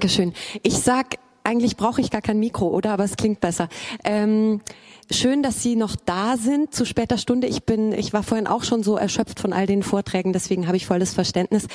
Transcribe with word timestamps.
Dankeschön. 0.00 0.32
Ich 0.62 0.78
sag, 0.78 1.18
eigentlich 1.44 1.76
brauche 1.76 2.00
ich 2.00 2.10
gar 2.10 2.22
kein 2.22 2.40
Mikro, 2.40 2.68
oder? 2.68 2.92
Aber 2.92 3.04
es 3.04 3.18
klingt 3.18 3.40
besser. 3.40 3.68
Ähm, 4.02 4.62
schön, 5.10 5.42
dass 5.42 5.62
Sie 5.62 5.76
noch 5.76 5.94
da 5.94 6.38
sind 6.38 6.74
zu 6.74 6.86
später 6.86 7.18
Stunde. 7.18 7.46
Ich 7.46 7.64
bin, 7.64 7.92
ich 7.92 8.14
war 8.14 8.22
vorhin 8.22 8.46
auch 8.46 8.64
schon 8.64 8.82
so 8.82 8.96
erschöpft 8.96 9.40
von 9.40 9.52
all 9.52 9.66
den 9.66 9.82
Vorträgen, 9.82 10.32
deswegen 10.32 10.66
habe 10.66 10.78
ich 10.78 10.86
volles 10.86 11.12
Verständnis. 11.12 11.66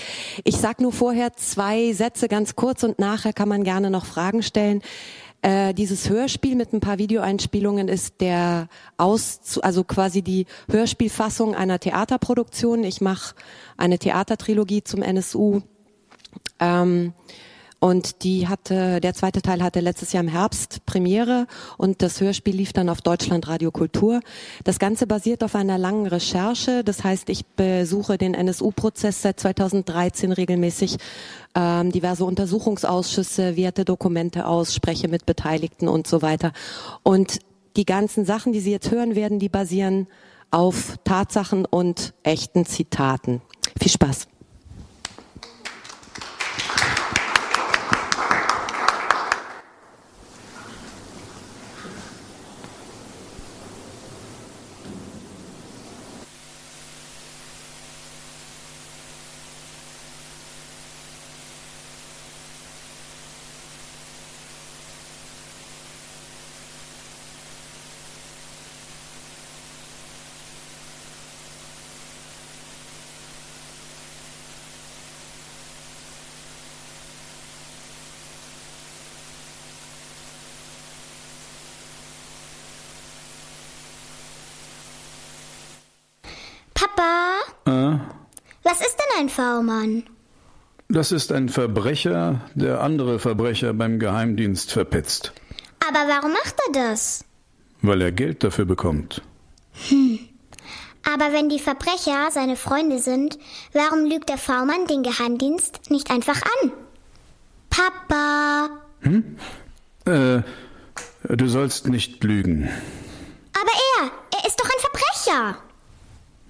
Ich 0.43 0.57
sag 0.57 0.81
nur 0.81 0.91
vorher 0.91 1.33
zwei 1.33 1.93
Sätze 1.93 2.27
ganz 2.27 2.55
kurz 2.55 2.81
und 2.81 2.97
nachher 2.97 3.31
kann 3.31 3.47
man 3.47 3.63
gerne 3.63 3.91
noch 3.91 4.07
Fragen 4.07 4.41
stellen. 4.41 4.81
Äh, 5.44 5.75
dieses 5.75 6.09
Hörspiel 6.09 6.55
mit 6.55 6.73
ein 6.73 6.80
paar 6.80 6.97
Videoeinspielungen 6.97 7.89
ist 7.89 8.21
der 8.21 8.69
aus, 8.97 9.59
also 9.61 9.83
quasi 9.83 10.23
die 10.23 10.47
Hörspielfassung 10.67 11.53
einer 11.53 11.80
Theaterproduktion. 11.80 12.85
Ich 12.85 13.02
mache 13.02 13.35
eine 13.77 13.99
Theatertrilogie 13.99 14.83
zum 14.83 15.03
NSU. 15.03 15.61
Ähm, 16.59 17.13
und 17.85 18.23
die 18.23 18.48
hatte, 18.48 18.99
der 18.99 19.13
zweite 19.13 19.44
Teil 19.44 19.62
hatte 19.62 19.80
letztes 19.80 20.12
Jahr 20.12 20.23
im 20.23 20.27
Herbst 20.27 20.88
Premiere 20.88 21.45
und 21.77 22.02
das 22.02 22.20
Hörspiel 22.20 22.55
lief 22.55 22.73
dann 22.73 22.89
auf 22.89 23.02
Deutschland 23.02 23.48
Radio 23.48 23.70
Kultur. 23.70 24.21
Das 24.63 24.80
Ganze 24.80 25.05
basiert 25.05 25.44
auf 25.44 25.53
einer 25.53 25.77
langen 25.77 26.08
Recherche. 26.08 26.84
Das 26.84 27.03
heißt, 27.03 27.30
ich 27.30 27.45
besuche 27.45 28.17
den 28.17 28.34
NSU-Prozess 28.34 29.21
seit 29.21 29.39
2013 29.39 30.31
regelmäßig, 30.31 30.98
ähm, 31.53 31.91
diverse 31.91 32.25
Untersuchungsausschüsse, 32.25 33.55
werte 33.55 33.86
Dokumente 33.86 34.47
aus, 34.47 34.73
spreche 34.73 35.08
mit 35.08 35.27
Beteiligten 35.27 35.88
und 35.88 36.08
so 36.08 36.23
weiter. 36.23 36.53
Und 37.03 37.38
die 37.78 37.86
ganzen 37.86 38.25
Sachen, 38.25 38.52
die 38.52 38.61
Sie 38.61 38.72
jetzt 38.72 38.89
hören 38.89 39.13
werden, 39.13 39.38
die 39.38 39.50
basieren 39.50 40.08
auf 40.50 40.95
Tatsachen 41.03 41.66
und 41.66 42.16
echten 42.23 42.66
Zitaten. 42.66 43.44
Viel 43.80 43.91
Spaß. 43.91 44.25
Ein 89.17 89.30
V-Mann? 89.30 90.03
Das 90.88 91.11
ist 91.11 91.31
ein 91.31 91.49
Verbrecher, 91.49 92.41
der 92.53 92.81
andere 92.81 93.19
Verbrecher 93.19 93.73
beim 93.73 93.99
Geheimdienst 93.99 94.72
verpetzt. 94.72 95.33
Aber 95.88 96.07
warum 96.07 96.31
macht 96.31 96.55
er 96.67 96.91
das? 96.91 97.25
Weil 97.81 98.02
er 98.02 98.11
Geld 98.11 98.44
dafür 98.44 98.66
bekommt. 98.66 99.22
Hm. 99.90 100.19
Aber 101.12 101.34
wenn 101.34 101.50
die 101.50 101.59
Verbrecher 101.59 102.29
seine 102.31 102.56
Freunde 102.56 103.00
sind, 103.00 103.38
warum 103.73 104.06
lügt 104.06 104.29
der 104.29 104.38
V-Mann 104.38 104.88
den 104.88 105.03
Geheimdienst 105.03 105.91
nicht 105.91 106.11
einfach 106.11 106.41
an? 106.41 106.72
Papa! 107.69 108.69
Hm? 109.01 109.38
Äh, 110.06 110.41
du 111.35 111.47
sollst 111.47 111.88
nicht 111.88 112.23
lügen. 112.23 112.69
Aber 113.53 113.72
er, 114.00 114.11
er 114.40 114.47
ist 114.47 114.59
doch 114.59 114.66
ein 114.66 114.79
Verbrecher! 114.79 115.57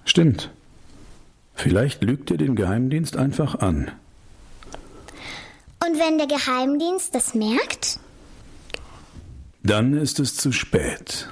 Stimmt. 0.04 0.50
Vielleicht 1.56 2.02
lügt 2.04 2.30
er 2.30 2.36
den 2.36 2.54
Geheimdienst 2.54 3.16
einfach 3.16 3.56
an. 3.56 3.90
Und 5.84 5.98
wenn 5.98 6.18
der 6.18 6.26
Geheimdienst 6.26 7.14
das 7.14 7.34
merkt? 7.34 7.98
Dann 9.62 9.94
ist 9.94 10.20
es 10.20 10.36
zu 10.36 10.52
spät. 10.52 11.28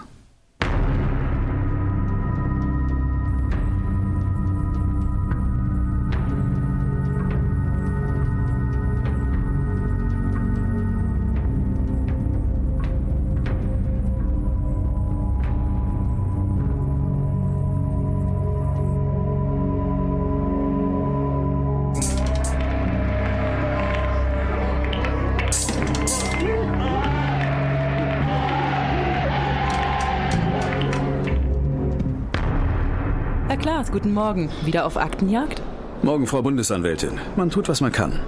Morgen. 34.14 34.48
Wieder 34.64 34.86
auf 34.86 34.96
Aktenjagd? 34.96 35.60
Morgen, 36.02 36.28
Frau 36.28 36.40
Bundesanwältin. 36.40 37.18
Man 37.34 37.50
tut, 37.50 37.68
was 37.68 37.80
man 37.80 37.90
kann. 37.90 38.20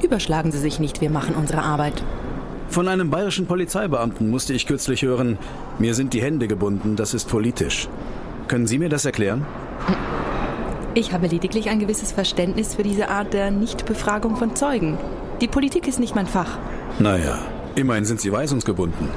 Überschlagen 0.00 0.52
Sie 0.52 0.58
sich 0.58 0.78
nicht, 0.78 1.00
wir 1.00 1.10
machen 1.10 1.34
unsere 1.34 1.62
Arbeit. 1.62 2.04
Von 2.68 2.86
einem 2.86 3.10
bayerischen 3.10 3.46
Polizeibeamten 3.46 4.30
musste 4.30 4.52
ich 4.52 4.66
kürzlich 4.66 5.02
hören, 5.02 5.36
mir 5.80 5.94
sind 5.94 6.14
die 6.14 6.22
Hände 6.22 6.46
gebunden, 6.46 6.94
das 6.94 7.14
ist 7.14 7.28
politisch. 7.28 7.88
Können 8.46 8.68
Sie 8.68 8.78
mir 8.78 8.88
das 8.88 9.04
erklären? 9.06 9.44
Ich 10.94 11.12
habe 11.12 11.26
lediglich 11.26 11.68
ein 11.68 11.80
gewisses 11.80 12.12
Verständnis 12.12 12.76
für 12.76 12.84
diese 12.84 13.08
Art 13.08 13.32
der 13.32 13.50
Nichtbefragung 13.50 14.36
von 14.36 14.54
Zeugen. 14.54 14.98
Die 15.40 15.48
Politik 15.48 15.88
ist 15.88 15.98
nicht 15.98 16.14
mein 16.14 16.28
Fach. 16.28 16.58
Naja, 17.00 17.38
immerhin 17.74 18.04
sind 18.04 18.20
Sie 18.20 18.30
weisungsgebunden. 18.30 19.08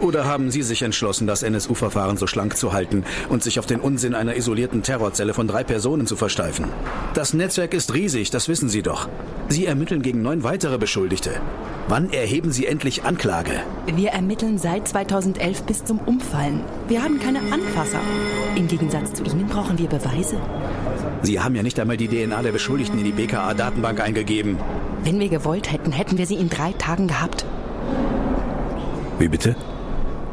Oder 0.00 0.24
haben 0.24 0.50
Sie 0.50 0.62
sich 0.62 0.82
entschlossen, 0.82 1.26
das 1.26 1.42
NSU-Verfahren 1.42 2.16
so 2.16 2.26
schlank 2.26 2.56
zu 2.56 2.72
halten 2.72 3.04
und 3.28 3.42
sich 3.42 3.58
auf 3.58 3.66
den 3.66 3.80
Unsinn 3.80 4.14
einer 4.14 4.36
isolierten 4.36 4.82
Terrorzelle 4.82 5.34
von 5.34 5.48
drei 5.48 5.64
Personen 5.64 6.06
zu 6.06 6.16
versteifen? 6.16 6.66
Das 7.14 7.34
Netzwerk 7.34 7.74
ist 7.74 7.94
riesig, 7.94 8.30
das 8.30 8.48
wissen 8.48 8.68
Sie 8.68 8.82
doch. 8.82 9.08
Sie 9.48 9.66
ermitteln 9.66 10.02
gegen 10.02 10.22
neun 10.22 10.42
weitere 10.42 10.78
Beschuldigte. 10.78 11.30
Wann 11.86 12.12
erheben 12.12 12.50
Sie 12.50 12.66
endlich 12.66 13.04
Anklage? 13.04 13.62
Wir 13.94 14.10
ermitteln 14.10 14.58
seit 14.58 14.88
2011 14.88 15.62
bis 15.64 15.84
zum 15.84 15.98
Umfallen. 15.98 16.60
Wir 16.88 17.02
haben 17.02 17.20
keine 17.20 17.40
Anfasser. 17.52 18.00
Im 18.56 18.68
Gegensatz 18.68 19.12
zu 19.12 19.24
Ihnen 19.24 19.46
brauchen 19.46 19.78
wir 19.78 19.88
Beweise. 19.88 20.38
Sie 21.22 21.40
haben 21.40 21.54
ja 21.54 21.62
nicht 21.62 21.78
einmal 21.78 21.96
die 21.96 22.08
DNA 22.08 22.42
der 22.42 22.52
Beschuldigten 22.52 22.98
in 22.98 23.04
die 23.04 23.12
BKA-Datenbank 23.12 24.00
eingegeben. 24.00 24.58
Wenn 25.04 25.20
wir 25.20 25.28
gewollt 25.28 25.70
hätten, 25.70 25.92
hätten 25.92 26.18
wir 26.18 26.26
sie 26.26 26.36
in 26.36 26.48
drei 26.48 26.72
Tagen 26.72 27.06
gehabt. 27.06 27.44
Wie 29.18 29.28
bitte? 29.28 29.54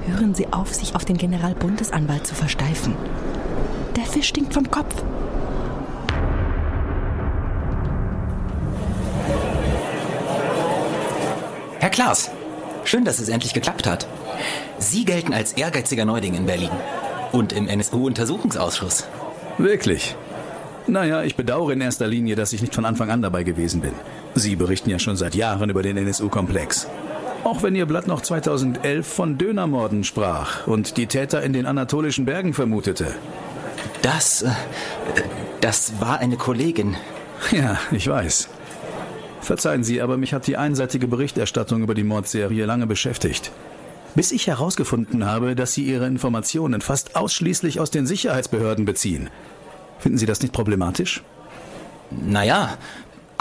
Hören 0.08 0.34
Sie 0.34 0.52
auf, 0.52 0.74
sich 0.74 0.96
auf 0.96 1.06
den 1.06 1.18
Generalbundesanwalt 1.18 2.26
zu 2.26 2.36
versteifen. 2.36 2.96
Der 3.96 4.06
Fisch 4.06 4.30
stinkt 4.30 4.54
vom 4.54 4.70
Kopf. 4.70 4.96
Herr 11.80 11.90
Klaas, 11.90 12.32
schön, 12.84 13.06
dass 13.06 13.20
es 13.20 13.30
endlich 13.30 13.54
geklappt 13.54 13.88
hat. 13.88 14.08
Sie 14.80 15.06
gelten 15.06 15.34
als 15.34 15.54
ehrgeiziger 15.54 16.06
Neuling 16.06 16.36
in 16.36 16.46
Berlin 16.46 16.70
und 17.32 17.54
im 17.54 17.68
NSU-Untersuchungsausschuss. 17.68 19.06
Wirklich? 19.58 20.16
Naja, 20.88 21.24
ich 21.24 21.36
bedauere 21.36 21.74
in 21.74 21.82
erster 21.82 22.08
Linie, 22.08 22.36
dass 22.36 22.54
ich 22.54 22.62
nicht 22.62 22.74
von 22.74 22.86
Anfang 22.86 23.12
an 23.12 23.22
dabei 23.22 23.44
gewesen 23.44 23.82
bin. 23.82 23.94
Sie 24.34 24.56
berichten 24.56 24.90
ja 24.90 25.00
schon 25.00 25.16
seit 25.16 25.36
Jahren 25.36 25.70
über 25.70 25.84
den 25.84 25.98
NSU-Komplex. 25.98 26.88
Auch 27.44 27.64
wenn 27.64 27.76
Ihr 27.76 27.88
Blatt 27.88 28.08
noch 28.08 28.22
2011 28.22 29.08
von 29.08 29.38
Dönermorden 29.38 30.04
sprach 30.04 30.68
und 30.68 30.98
die 30.98 31.08
Täter 31.08 31.42
in 31.42 31.54
den 31.54 31.66
anatolischen 31.66 32.26
Bergen 32.26 32.54
vermutete. 32.54 33.16
Das, 34.04 34.44
äh, 34.44 34.52
das 35.60 36.00
war 36.00 36.20
eine 36.20 36.38
Kollegin. 36.38 36.96
Ja, 37.52 37.80
ich 37.92 38.08
weiß. 38.08 38.50
Verzeihen 39.42 39.84
Sie, 39.84 40.02
aber 40.02 40.18
mich 40.18 40.34
hat 40.34 40.46
die 40.46 40.58
einseitige 40.58 41.08
Berichterstattung 41.08 41.82
über 41.82 41.96
die 41.96 42.04
Mordserie 42.04 42.66
lange 42.66 42.86
beschäftigt. 42.86 43.52
Bis 44.14 44.32
ich 44.32 44.46
herausgefunden 44.46 45.26
habe, 45.26 45.56
dass 45.56 45.74
Sie 45.74 45.84
Ihre 45.84 46.06
Informationen 46.06 46.82
fast 46.82 47.16
ausschließlich 47.16 47.80
aus 47.80 47.90
den 47.90 48.06
Sicherheitsbehörden 48.06 48.86
beziehen. 48.86 49.32
Finden 49.98 50.20
Sie 50.20 50.28
das 50.28 50.42
nicht 50.42 50.54
problematisch? 50.54 51.24
Naja, 52.12 52.78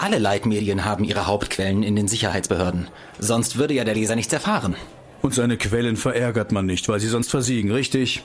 alle 0.01 0.19
Leitmedien 0.19 0.85
haben 0.85 1.03
ihre 1.03 1.27
Hauptquellen 1.27 1.83
in 1.83 1.95
den 1.95 2.07
Sicherheitsbehörden. 2.07 2.89
Sonst 3.19 3.57
würde 3.57 3.73
ja 3.73 3.83
der 3.83 3.95
Leser 3.95 4.15
nichts 4.15 4.33
erfahren. 4.33 4.75
Und 5.21 5.33
seine 5.33 5.57
Quellen 5.57 5.97
verärgert 5.97 6.51
man 6.51 6.65
nicht, 6.65 6.89
weil 6.89 6.99
sie 6.99 7.07
sonst 7.07 7.29
versiegen, 7.29 7.71
richtig? 7.71 8.23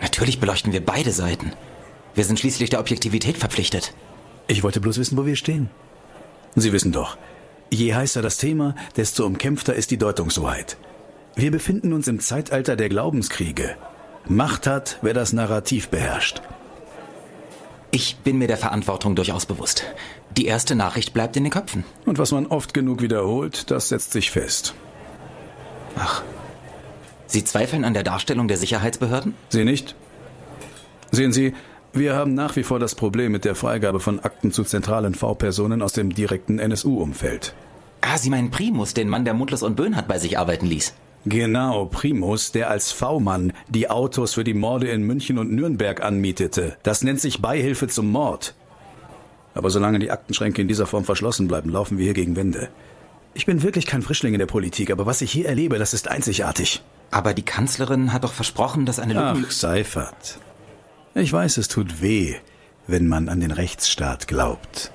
Natürlich 0.00 0.40
beleuchten 0.40 0.72
wir 0.72 0.84
beide 0.84 1.12
Seiten. 1.12 1.52
Wir 2.14 2.24
sind 2.24 2.38
schließlich 2.38 2.70
der 2.70 2.80
Objektivität 2.80 3.38
verpflichtet. 3.38 3.94
Ich 4.48 4.62
wollte 4.62 4.80
bloß 4.80 4.98
wissen, 4.98 5.16
wo 5.16 5.24
wir 5.24 5.36
stehen. 5.36 5.70
Sie 6.56 6.72
wissen 6.72 6.92
doch, 6.92 7.16
Je 7.72 7.94
heißer 7.94 8.20
das 8.20 8.36
Thema, 8.36 8.74
desto 8.96 9.24
umkämpfter 9.24 9.72
ist 9.72 9.90
die 9.90 9.96
Deutungshoheit. 9.96 10.76
Wir 11.34 11.50
befinden 11.50 11.94
uns 11.94 12.06
im 12.06 12.20
Zeitalter 12.20 12.76
der 12.76 12.90
Glaubenskriege. 12.90 13.76
Macht 14.28 14.66
hat, 14.66 14.98
wer 15.00 15.14
das 15.14 15.32
Narrativ 15.32 15.88
beherrscht. 15.88 16.42
Ich 17.94 18.16
bin 18.16 18.38
mir 18.38 18.48
der 18.48 18.56
Verantwortung 18.56 19.14
durchaus 19.14 19.44
bewusst. 19.44 19.84
Die 20.34 20.46
erste 20.46 20.74
Nachricht 20.74 21.12
bleibt 21.12 21.36
in 21.36 21.44
den 21.44 21.52
Köpfen. 21.52 21.84
Und 22.06 22.18
was 22.18 22.32
man 22.32 22.46
oft 22.46 22.72
genug 22.72 23.02
wiederholt, 23.02 23.70
das 23.70 23.90
setzt 23.90 24.12
sich 24.12 24.30
fest. 24.30 24.74
Ach. 25.96 26.22
Sie 27.26 27.44
zweifeln 27.44 27.84
an 27.84 27.92
der 27.92 28.02
Darstellung 28.02 28.48
der 28.48 28.56
Sicherheitsbehörden? 28.56 29.34
Sie 29.50 29.64
nicht? 29.64 29.94
Sehen 31.10 31.34
Sie, 31.34 31.54
wir 31.92 32.14
haben 32.14 32.32
nach 32.32 32.56
wie 32.56 32.62
vor 32.62 32.78
das 32.78 32.94
Problem 32.94 33.30
mit 33.30 33.44
der 33.44 33.54
Freigabe 33.54 34.00
von 34.00 34.20
Akten 34.20 34.52
zu 34.52 34.64
zentralen 34.64 35.14
V-Personen 35.14 35.82
aus 35.82 35.92
dem 35.92 36.14
direkten 36.14 36.58
NSU-Umfeld. 36.58 37.52
Ah, 38.00 38.16
Sie 38.16 38.30
meinen 38.30 38.50
Primus, 38.50 38.94
den 38.94 39.10
Mann, 39.10 39.26
der 39.26 39.34
Mutlos 39.34 39.62
und 39.62 39.76
Böhnhardt 39.76 40.08
bei 40.08 40.18
sich 40.18 40.38
arbeiten 40.38 40.64
ließ. 40.64 40.94
Genau, 41.24 41.86
Primus, 41.86 42.50
der 42.50 42.68
als 42.68 42.90
V-Mann 42.90 43.52
die 43.68 43.88
Autos 43.88 44.34
für 44.34 44.44
die 44.44 44.54
Morde 44.54 44.88
in 44.88 45.04
München 45.04 45.38
und 45.38 45.52
Nürnberg 45.52 46.02
anmietete. 46.02 46.76
Das 46.82 47.04
nennt 47.04 47.20
sich 47.20 47.40
Beihilfe 47.40 47.86
zum 47.86 48.10
Mord. 48.10 48.54
Aber 49.54 49.70
solange 49.70 49.98
die 49.98 50.10
Aktenschränke 50.10 50.62
in 50.62 50.68
dieser 50.68 50.86
Form 50.86 51.04
verschlossen 51.04 51.46
bleiben, 51.46 51.70
laufen 51.70 51.98
wir 51.98 52.04
hier 52.04 52.14
gegen 52.14 52.36
Wände. 52.36 52.70
Ich 53.34 53.46
bin 53.46 53.62
wirklich 53.62 53.86
kein 53.86 54.02
Frischling 54.02 54.34
in 54.34 54.38
der 54.38 54.46
Politik, 54.46 54.90
aber 54.90 55.06
was 55.06 55.22
ich 55.22 55.30
hier 55.30 55.46
erlebe, 55.46 55.78
das 55.78 55.94
ist 55.94 56.08
einzigartig. 56.08 56.82
Aber 57.10 57.34
die 57.34 57.44
Kanzlerin 57.44 58.12
hat 58.12 58.24
doch 58.24 58.32
versprochen, 58.32 58.84
dass 58.84 58.98
eine 58.98 59.22
Ach, 59.22 59.50
Seifert. 59.50 60.38
Ich 61.14 61.32
weiß, 61.32 61.58
es 61.58 61.68
tut 61.68 62.02
weh, 62.02 62.34
wenn 62.86 63.06
man 63.06 63.28
an 63.28 63.40
den 63.40 63.50
Rechtsstaat 63.50 64.26
glaubt. 64.28 64.90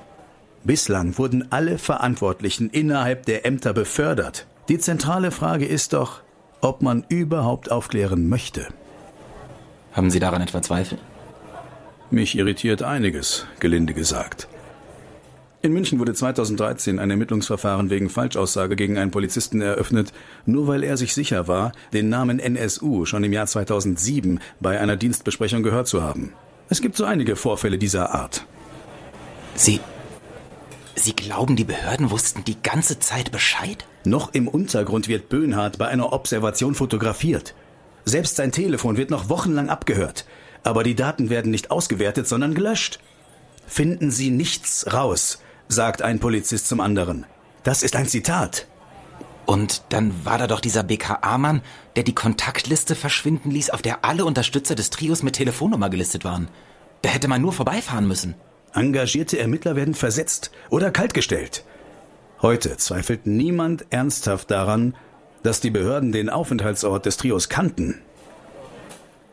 Bislang 0.64 1.18
wurden 1.18 1.52
alle 1.52 1.78
Verantwortlichen 1.78 2.70
innerhalb 2.70 3.26
der 3.26 3.46
Ämter 3.46 3.74
befördert. 3.74 4.48
Die 4.70 4.80
zentrale 4.80 5.32
Frage 5.32 5.66
ist 5.66 5.94
doch, 5.94 6.22
ob 6.60 6.82
man 6.82 7.06
überhaupt 7.08 7.72
aufklären 7.72 8.28
möchte. 8.28 8.68
Haben 9.94 10.12
Sie 10.12 10.20
daran 10.20 10.42
etwa 10.42 10.62
Zweifel? 10.62 10.98
Mich 12.12 12.38
irritiert 12.38 12.84
einiges, 12.84 13.46
gelinde 13.60 13.94
gesagt. 13.94 14.48
In 15.62 15.74
München 15.74 16.00
wurde 16.00 16.14
2013 16.14 17.00
ein 17.00 17.10
Ermittlungsverfahren 17.10 17.90
wegen 17.90 18.10
Falschaussage 18.10 18.76
gegen 18.76 18.98
einen 18.98 19.12
Polizisten 19.12 19.62
eröffnet, 19.62 20.14
nur 20.46 20.68
weil 20.68 20.84
er 20.84 20.98
sich 20.98 21.14
sicher 21.14 21.48
war, 21.48 21.72
den 21.94 22.10
Namen 22.10 22.40
NSU 22.40 23.06
schon 23.06 23.24
im 23.24 23.34
Jahr 23.34 23.48
2007 23.48 24.40
bei 24.60 24.80
einer 24.80 24.98
Dienstbesprechung 24.98 25.64
gehört 25.64 25.88
zu 25.88 26.04
haben. 26.04 26.34
Es 26.70 26.82
gibt 26.82 26.96
so 26.98 27.06
einige 27.06 27.36
Vorfälle 27.36 27.78
dieser 27.78 28.14
Art. 28.14 28.46
Sie. 29.56 29.80
Sie 30.96 31.16
glauben, 31.16 31.56
die 31.56 31.64
Behörden 31.64 32.12
wussten 32.12 32.44
die 32.44 32.62
ganze 32.62 33.00
Zeit 33.00 33.32
Bescheid? 33.32 33.86
Noch 34.08 34.34
im 34.34 34.48
Untergrund 34.48 35.10
wird 35.10 35.28
Böhnhardt 35.28 35.78
bei 35.78 35.90
einer 35.90 36.14
Observation 36.14 36.76
fotografiert. 36.76 37.54
Selbst 38.06 38.38
sein 38.38 38.54
Telefon 38.54 38.96
wird 38.96 39.10
noch 39.10 39.28
wochenlang 39.28 39.68
abgehört. 39.68 40.24
Aber 40.64 40.84
die 40.84 40.96
Daten 40.96 41.30
werden 41.30 41.52
nicht 41.52 41.72
ausgewertet, 41.72 42.26
sondern 42.26 42.56
gelöscht. 42.56 43.00
Finden 43.68 44.10
Sie 44.10 44.30
nichts 44.30 44.94
raus, 44.94 45.40
sagt 45.68 46.02
ein 46.02 46.20
Polizist 46.20 46.70
zum 46.70 46.80
anderen. 46.80 47.26
Das 47.64 47.84
ist 47.84 47.98
ein 47.98 48.08
Zitat. 48.08 48.66
Und 49.46 49.84
dann 49.90 50.14
war 50.24 50.38
da 50.38 50.48
doch 50.48 50.62
dieser 50.62 50.84
BKA-Mann, 50.84 51.62
der 51.98 52.04
die 52.04 52.16
Kontaktliste 52.16 52.96
verschwinden 52.96 53.52
ließ, 53.52 53.72
auf 53.72 53.82
der 53.82 54.06
alle 54.06 54.24
Unterstützer 54.24 54.76
des 54.76 54.90
Trios 54.90 55.22
mit 55.22 55.36
Telefonnummer 55.36 55.90
gelistet 55.90 56.24
waren. 56.24 56.48
Da 57.02 57.10
hätte 57.10 57.28
man 57.28 57.42
nur 57.42 57.52
vorbeifahren 57.52 58.08
müssen. 58.08 58.36
Engagierte 58.74 59.38
Ermittler 59.38 59.76
werden 59.76 59.96
versetzt 59.96 60.52
oder 60.70 60.92
kaltgestellt. 60.92 61.66
Heute 62.42 62.78
zweifelt 62.78 63.26
niemand 63.26 63.86
ernsthaft 63.90 64.52
daran, 64.52 64.96
dass 65.42 65.60
die 65.60 65.72
Behörden 65.72 66.12
den 66.12 66.30
Aufenthaltsort 66.30 67.06
des 67.06 67.18
Trios 67.18 67.50
kannten. 67.50 68.02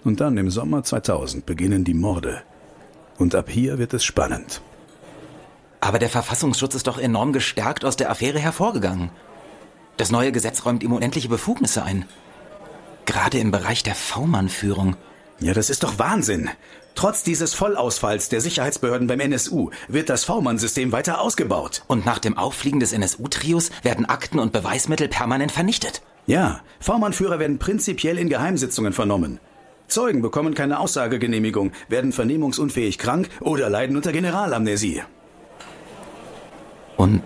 Und 0.04 0.20
dann 0.20 0.36
im 0.38 0.50
Sommer 0.50 0.82
2000 0.82 1.44
beginnen 1.44 1.84
die 1.84 1.94
Morde. 1.94 2.42
Und 3.18 3.34
ab 3.34 3.50
hier 3.50 3.78
wird 3.78 3.94
es 3.94 4.04
spannend. 4.04 4.62
Aber 5.80 5.98
der 5.98 6.08
Verfassungsschutz 6.08 6.74
ist 6.74 6.86
doch 6.86 6.98
enorm 6.98 7.32
gestärkt 7.32 7.84
aus 7.84 7.96
der 7.96 8.10
Affäre 8.10 8.38
hervorgegangen. 8.38 9.10
Das 9.98 10.10
neue 10.10 10.32
Gesetz 10.32 10.64
räumt 10.64 10.82
ihm 10.82 10.92
unendliche 10.92 11.28
Befugnisse 11.28 11.82
ein. 11.82 12.06
Gerade 13.04 13.38
im 13.38 13.50
Bereich 13.50 13.82
der 13.82 13.94
V-Mann-Führung. 13.94 14.96
Ja, 15.40 15.52
das 15.52 15.68
ist 15.68 15.82
doch 15.82 15.98
Wahnsinn. 15.98 16.48
Trotz 16.94 17.24
dieses 17.24 17.54
Vollausfalls 17.54 18.28
der 18.28 18.40
Sicherheitsbehörden 18.40 19.08
beim 19.08 19.20
NSU 19.20 19.70
wird 19.88 20.08
das 20.08 20.24
V-Mann-System 20.24 20.92
weiter 20.92 21.20
ausgebaut. 21.20 21.82
Und 21.88 22.06
nach 22.06 22.18
dem 22.18 22.38
Auffliegen 22.38 22.80
des 22.80 22.92
NSU-Trios 22.92 23.70
werden 23.82 24.06
Akten 24.06 24.38
und 24.38 24.52
Beweismittel 24.52 25.08
permanent 25.08 25.50
vernichtet. 25.50 26.02
Ja, 26.26 26.60
V-Mann-Führer 26.80 27.38
werden 27.38 27.58
prinzipiell 27.58 28.18
in 28.18 28.28
Geheimsitzungen 28.28 28.92
vernommen. 28.92 29.40
Zeugen 29.88 30.22
bekommen 30.22 30.54
keine 30.54 30.78
Aussagegenehmigung, 30.80 31.72
werden 31.88 32.12
vernehmungsunfähig 32.12 32.98
krank 32.98 33.28
oder 33.40 33.68
leiden 33.68 33.96
unter 33.96 34.12
Generalamnesie. 34.12 35.02
Und 36.96 37.22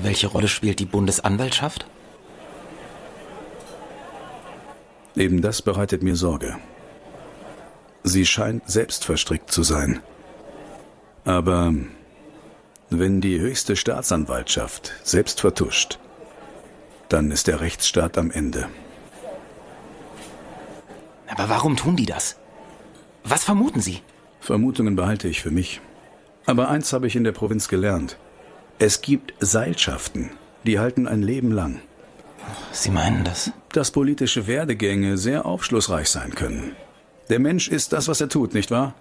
welche 0.00 0.28
Rolle 0.28 0.48
spielt 0.48 0.78
die 0.78 0.84
Bundesanwaltschaft? 0.84 1.86
Eben 5.16 5.42
das 5.42 5.62
bereitet 5.62 6.02
mir 6.02 6.16
Sorge. 6.16 6.56
Sie 8.04 8.26
scheint 8.26 8.70
selbst 8.70 9.06
verstrickt 9.06 9.50
zu 9.50 9.62
sein. 9.62 10.00
Aber 11.24 11.72
wenn 12.90 13.22
die 13.22 13.40
höchste 13.40 13.76
Staatsanwaltschaft 13.76 14.92
selbst 15.02 15.40
vertuscht, 15.40 15.98
dann 17.08 17.30
ist 17.30 17.46
der 17.46 17.60
Rechtsstaat 17.60 18.18
am 18.18 18.30
Ende. 18.30 18.68
Aber 21.26 21.48
warum 21.48 21.76
tun 21.76 21.96
die 21.96 22.04
das? 22.04 22.36
Was 23.24 23.42
vermuten 23.42 23.80
Sie? 23.80 24.02
Vermutungen 24.38 24.96
behalte 24.96 25.26
ich 25.26 25.40
für 25.40 25.50
mich. 25.50 25.80
Aber 26.44 26.68
eins 26.68 26.92
habe 26.92 27.06
ich 27.06 27.16
in 27.16 27.24
der 27.24 27.32
Provinz 27.32 27.68
gelernt. 27.68 28.18
Es 28.78 29.00
gibt 29.00 29.32
Seilschaften, 29.40 30.30
die 30.64 30.78
halten 30.78 31.08
ein 31.08 31.22
Leben 31.22 31.50
lang. 31.50 31.80
Sie 32.70 32.90
meinen 32.90 33.24
das? 33.24 33.50
Dass 33.72 33.90
politische 33.92 34.46
Werdegänge 34.46 35.16
sehr 35.16 35.46
aufschlussreich 35.46 36.10
sein 36.10 36.34
können. 36.34 36.76
Der 37.28 37.38
Mensch 37.38 37.68
ist 37.68 37.92
das, 37.92 38.08
was 38.08 38.20
er 38.20 38.28
tut, 38.28 38.54
nicht 38.54 38.70
wahr? 38.70 38.94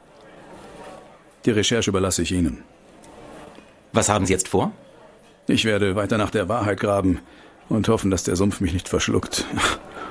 Die 1.46 1.52
Recherche 1.52 1.90
überlasse 1.90 2.22
ich 2.22 2.32
Ihnen. 2.32 2.64
Was 3.92 4.10
haben 4.10 4.26
Sie 4.26 4.34
jetzt 4.34 4.48
vor? 4.48 4.72
Ich 5.48 5.66
werde 5.66 5.96
weiter 5.96 6.18
nach 6.18 6.32
der 6.32 6.48
Wahrheit 6.48 6.80
graben 6.80 7.20
und 7.70 7.88
hoffen, 7.90 8.12
dass 8.12 8.24
der 8.24 8.36
Sumpf 8.36 8.62
mich 8.62 8.74
nicht 8.74 8.88
verschluckt. 8.88 9.46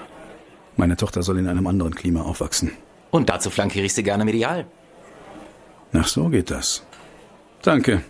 Meine 0.77 0.97
Tochter 0.97 1.23
soll 1.23 1.39
in 1.39 1.49
einem 1.49 1.67
anderen 1.67 1.95
Klima 1.95 2.23
aufwachsen. 2.23 2.73
Und 3.11 3.29
dazu 3.29 3.51
flankiere 3.51 3.87
ich 3.87 3.95
Sie 3.95 4.03
gerne 4.03 4.25
medial. 4.25 4.67
Ach, 5.93 6.07
so 6.07 6.29
geht 6.29 6.51
das. 6.51 6.85
Danke. 7.63 8.03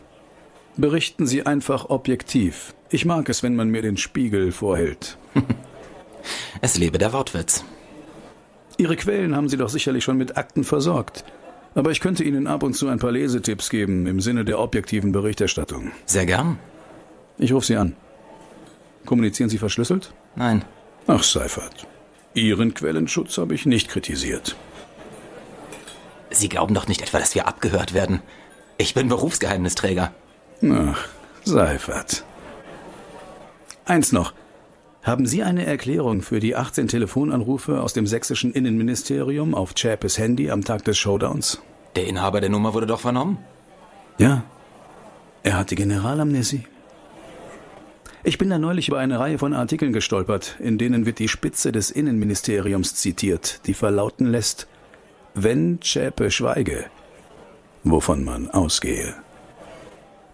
Berichten 0.77 1.27
Sie 1.27 1.45
einfach 1.45 1.91
objektiv. 1.91 2.75
Ich 2.91 3.05
mag 3.05 3.29
es, 3.29 3.43
wenn 3.43 3.57
man 3.57 3.69
mir 3.69 3.83
den 3.83 3.97
Spiegel 3.97 4.53
vorhält. 4.53 5.19
es 6.61 6.79
lebe 6.79 6.99
der 6.99 7.13
Wortwitz. 7.13 7.65
Ihre 8.79 8.97
Quellen 8.97 9.37
haben 9.37 9.49
Sie 9.49 9.57
doch 9.57 9.69
sicherlich 9.69 10.05
schon 10.05 10.17
mit 10.17 10.37
Akten 10.37 10.65
versorgt. 10.65 11.25
Aber 11.75 11.91
ich 11.91 12.01
könnte 12.01 12.25
Ihnen 12.25 12.47
ab 12.47 12.63
und 12.63 12.75
zu 12.75 12.89
ein 12.89 12.99
paar 12.99 13.13
Lesetipps 13.13 13.71
geben 13.71 14.07
im 14.07 14.21
Sinne 14.21 14.45
der 14.45 14.59
objektiven 14.59 15.13
Berichterstattung. 15.13 15.93
Sehr 16.05 16.27
gern. 16.27 16.59
Ich 17.39 17.53
rufe 17.53 17.67
Sie 17.67 17.77
an. 17.77 17.97
Kommunizieren 19.07 19.49
Sie 19.49 19.59
verschlüsselt? 19.59 20.13
Nein. 20.37 20.65
Ach, 21.07 21.23
Seifert. 21.23 21.87
Ihren 22.35 22.75
Quellenschutz 22.75 23.39
habe 23.39 23.55
ich 23.55 23.67
nicht 23.67 23.89
kritisiert. 23.89 24.57
Sie 26.31 26.49
glauben 26.49 26.75
doch 26.75 26.89
nicht 26.89 27.03
etwa, 27.03 27.19
dass 27.19 27.35
wir 27.35 27.47
abgehört 27.47 27.95
werden. 27.95 28.21
Ich 28.79 28.95
bin 28.95 29.09
Berufsgeheimnisträger. 29.09 30.13
Ach, 30.71 31.09
Seifert. 31.45 32.25
Eins 33.85 34.13
noch. 34.13 34.33
Haben 35.03 35.27
Sie 35.27 35.43
eine 35.43 35.67
Erklärung 35.67 36.23
für 36.23 36.39
die 36.39 36.55
18 36.55 36.87
Telefonanrufe 36.87 37.81
aus 37.81 37.93
dem 37.93 38.07
sächsischen 38.07 38.53
Innenministerium 38.53 39.53
auf 39.53 39.75
Chapes 39.75 40.17
Handy 40.17 40.49
am 40.49 40.63
Tag 40.63 40.85
des 40.85 40.97
Showdowns? 40.97 41.61
Der 41.97 42.07
Inhaber 42.07 42.41
der 42.41 42.51
Nummer 42.51 42.73
wurde 42.73 42.87
doch 42.87 43.01
vernommen. 43.01 43.39
Ja. 44.19 44.45
Er 45.43 45.59
hat 45.59 45.73
die 45.73 45.75
Generalamnesie. 45.75 46.67
Ich 48.23 48.39
bin 48.39 48.51
da 48.51 48.59
neulich 48.59 48.87
über 48.87 49.01
eine 49.01 49.19
Reihe 49.19 49.39
von 49.39 49.53
Artikeln 49.53 49.93
gestolpert, 49.93 50.57
in 50.61 50.79
denen 50.79 51.05
wird 51.05 51.19
die 51.19 51.27
Spitze 51.27 51.73
des 51.73 51.91
Innenministeriums 51.91 52.95
zitiert, 52.95 53.67
die 53.67 53.75
verlauten 53.75 54.27
lässt, 54.27 54.69
wenn 55.35 55.81
Zschäpe 55.81 56.31
schweige, 56.31 56.85
wovon 57.83 58.23
man 58.23 58.49
ausgehe, 58.49 59.15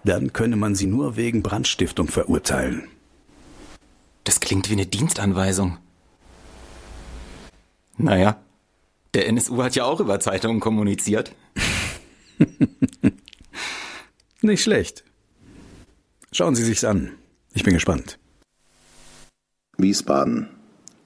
dann 0.05 0.35
könne 0.35 0.57
man 0.57 0.75
sie 0.75 0.87
nur 0.87 1.17
wegen 1.17 1.43
Brandstiftung 1.43 2.09
verurteilen. 2.09 2.89
Das 4.29 4.41
klingt 4.41 4.69
wie 4.69 4.75
eine 4.75 4.85
Dienstanweisung. 4.85 5.79
Naja, 7.97 8.39
der 9.15 9.27
NSU 9.27 9.63
hat 9.63 9.75
ja 9.75 9.85
auch 9.85 10.01
über 10.01 10.21
Zeitungen 10.21 10.61
kommuniziert. 10.61 11.35
Nicht 14.43 14.63
schlecht. 14.63 15.03
Schauen 16.31 16.55
Sie 16.55 16.63
sich's 16.63 16.85
an. 16.85 17.13
Ich 17.55 17.63
bin 17.63 17.73
gespannt. 17.73 18.19
Wiesbaden. 19.79 20.51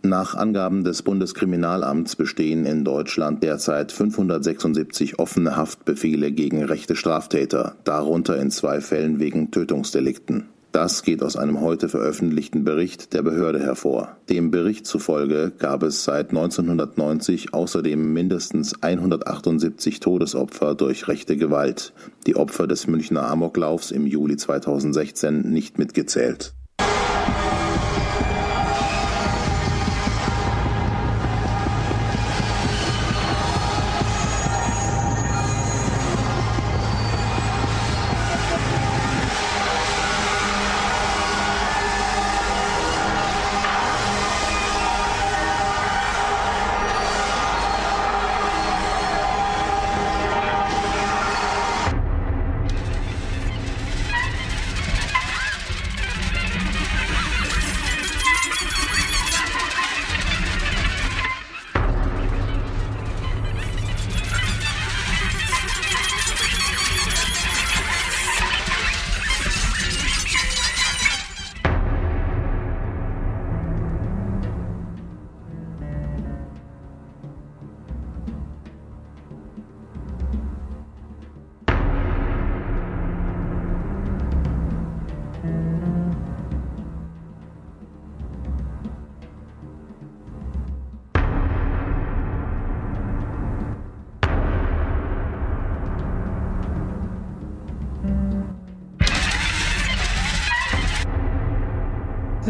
Nach 0.02 0.35
Angaben 0.35 0.83
des 0.83 1.02
Bundeskriminalamts 1.02 2.17
bestehen 2.17 2.67
in 2.67 2.85
Deutschland 2.85 3.45
derzeit 3.45 3.93
576 3.93 5.21
offene 5.21 5.55
Haftbefehle 5.55 6.33
gegen 6.33 6.64
rechte 6.64 6.97
Straftäter, 6.97 7.76
darunter 7.85 8.37
in 8.37 8.50
zwei 8.50 8.81
Fällen 8.81 9.21
wegen 9.21 9.52
Tötungsdelikten. 9.52 10.49
Das 10.73 11.02
geht 11.02 11.23
aus 11.23 11.37
einem 11.37 11.61
heute 11.61 11.91
veröffentlichten 11.91 12.64
Bericht 12.64 13.12
der 13.12 13.21
Behörde 13.21 13.61
hervor. 13.61 14.17
Dem 14.31 14.50
Bericht 14.50 14.87
zufolge 14.87 15.52
gab 15.59 15.83
es 15.83 16.02
seit 16.02 16.31
1990 16.31 17.52
außerdem 17.52 18.14
mindestens 18.14 18.83
178 18.83 20.00
Todesopfer 20.00 20.75
durch 20.75 21.09
rechte 21.09 21.37
Gewalt, 21.37 21.93
die 22.26 22.37
Opfer 22.37 22.67
des 22.67 22.87
Münchner 22.87 23.25
Amoklaufs 23.25 23.91
im 23.91 24.07
Juli 24.07 24.38
2016 24.38 25.43
nicht 25.43 25.79
mitgezählt. 25.79 26.55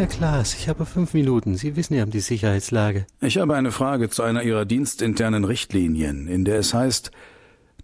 Herr 0.03 0.09
Klaas, 0.09 0.55
ich 0.55 0.69
habe 0.69 0.85
fünf 0.85 1.15
Minuten. 1.15 1.55
Sie 1.55 1.77
wissen 1.77 1.95
ja 1.95 2.03
um 2.03 2.11
die 2.11 2.19
Sicherheitslage. 2.19 3.07
Ich 3.21 3.39
habe 3.39 3.55
eine 3.55 3.71
Frage 3.71 4.11
zu 4.11 4.25
einer 4.25 4.43
Ihrer 4.43 4.65
dienstinternen 4.65 5.45
Richtlinien, 5.45 6.27
in 6.27 6.45
der 6.45 6.59
es 6.59 6.75
heißt, 6.75 7.13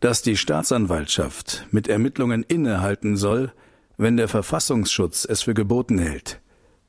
dass 0.01 0.21
die 0.23 0.37
Staatsanwaltschaft 0.37 1.69
mit 1.71 1.87
Ermittlungen 1.87 2.43
innehalten 2.43 3.17
soll, 3.17 3.53
wenn 3.99 4.17
der 4.17 4.27
Verfassungsschutz 4.27 5.27
es 5.27 5.43
für 5.43 5.55
geboten 5.55 5.99
hält. 5.99 6.41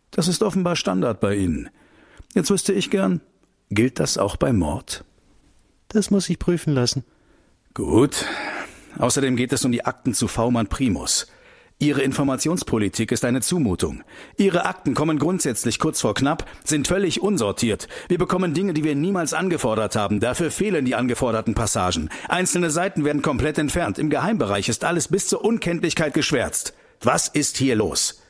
Das 0.10 0.28
ist 0.28 0.42
offenbar 0.42 0.76
Standard 0.76 1.20
bei 1.20 1.36
Ihnen. 1.36 1.70
Jetzt 2.34 2.50
wüsste 2.50 2.74
ich 2.74 2.90
gern, 2.90 3.22
gilt 3.70 4.00
das 4.00 4.18
auch 4.18 4.36
bei 4.36 4.52
Mord? 4.52 5.06
Das 5.90 6.10
muss 6.10 6.28
ich 6.28 6.40
prüfen 6.40 6.74
lassen. 6.74 7.04
Gut. 7.76 8.26
Außerdem 8.98 9.36
geht 9.36 9.54
es 9.54 9.64
um 9.64 9.72
die 9.72 9.86
Akten 9.86 10.16
zu 10.16 10.28
V-Mann 10.28 10.66
Primus. 10.66 11.28
Ihre 11.82 12.02
Informationspolitik 12.02 13.14
ist 13.14 13.24
eine 13.24 13.40
Zumutung. 13.40 14.04
Ihre 14.36 14.66
Akten 14.66 14.94
kommen 14.94 15.18
grundsätzlich 15.18 15.80
kurz 15.80 16.02
vor 16.02 16.14
knapp, 16.14 16.46
sind 16.66 16.90
völlig 16.90 17.22
unsortiert. 17.22 17.88
Wir 18.10 18.18
bekommen 18.18 18.54
Dinge, 18.54 18.74
die 18.74 18.84
wir 18.84 18.96
niemals 18.96 19.34
angefordert 19.34 19.96
haben. 19.96 20.20
Dafür 20.20 20.52
fehlen 20.52 20.84
die 20.84 20.96
angeforderten 20.96 21.56
Passagen. 21.56 22.10
Einzelne 22.28 22.70
Seiten 22.70 23.06
werden 23.06 23.22
komplett 23.22 23.58
entfernt. 23.58 23.98
Im 23.98 24.10
Geheimbereich 24.10 24.68
ist 24.68 24.84
alles 24.84 25.08
bis 25.08 25.28
zur 25.28 25.46
Unkenntlichkeit 25.46 26.14
geschwärzt. 26.14 26.74
Was 27.02 27.30
ist 27.30 27.56
hier 27.56 27.78
los? 27.78 28.22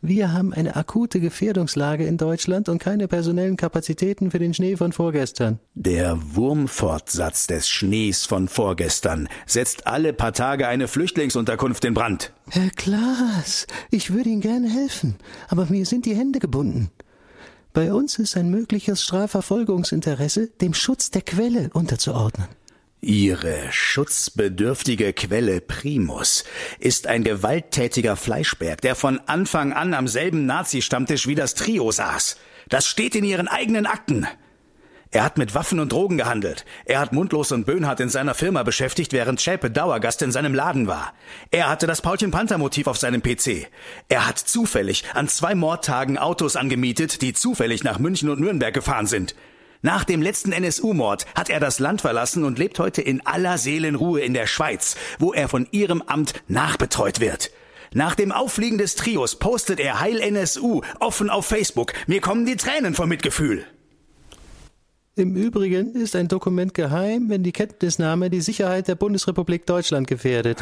Wir 0.00 0.32
haben 0.32 0.52
eine 0.52 0.76
akute 0.76 1.18
Gefährdungslage 1.18 2.06
in 2.06 2.18
Deutschland 2.18 2.68
und 2.68 2.78
keine 2.78 3.08
personellen 3.08 3.56
Kapazitäten 3.56 4.30
für 4.30 4.38
den 4.38 4.54
Schnee 4.54 4.76
von 4.76 4.92
vorgestern. 4.92 5.58
Der 5.74 6.16
Wurmfortsatz 6.36 7.48
des 7.48 7.68
Schnees 7.68 8.24
von 8.24 8.46
vorgestern 8.46 9.28
setzt 9.44 9.88
alle 9.88 10.12
paar 10.12 10.32
Tage 10.32 10.68
eine 10.68 10.86
Flüchtlingsunterkunft 10.86 11.84
in 11.84 11.94
Brand. 11.94 12.32
Herr 12.48 12.70
Klaas, 12.70 13.66
ich 13.90 14.12
würde 14.12 14.30
Ihnen 14.30 14.40
gerne 14.40 14.70
helfen, 14.70 15.16
aber 15.48 15.66
mir 15.66 15.84
sind 15.84 16.06
die 16.06 16.14
Hände 16.14 16.38
gebunden. 16.38 16.90
Bei 17.72 17.92
uns 17.92 18.18
ist 18.18 18.36
ein 18.36 18.50
mögliches 18.50 19.02
Strafverfolgungsinteresse 19.02 20.48
dem 20.60 20.74
Schutz 20.74 21.10
der 21.10 21.22
Quelle 21.22 21.70
unterzuordnen. 21.72 22.46
Ihre 23.00 23.70
schutzbedürftige 23.70 25.12
Quelle 25.12 25.60
Primus 25.60 26.42
ist 26.80 27.06
ein 27.06 27.22
gewalttätiger 27.22 28.16
Fleischberg, 28.16 28.80
der 28.80 28.96
von 28.96 29.20
Anfang 29.26 29.72
an 29.72 29.94
am 29.94 30.08
selben 30.08 30.46
Nazi-Stammtisch 30.46 31.28
wie 31.28 31.36
das 31.36 31.54
Trio 31.54 31.92
saß. 31.92 32.36
Das 32.68 32.86
steht 32.86 33.14
in 33.14 33.22
Ihren 33.22 33.46
eigenen 33.46 33.86
Akten. 33.86 34.26
Er 35.12 35.22
hat 35.22 35.38
mit 35.38 35.54
Waffen 35.54 35.78
und 35.78 35.92
Drogen 35.92 36.18
gehandelt. 36.18 36.66
Er 36.84 36.98
hat 36.98 37.12
Mundlos 37.12 37.52
und 37.52 37.64
Böhnhardt 37.64 38.00
in 38.00 38.10
seiner 38.10 38.34
Firma 38.34 38.64
beschäftigt, 38.64 39.12
während 39.12 39.40
Schäpe 39.40 39.70
Dauergast 39.70 40.20
in 40.20 40.32
seinem 40.32 40.52
Laden 40.52 40.88
war. 40.88 41.14
Er 41.52 41.70
hatte 41.70 41.86
das 41.86 42.02
Paulchen 42.02 42.32
Panther 42.32 42.58
Motiv 42.58 42.88
auf 42.88 42.98
seinem 42.98 43.22
PC. 43.22 43.68
Er 44.08 44.26
hat 44.26 44.38
zufällig 44.38 45.04
an 45.14 45.28
zwei 45.28 45.54
Mordtagen 45.54 46.18
Autos 46.18 46.56
angemietet, 46.56 47.22
die 47.22 47.32
zufällig 47.32 47.84
nach 47.84 48.00
München 48.00 48.28
und 48.28 48.40
Nürnberg 48.40 48.74
gefahren 48.74 49.06
sind. 49.06 49.36
Nach 49.80 50.04
dem 50.04 50.22
letzten 50.22 50.52
NSU-Mord 50.52 51.26
hat 51.36 51.50
er 51.50 51.60
das 51.60 51.78
Land 51.78 52.00
verlassen 52.00 52.44
und 52.44 52.58
lebt 52.58 52.78
heute 52.80 53.00
in 53.00 53.24
aller 53.24 53.58
Seelenruhe 53.58 54.20
in 54.20 54.34
der 54.34 54.46
Schweiz, 54.46 54.96
wo 55.18 55.32
er 55.32 55.48
von 55.48 55.68
ihrem 55.70 56.02
Amt 56.02 56.34
nachbetreut 56.48 57.20
wird. 57.20 57.52
Nach 57.94 58.14
dem 58.14 58.32
Auffliegen 58.32 58.78
des 58.78 58.96
Trios 58.96 59.36
postet 59.36 59.80
er 59.80 60.00
Heil 60.00 60.20
NSU 60.20 60.82
offen 60.98 61.30
auf 61.30 61.46
Facebook. 61.46 61.92
Mir 62.06 62.20
kommen 62.20 62.44
die 62.44 62.56
Tränen 62.56 62.94
vom 62.94 63.08
Mitgefühl. 63.08 63.64
Im 65.14 65.34
Übrigen 65.36 65.94
ist 65.94 66.14
ein 66.14 66.28
Dokument 66.28 66.74
geheim, 66.74 67.28
wenn 67.28 67.42
die 67.42 67.52
Kenntnisnahme 67.52 68.30
die 68.30 68.40
Sicherheit 68.40 68.88
der 68.88 68.94
Bundesrepublik 68.94 69.66
Deutschland 69.66 70.06
gefährdet. 70.06 70.58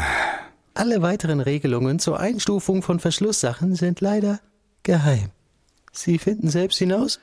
Alle 0.75 1.03
weiteren 1.03 1.41
Regelungen 1.41 1.99
zur 1.99 2.21
Einstufung 2.21 2.83
von 2.83 3.01
Verschlusssachen 3.01 3.75
sind 3.75 4.01
leider 4.01 4.41
geheim. 4.83 5.31
Sie 5.93 6.19
finden 6.19 6.49
selbst 6.49 6.79
hinaus? 6.79 7.19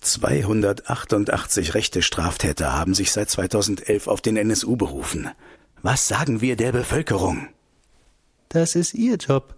288 0.00 1.74
rechte 1.74 2.02
Straftäter 2.02 2.72
haben 2.72 2.94
sich 2.94 3.12
seit 3.12 3.30
2011 3.30 4.06
auf 4.06 4.20
den 4.20 4.36
NSU 4.36 4.76
berufen. 4.76 5.28
Was 5.82 6.08
sagen 6.08 6.40
wir 6.40 6.56
der 6.56 6.72
Bevölkerung? 6.72 7.48
Das 8.48 8.74
ist 8.74 8.94
Ihr 8.94 9.16
Job. 9.16 9.54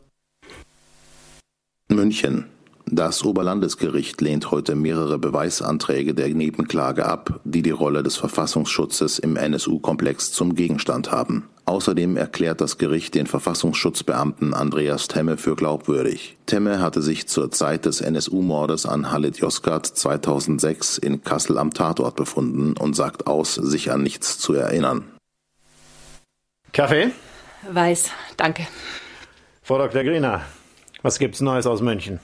München. 1.89 2.47
Das 2.87 3.25
Oberlandesgericht 3.25 4.21
lehnt 4.21 4.51
heute 4.51 4.75
mehrere 4.75 5.19
Beweisanträge 5.19 6.13
der 6.13 6.29
Nebenklage 6.31 7.07
ab, 7.07 7.41
die 7.45 7.63
die 7.63 7.71
Rolle 7.71 8.03
des 8.03 8.17
Verfassungsschutzes 8.17 9.21
im 9.21 9.37
NSU-Komplex 9.37 10.33
zum 10.33 10.57
Gegenstand 10.57 11.13
haben. 11.13 11.49
Außerdem 11.71 12.17
erklärt 12.17 12.61
das 12.61 12.79
Gericht 12.79 13.15
den 13.15 13.29
Verfassungsschutzbeamten 13.29 14.55
Andreas 14.55 15.07
Temme 15.07 15.37
für 15.37 15.55
glaubwürdig. 15.55 16.37
Temme 16.45 16.81
hatte 16.81 17.01
sich 17.01 17.29
zur 17.29 17.53
Zeit 17.53 17.85
des 17.85 18.01
NSU-Mordes 18.01 18.87
an 18.87 19.13
Halit 19.13 19.37
Yozgat 19.37 19.87
2006 19.87 20.99
in 20.99 21.23
Kassel 21.23 21.59
am 21.59 21.73
Tatort 21.73 22.17
befunden 22.17 22.77
und 22.77 22.97
sagt 22.97 23.29
aus, 23.29 23.55
sich 23.55 23.93
an 23.93 24.03
nichts 24.03 24.41
zu 24.41 24.55
erinnern. 24.55 25.05
Kaffee? 26.73 27.13
Weiß, 27.71 28.11
danke. 28.37 28.67
Frau 29.63 29.79
Dr. 29.79 30.03
Griener, 30.03 30.43
was 31.03 31.21
gibt's 31.21 31.41
Neues 31.41 31.69
aus 31.69 31.83
München? 31.83 32.19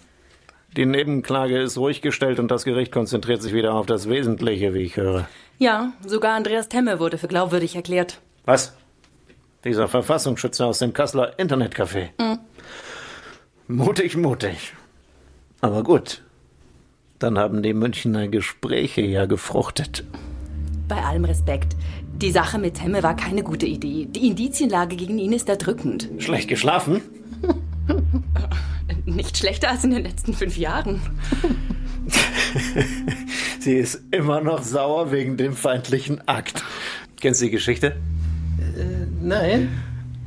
Die 0.77 0.87
Nebenklage 0.87 1.63
ist 1.63 1.79
ruhig 1.79 2.03
gestellt 2.03 2.41
und 2.41 2.51
das 2.51 2.65
Gericht 2.65 2.91
konzentriert 2.91 3.43
sich 3.43 3.53
wieder 3.53 3.75
auf 3.75 3.87
das 3.87 4.09
Wesentliche, 4.09 4.75
wie 4.75 4.83
ich 4.83 4.97
höre. 4.97 5.29
Ja, 5.59 5.93
sogar 6.05 6.35
Andreas 6.35 6.69
Temme 6.69 6.99
wurde 6.99 7.17
für 7.17 7.29
glaubwürdig 7.29 7.77
erklärt. 7.77 8.21
Was? 8.45 8.73
Dieser 9.67 9.89
Verfassungsschützer 9.89 10.65
aus 10.67 10.79
dem 10.79 10.93
Kasseler 10.93 11.37
Internetcafé. 11.41 12.11
Mhm. 12.21 12.39
Mutig, 13.67 14.17
mutig. 14.17 14.75
Aber 15.61 15.83
gut. 15.83 16.23
Dann 17.19 17.37
haben 17.37 17.65
die 17.65 17.75
Münchner 17.75 18.29
Gespräche 18.29 19.01
ja 19.01 19.27
gefruchtet. 19.27 20.05
Bei 20.87 21.03
allem 21.03 21.25
Respekt. 21.25 21.75
Die 22.15 22.31
Sache 22.31 22.59
mit 22.59 22.75
Temme 22.75 23.03
war 23.03 23.17
keine 23.17 23.43
gute 23.43 23.67
Idee. 23.67 24.07
Die 24.09 24.29
Indizienlage 24.29 24.95
gegen 24.95 25.19
ihn 25.19 25.33
ist 25.33 25.49
erdrückend. 25.49 26.11
Schlecht 26.19 26.47
geschlafen? 26.47 27.01
Nicht 29.05 29.37
schlechter 29.37 29.71
als 29.71 29.83
in 29.83 29.91
den 29.91 30.05
letzten 30.05 30.33
fünf 30.33 30.57
Jahren. 30.57 31.01
Sie 33.59 33.75
ist 33.75 34.01
immer 34.13 34.41
noch 34.41 34.63
sauer 34.63 35.11
wegen 35.11 35.37
dem 35.37 35.55
feindlichen 35.55 36.27
Akt. 36.29 36.63
Kennst 37.21 37.41
du 37.41 37.47
die 37.47 37.51
Geschichte? 37.51 37.97
Äh, 38.77 39.06
nein. 39.27 39.69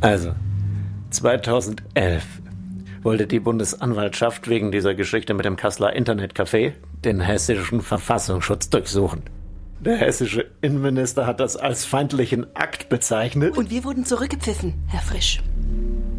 Also, 0.01 0.31
2011 1.09 2.23
wollte 3.01 3.27
die 3.27 3.39
Bundesanwaltschaft 3.39 4.49
wegen 4.49 4.71
dieser 4.71 4.93
Geschichte 4.93 5.33
mit 5.33 5.45
dem 5.45 5.55
Kasseler 5.55 5.95
Internetcafé 5.95 6.73
den 7.03 7.21
hessischen 7.21 7.81
Verfassungsschutz 7.81 8.69
durchsuchen. 8.69 9.23
Der 9.79 9.95
hessische 9.95 10.45
Innenminister 10.61 11.25
hat 11.25 11.39
das 11.39 11.55
als 11.55 11.85
feindlichen 11.85 12.53
Akt 12.53 12.89
bezeichnet. 12.89 13.57
Und 13.57 13.69
wir 13.69 13.85
wurden 13.85 14.03
zurückgepfiffen, 14.03 14.73
Herr 14.87 15.01
Frisch. 15.01 15.41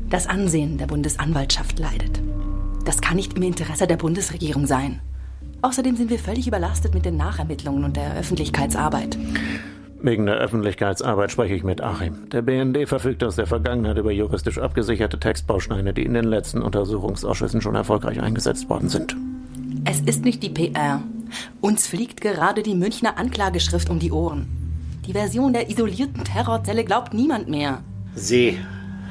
Das 0.09 0.27
Ansehen 0.27 0.79
der 0.79 0.87
Bundesanwaltschaft 0.87 1.79
leidet. 1.79 2.23
Das 2.87 3.03
kann 3.03 3.17
nicht 3.17 3.35
im 3.37 3.43
Interesse 3.43 3.87
der 3.87 3.97
Bundesregierung 3.97 4.67
sein. 4.67 5.01
Außerdem 5.61 5.97
sind 5.97 6.09
wir 6.09 6.19
völlig 6.19 6.49
überlastet 6.49 6.95
mit 6.95 7.05
den 7.05 7.19
Nachermittlungen 7.19 7.85
und 7.85 7.97
der 7.97 8.17
Öffentlichkeitsarbeit. 8.17 9.19
Wegen 10.03 10.27
der 10.27 10.37
Öffentlichkeitsarbeit 10.37 11.31
spreche 11.31 11.55
ich 11.55 11.63
mit 11.63 11.83
Achim. 11.83 12.31
Der 12.31 12.43
BND 12.43 12.89
verfügt 12.89 13.23
aus 13.23 13.37
der 13.37 13.47
Vergangenheit 13.47 13.99
über 13.99 14.11
juristisch 14.11 14.59
abgesicherte 14.59 15.21
Textbausteine, 15.21 15.93
die 15.93 16.05
in 16.05 16.15
den 16.15 16.25
letzten 16.25 16.63
Untersuchungsausschüssen 16.63 17.61
schon 17.61 17.75
erfolgreich 17.75 18.21
eingesetzt 18.21 18.69
worden 18.71 18.89
sind. 18.89 19.15
Es 19.85 20.01
ist 20.01 20.25
nicht 20.25 20.43
die 20.43 20.49
PR. 20.49 21.03
Uns 21.61 21.87
fliegt 21.87 22.21
gerade 22.21 22.63
die 22.63 22.75
Münchner 22.75 23.19
Anklageschrift 23.19 23.91
um 23.91 23.99
die 23.99 24.11
Ohren. 24.13 24.49
Die 25.07 25.13
Version 25.13 25.53
der 25.53 25.71
isolierten 25.71 26.25
Terrorzelle 26.25 26.85
glaubt 26.85 27.13
niemand 27.13 27.49
mehr. 27.49 27.83
Sie 28.15 28.59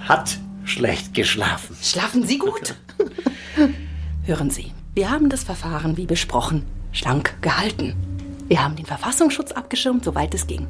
hat 0.07 0.39
schlecht 0.63 1.13
geschlafen. 1.13 1.75
Schlafen 1.81 2.23
Sie 2.23 2.39
gut? 2.39 2.75
Hören 4.25 4.49
Sie, 4.49 4.71
wir 4.95 5.11
haben 5.11 5.29
das 5.29 5.43
Verfahren 5.43 5.97
wie 5.97 6.05
besprochen 6.05 6.65
schlank 6.91 7.35
gehalten. 7.41 7.93
Wir 8.49 8.63
haben 8.63 8.75
den 8.75 8.87
Verfassungsschutz 8.87 9.51
abgeschirmt, 9.51 10.03
soweit 10.03 10.33
es 10.33 10.47
ging. 10.47 10.67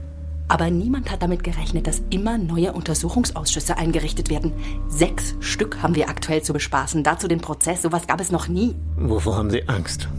Aber 0.49 0.69
niemand 0.69 1.09
hat 1.11 1.23
damit 1.23 1.45
gerechnet, 1.45 1.87
dass 1.87 2.01
immer 2.09 2.37
neue 2.37 2.73
Untersuchungsausschüsse 2.73 3.77
eingerichtet 3.77 4.29
werden. 4.29 4.51
Sechs 4.89 5.35
Stück 5.39 5.81
haben 5.81 5.95
wir 5.95 6.09
aktuell 6.09 6.41
zu 6.41 6.51
bespaßen. 6.51 7.03
Dazu 7.03 7.29
den 7.29 7.39
Prozess. 7.39 7.83
Sowas 7.83 8.05
gab 8.05 8.19
es 8.19 8.31
noch 8.31 8.49
nie. 8.49 8.75
Wovor 8.97 9.37
haben 9.37 9.49
Sie 9.49 9.69
Angst? 9.69 10.09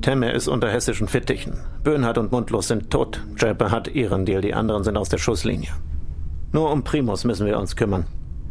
Temme 0.00 0.32
ist 0.32 0.48
unter 0.48 0.68
hessischen 0.72 1.06
Fittichen. 1.06 1.60
Böhnhardt 1.84 2.18
und 2.18 2.32
Mundlos 2.32 2.66
sind 2.66 2.90
tot. 2.90 3.22
Jeppe 3.38 3.70
hat 3.70 3.86
ihren 3.86 4.26
Deal, 4.26 4.40
die 4.40 4.54
anderen 4.54 4.82
sind 4.82 4.96
aus 4.96 5.08
der 5.08 5.18
Schusslinie. 5.18 5.70
Nur 6.50 6.72
um 6.72 6.82
Primus 6.82 7.22
müssen 7.22 7.46
wir 7.46 7.58
uns 7.58 7.76
kümmern. 7.76 8.06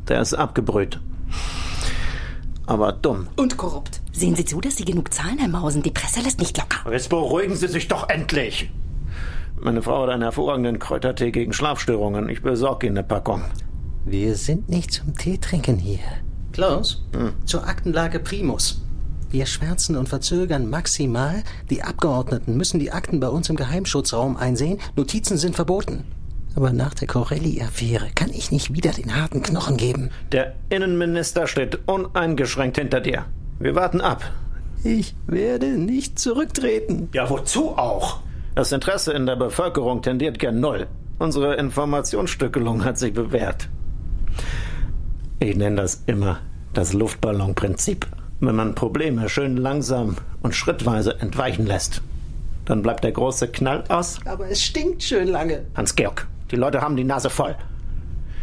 Der 0.07 0.21
ist 0.21 0.33
abgebrüht. 0.33 1.01
Aber 2.65 2.93
dumm. 2.93 3.27
Und 3.35 3.57
korrupt. 3.57 4.00
Sehen 4.11 4.35
Sie 4.35 4.45
zu, 4.45 4.61
dass 4.61 4.77
Sie 4.77 4.85
genug 4.85 5.13
zahlen, 5.13 5.39
Herr 5.39 5.47
Mausen. 5.47 5.81
Die 5.83 5.91
Presse 5.91 6.21
lässt 6.21 6.39
nicht 6.39 6.57
locker. 6.57 6.91
Jetzt 6.91 7.09
beruhigen 7.09 7.55
Sie 7.55 7.67
sich 7.67 7.87
doch 7.87 8.09
endlich. 8.09 8.69
Meine 9.59 9.81
Frau 9.81 10.03
hat 10.03 10.09
einen 10.09 10.23
hervorragenden 10.23 10.79
Kräutertee 10.79 11.31
gegen 11.31 11.53
Schlafstörungen. 11.53 12.29
Ich 12.29 12.41
besorge 12.41 12.87
Ihnen 12.87 12.97
eine 12.97 13.07
Packung. 13.07 13.43
Wir 14.05 14.35
sind 14.35 14.69
nicht 14.69 14.91
zum 14.91 15.15
Teetrinken 15.15 15.77
hier. 15.77 15.99
Klaus, 16.51 17.03
hm. 17.15 17.33
zur 17.45 17.67
Aktenlage 17.67 18.19
Primus. 18.19 18.81
Wir 19.29 19.45
schwärzen 19.45 19.95
und 19.95 20.09
verzögern 20.09 20.69
maximal. 20.69 21.43
Die 21.69 21.83
Abgeordneten 21.83 22.57
müssen 22.57 22.79
die 22.79 22.91
Akten 22.91 23.19
bei 23.21 23.29
uns 23.29 23.49
im 23.49 23.55
Geheimschutzraum 23.55 24.35
einsehen. 24.35 24.79
Notizen 24.97 25.37
sind 25.37 25.55
verboten. 25.55 26.03
Aber 26.55 26.73
nach 26.73 26.93
der 26.93 27.07
Corelli-Affäre 27.07 28.09
kann 28.13 28.29
ich 28.31 28.51
nicht 28.51 28.73
wieder 28.73 28.91
den 28.91 29.15
harten 29.15 29.41
Knochen 29.41 29.77
geben. 29.77 30.09
Der 30.33 30.55
Innenminister 30.69 31.47
steht 31.47 31.87
uneingeschränkt 31.87 32.77
hinter 32.77 32.99
dir. 32.99 33.25
Wir 33.61 33.75
warten 33.75 34.01
ab. 34.01 34.23
Ich 34.83 35.13
werde 35.27 35.67
nicht 35.77 36.17
zurücktreten. 36.17 37.09
Ja, 37.13 37.29
wozu 37.29 37.77
auch? 37.77 38.21
Das 38.55 38.71
Interesse 38.71 39.13
in 39.13 39.27
der 39.27 39.35
Bevölkerung 39.35 40.01
tendiert 40.01 40.39
gern 40.39 40.59
null. 40.59 40.87
Unsere 41.19 41.53
Informationsstückelung 41.57 42.83
hat 42.83 42.97
sich 42.97 43.13
bewährt. 43.13 43.69
Ich 45.39 45.55
nenne 45.55 45.75
das 45.75 46.01
immer 46.07 46.39
das 46.73 46.93
Luftballonprinzip. 46.93 48.07
Wenn 48.39 48.55
man 48.55 48.73
Probleme 48.73 49.29
schön 49.29 49.57
langsam 49.57 50.15
und 50.41 50.55
schrittweise 50.55 51.19
entweichen 51.19 51.67
lässt, 51.67 52.01
dann 52.65 52.81
bleibt 52.81 53.03
der 53.03 53.11
große 53.11 53.49
Knall 53.49 53.83
aus. 53.89 54.17
Aber 54.25 54.49
es 54.49 54.63
stinkt 54.63 55.03
schön 55.03 55.27
lange. 55.27 55.65
Hans-Georg, 55.75 56.27
die 56.49 56.55
Leute 56.55 56.81
haben 56.81 56.95
die 56.95 57.03
Nase 57.03 57.29
voll. 57.29 57.55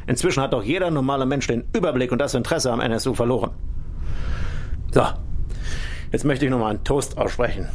Inzwischen 0.06 0.44
hat 0.44 0.52
doch 0.52 0.62
jeder 0.62 0.92
normale 0.92 1.26
Mensch 1.26 1.48
den 1.48 1.64
Überblick 1.74 2.12
und 2.12 2.20
das 2.20 2.34
Interesse 2.34 2.70
am 2.70 2.80
NSU 2.80 3.14
verloren. 3.14 3.50
So, 4.92 5.04
jetzt 6.12 6.24
möchte 6.24 6.44
ich 6.44 6.50
nochmal 6.50 6.70
einen 6.70 6.84
Toast 6.84 7.18
aussprechen. 7.18 7.68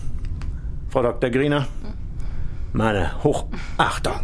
Frau 0.89 1.01
Dr. 1.01 1.29
Griener, 1.29 1.67
meine 2.71 3.23
Hochachtung. 3.23 4.19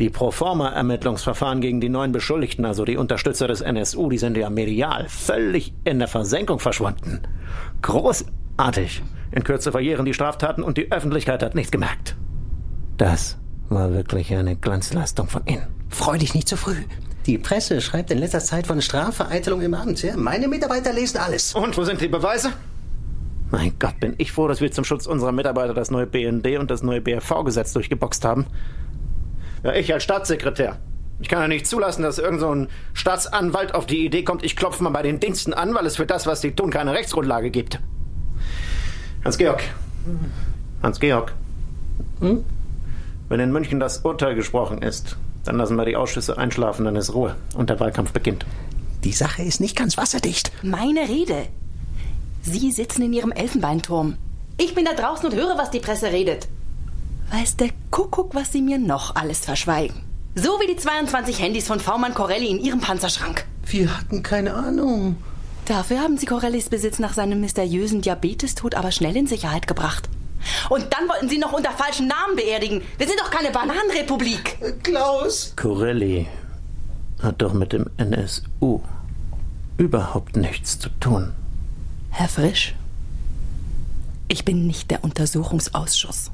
Die 0.00 0.08
Proforma-Ermittlungsverfahren 0.08 1.60
gegen 1.60 1.80
die 1.80 1.90
neuen 1.90 2.12
Beschuldigten, 2.12 2.64
also 2.64 2.86
die 2.86 2.96
Unterstützer 2.96 3.48
des 3.48 3.60
NSU, 3.60 4.08
die 4.08 4.16
sind 4.16 4.36
ja 4.36 4.48
medial 4.48 5.06
völlig 5.08 5.74
in 5.84 5.98
der 5.98 6.08
Versenkung 6.08 6.58
verschwunden. 6.58 7.20
Großartig. 7.82 9.02
In 9.32 9.44
Kürze 9.44 9.72
verjähren 9.72 10.06
die 10.06 10.14
Straftaten 10.14 10.62
und 10.62 10.78
die 10.78 10.90
Öffentlichkeit 10.90 11.42
hat 11.42 11.54
nichts 11.54 11.70
gemerkt. 11.70 12.16
Das 12.96 13.38
war 13.68 13.92
wirklich 13.92 14.34
eine 14.34 14.56
Glanzleistung 14.56 15.28
von 15.28 15.46
Ihnen. 15.46 15.66
Freu 15.90 16.16
dich 16.18 16.34
nicht 16.34 16.48
zu 16.48 16.56
früh. 16.56 16.76
Die 17.26 17.38
Presse 17.38 17.80
schreibt 17.80 18.10
in 18.10 18.18
letzter 18.18 18.40
Zeit 18.40 18.66
von 18.66 18.80
Strafvereitelung 18.80 19.60
im 19.60 19.74
Amt. 19.74 20.02
Ja? 20.02 20.16
Meine 20.16 20.48
Mitarbeiter 20.48 20.92
lesen 20.92 21.18
alles. 21.18 21.54
Und 21.54 21.76
wo 21.76 21.84
sind 21.84 22.00
die 22.00 22.08
Beweise? 22.08 22.52
Mein 23.50 23.72
Gott, 23.78 23.98
bin 24.00 24.14
ich 24.18 24.32
froh, 24.32 24.48
dass 24.48 24.60
wir 24.60 24.70
zum 24.70 24.84
Schutz 24.84 25.06
unserer 25.06 25.32
Mitarbeiter 25.32 25.74
das 25.74 25.90
neue 25.90 26.06
BND 26.06 26.58
und 26.58 26.70
das 26.70 26.82
neue 26.82 27.00
BRV-Gesetz 27.00 27.72
durchgeboxt 27.72 28.24
haben. 28.24 28.46
Ja, 29.64 29.74
ich 29.74 29.92
als 29.92 30.04
Staatssekretär. 30.04 30.78
Ich 31.20 31.28
kann 31.28 31.42
ja 31.42 31.48
nicht 31.48 31.66
zulassen, 31.66 32.02
dass 32.02 32.18
irgend 32.18 32.40
so 32.40 32.54
ein 32.54 32.68
Staatsanwalt 32.94 33.74
auf 33.74 33.86
die 33.86 34.06
Idee 34.06 34.22
kommt, 34.22 34.42
ich 34.42 34.56
klopfe 34.56 34.82
mal 34.82 34.90
bei 34.90 35.02
den 35.02 35.20
Diensten 35.20 35.52
an, 35.52 35.74
weil 35.74 35.84
es 35.84 35.96
für 35.96 36.06
das, 36.06 36.26
was 36.26 36.40
sie 36.40 36.52
tun, 36.52 36.70
keine 36.70 36.94
Rechtsgrundlage 36.94 37.50
gibt. 37.50 37.80
Hans-Georg. 39.24 39.62
Hans-Georg. 40.82 41.34
Hm? 42.20 42.44
Wenn 43.28 43.40
in 43.40 43.52
München 43.52 43.80
das 43.80 43.98
Urteil 43.98 44.34
gesprochen 44.34 44.80
ist, 44.80 45.18
dann 45.44 45.56
lassen 45.56 45.76
wir 45.76 45.84
die 45.84 45.96
Ausschüsse 45.96 46.38
einschlafen, 46.38 46.84
dann 46.84 46.96
ist 46.96 47.14
Ruhe 47.14 47.36
und 47.54 47.70
der 47.70 47.80
Wahlkampf 47.80 48.12
beginnt. 48.12 48.44
Die 49.04 49.12
Sache 49.12 49.42
ist 49.42 49.60
nicht 49.60 49.76
ganz 49.76 49.96
wasserdicht. 49.96 50.52
Meine 50.62 51.08
Rede. 51.08 51.46
Sie 52.42 52.70
sitzen 52.70 53.02
in 53.02 53.12
Ihrem 53.12 53.32
Elfenbeinturm. 53.32 54.16
Ich 54.58 54.74
bin 54.74 54.84
da 54.84 54.92
draußen 54.92 55.26
und 55.26 55.34
höre, 55.34 55.56
was 55.56 55.70
die 55.70 55.80
Presse 55.80 56.12
redet. 56.12 56.48
Weiß 57.32 57.56
der 57.56 57.70
Kuckuck, 57.90 58.34
was 58.34 58.52
Sie 58.52 58.60
mir 58.60 58.78
noch 58.78 59.16
alles 59.16 59.40
verschweigen. 59.40 60.02
So 60.34 60.60
wie 60.60 60.66
die 60.66 60.76
22 60.76 61.40
Handys 61.40 61.66
von 61.66 61.80
V-Mann 61.80 62.14
Corelli 62.14 62.48
in 62.50 62.60
Ihrem 62.60 62.80
Panzerschrank. 62.80 63.44
Wir 63.66 63.96
hatten 63.96 64.22
keine 64.22 64.54
Ahnung. 64.54 65.16
Dafür 65.64 66.00
haben 66.00 66.18
Sie 66.18 66.26
Corellis 66.26 66.68
Besitz 66.68 66.98
nach 66.98 67.14
seinem 67.14 67.40
mysteriösen 67.40 68.00
Diabetestod 68.00 68.74
aber 68.74 68.90
schnell 68.90 69.16
in 69.16 69.26
Sicherheit 69.26 69.66
gebracht. 69.66 70.08
Und 70.68 70.86
dann 70.92 71.08
wollten 71.08 71.28
Sie 71.28 71.38
noch 71.38 71.52
unter 71.52 71.70
falschen 71.72 72.08
Namen 72.08 72.36
beerdigen. 72.36 72.82
Wir 72.98 73.06
sind 73.06 73.20
doch 73.20 73.30
keine 73.30 73.50
Bananenrepublik. 73.50 74.82
Klaus! 74.82 75.54
Corelli 75.56 76.26
hat 77.22 77.42
doch 77.42 77.52
mit 77.52 77.72
dem 77.72 77.86
NSU 77.96 78.80
überhaupt 79.76 80.36
nichts 80.36 80.78
zu 80.78 80.88
tun. 81.00 81.32
Herr 82.10 82.28
Frisch, 82.28 82.74
ich 84.28 84.44
bin 84.44 84.66
nicht 84.66 84.90
der 84.90 85.04
Untersuchungsausschuss. 85.04 86.30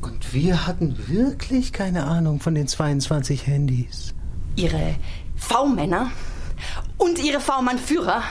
Und 0.00 0.32
wir 0.32 0.66
hatten 0.66 0.96
wirklich 1.08 1.72
keine 1.72 2.04
Ahnung 2.04 2.40
von 2.40 2.54
den 2.54 2.68
22 2.68 3.46
Handys. 3.46 4.14
Ihre 4.56 4.96
V-Männer 5.36 6.10
und 6.96 7.18
Ihre 7.22 7.40
V-Mann-Führer, 7.40 8.22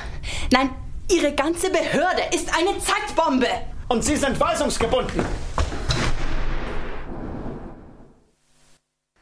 nein, 0.52 0.70
Ihre 1.10 1.34
ganze 1.34 1.70
Behörde 1.70 2.22
ist 2.34 2.50
eine 2.54 2.78
Zeitbombe. 2.80 3.48
Und 3.88 4.04
Sie 4.04 4.16
sind 4.16 4.40
weisungsgebunden. 4.40 5.24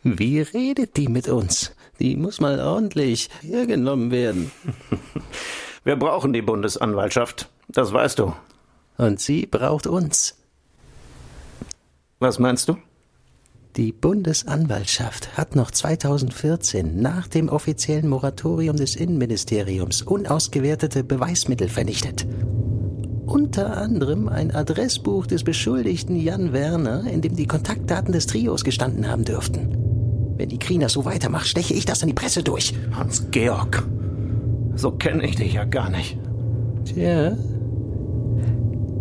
Wie 0.04 0.40
redet 0.42 0.98
die 0.98 1.08
mit 1.08 1.28
uns? 1.28 1.76
Die 2.00 2.16
muss 2.16 2.40
mal 2.40 2.60
ordentlich 2.60 3.30
hergenommen 3.42 4.12
werden. 4.12 4.52
Wir 5.84 5.96
brauchen 5.96 6.34
die 6.34 6.42
Bundesanwaltschaft. 6.42 7.50
Das 7.68 7.94
weißt 7.94 8.20
du. 8.20 8.34
Und 8.98 9.20
sie 9.20 9.46
braucht 9.46 9.88
uns. 9.88 10.36
Was 12.20 12.40
meinst 12.40 12.70
du? 12.70 12.78
Die 13.76 13.92
Bundesanwaltschaft 13.92 15.38
hat 15.38 15.56
noch 15.56 15.70
2014 15.70 17.02
nach 17.02 17.28
dem 17.28 17.50
offiziellen 17.50 18.08
Moratorium 18.08 18.78
des 18.78 18.96
Innenministeriums 18.96 20.02
unausgewertete 20.02 21.04
Beweismittel 21.04 21.68
vernichtet. 21.68 22.26
Unter 23.26 23.78
anderem 23.78 24.30
ein 24.30 24.54
Adressbuch 24.54 25.26
des 25.26 25.44
Beschuldigten 25.44 26.16
Jan 26.16 26.54
Werner, 26.54 27.04
in 27.12 27.22
dem 27.22 27.36
die 27.36 27.48
Kontaktdaten 27.48 28.14
des 28.14 28.28
Trios 28.28 28.64
gestanden 28.64 29.10
haben 29.10 29.26
dürften. 29.26 29.76
Wenn 30.38 30.50
die 30.50 30.60
Kriener 30.60 30.90
so 30.90 31.06
weitermacht, 31.06 31.48
steche 31.48 31.74
ich 31.74 31.86
das 31.86 32.04
an 32.04 32.10
die 32.10 32.14
Presse 32.14 32.44
durch. 32.44 32.76
Hans-Georg, 32.92 33.88
so 34.76 34.92
kenne 34.92 35.26
ich 35.26 35.38
dich 35.38 35.54
ja 35.54 35.64
gar 35.64 35.90
nicht. 35.90 36.20
Tja, 36.86 37.36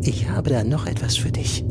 ich 0.03 0.31
habe 0.31 0.51
da 0.51 0.63
noch 0.65 0.87
etwas 0.87 1.17
für 1.17 1.33
dich. 1.33 1.65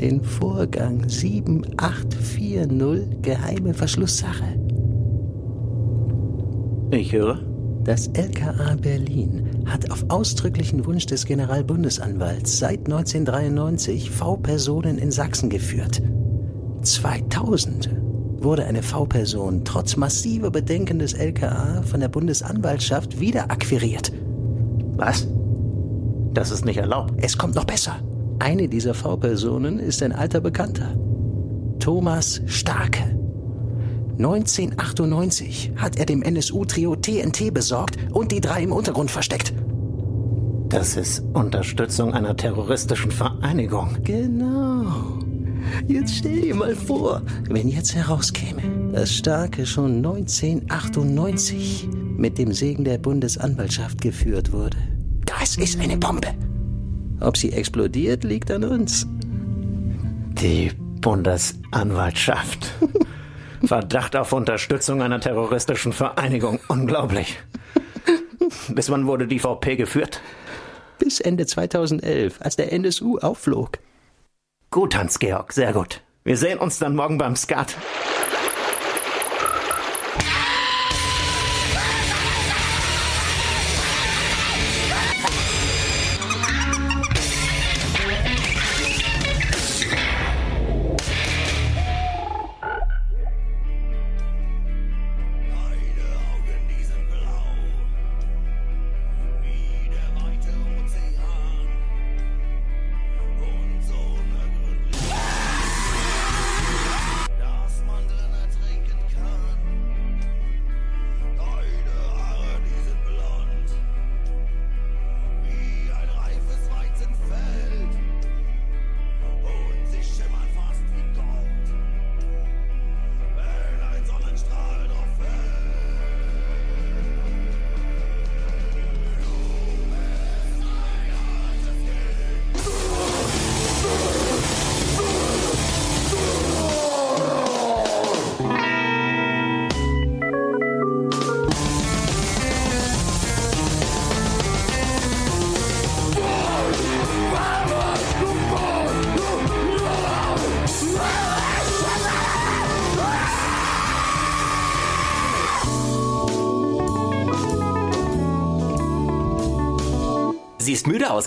Den 0.00 0.22
Vorgang 0.22 1.08
7840 1.08 3.22
geheime 3.22 3.74
Verschlusssache. 3.74 4.44
Ich 6.90 7.12
höre. 7.12 7.47
Das 7.88 8.06
LKA 8.08 8.76
Berlin 8.82 9.64
hat 9.64 9.90
auf 9.90 10.04
ausdrücklichen 10.10 10.84
Wunsch 10.84 11.06
des 11.06 11.24
Generalbundesanwalts 11.24 12.58
seit 12.58 12.80
1993 12.80 14.10
V-Personen 14.10 14.98
in 14.98 15.10
Sachsen 15.10 15.48
geführt. 15.48 16.02
2000 16.82 17.88
wurde 18.42 18.66
eine 18.66 18.82
V-Person 18.82 19.64
trotz 19.64 19.96
massiver 19.96 20.50
Bedenken 20.50 20.98
des 20.98 21.14
LKA 21.14 21.80
von 21.80 22.00
der 22.00 22.08
Bundesanwaltschaft 22.08 23.20
wieder 23.20 23.50
akquiriert. 23.50 24.12
Was? 24.96 25.26
Das 26.34 26.50
ist 26.50 26.66
nicht 26.66 26.76
erlaubt. 26.76 27.14
Es 27.16 27.38
kommt 27.38 27.54
noch 27.54 27.64
besser. 27.64 27.96
Eine 28.38 28.68
dieser 28.68 28.92
V-Personen 28.92 29.78
ist 29.78 30.02
ein 30.02 30.12
alter 30.12 30.42
Bekannter. 30.42 30.94
Thomas 31.78 32.42
Starke. 32.44 33.17
1998 34.18 35.72
hat 35.76 35.96
er 35.96 36.04
dem 36.04 36.22
NSU-Trio 36.22 36.96
TNT 36.96 37.54
besorgt 37.54 37.96
und 38.12 38.32
die 38.32 38.40
drei 38.40 38.64
im 38.64 38.72
Untergrund 38.72 39.10
versteckt. 39.10 39.52
Das 40.68 40.96
ist 40.96 41.22
Unterstützung 41.32 42.12
einer 42.12 42.36
terroristischen 42.36 43.12
Vereinigung. 43.12 43.96
Genau. 44.02 45.18
Jetzt 45.86 46.16
stell 46.16 46.40
dir 46.40 46.54
mal 46.54 46.74
vor, 46.74 47.22
wenn 47.48 47.68
jetzt 47.68 47.94
herauskäme, 47.94 48.90
dass 48.92 49.14
Starke 49.14 49.64
schon 49.64 49.96
1998 49.98 51.88
mit 52.16 52.38
dem 52.38 52.52
Segen 52.52 52.84
der 52.84 52.98
Bundesanwaltschaft 52.98 54.00
geführt 54.00 54.52
wurde. 54.52 54.76
Das 55.24 55.56
ist 55.56 55.80
eine 55.80 55.96
Bombe. 55.96 56.28
Ob 57.20 57.36
sie 57.36 57.52
explodiert, 57.52 58.24
liegt 58.24 58.50
an 58.50 58.64
uns. 58.64 59.06
Die 60.40 60.72
Bundesanwaltschaft. 61.00 62.72
Verdacht 63.68 64.16
auf 64.16 64.32
Unterstützung 64.32 65.02
einer 65.02 65.20
terroristischen 65.20 65.92
Vereinigung. 65.92 66.58
Unglaublich. 66.68 67.38
Bis 68.68 68.88
wann 68.88 69.06
wurde 69.06 69.26
die 69.26 69.38
VP 69.38 69.76
geführt? 69.76 70.22
Bis 70.98 71.20
Ende 71.20 71.44
2011, 71.44 72.40
als 72.40 72.56
der 72.56 72.72
NSU 72.72 73.18
aufflog. 73.18 73.78
Gut, 74.70 74.96
Hans-Georg, 74.96 75.52
sehr 75.52 75.74
gut. 75.74 76.00
Wir 76.24 76.38
sehen 76.38 76.58
uns 76.58 76.78
dann 76.78 76.96
morgen 76.96 77.18
beim 77.18 77.36
Skat. 77.36 77.76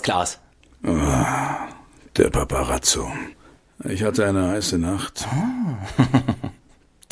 Aus, 0.02 0.38
Klaas. 0.38 0.38
Ah, 0.84 1.68
der 2.16 2.30
Paparazzo. 2.30 3.10
Ich 3.84 4.02
hatte 4.02 4.26
eine 4.26 4.48
heiße 4.48 4.78
Nacht. 4.78 5.26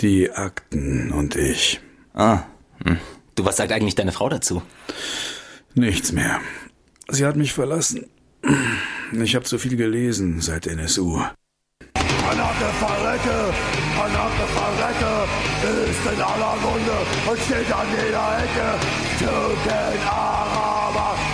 Die 0.00 0.30
Akten 0.30 1.12
und 1.12 1.36
ich. 1.36 1.80
Ah. 2.14 2.40
hm. 2.84 2.98
Du, 3.34 3.44
was 3.44 3.56
sagt 3.56 3.72
eigentlich 3.72 3.94
deine 3.94 4.12
Frau 4.12 4.28
dazu? 4.28 4.62
Nichts 5.74 6.12
mehr. 6.12 6.40
Sie 7.08 7.24
hat 7.24 7.36
mich 7.36 7.52
verlassen. 7.52 8.06
Ich 9.12 9.34
habe 9.34 9.44
zu 9.44 9.58
viel 9.58 9.76
gelesen 9.76 10.40
seit 10.40 10.66
NSU. 10.66 11.18
Anake 11.18 12.70
Verrecke, 12.78 13.52
Anake 13.98 14.46
Verrecke, 14.54 15.28
ist 15.90 16.14
in 16.14 16.22
aller 16.22 16.56
Munde 16.56 16.98
und 17.30 17.38
steht 17.40 17.72
an 17.72 17.86
jeder 17.90 18.38
Ecke. 18.38 18.68
Türken, 19.18 20.08
Araber 20.08 20.39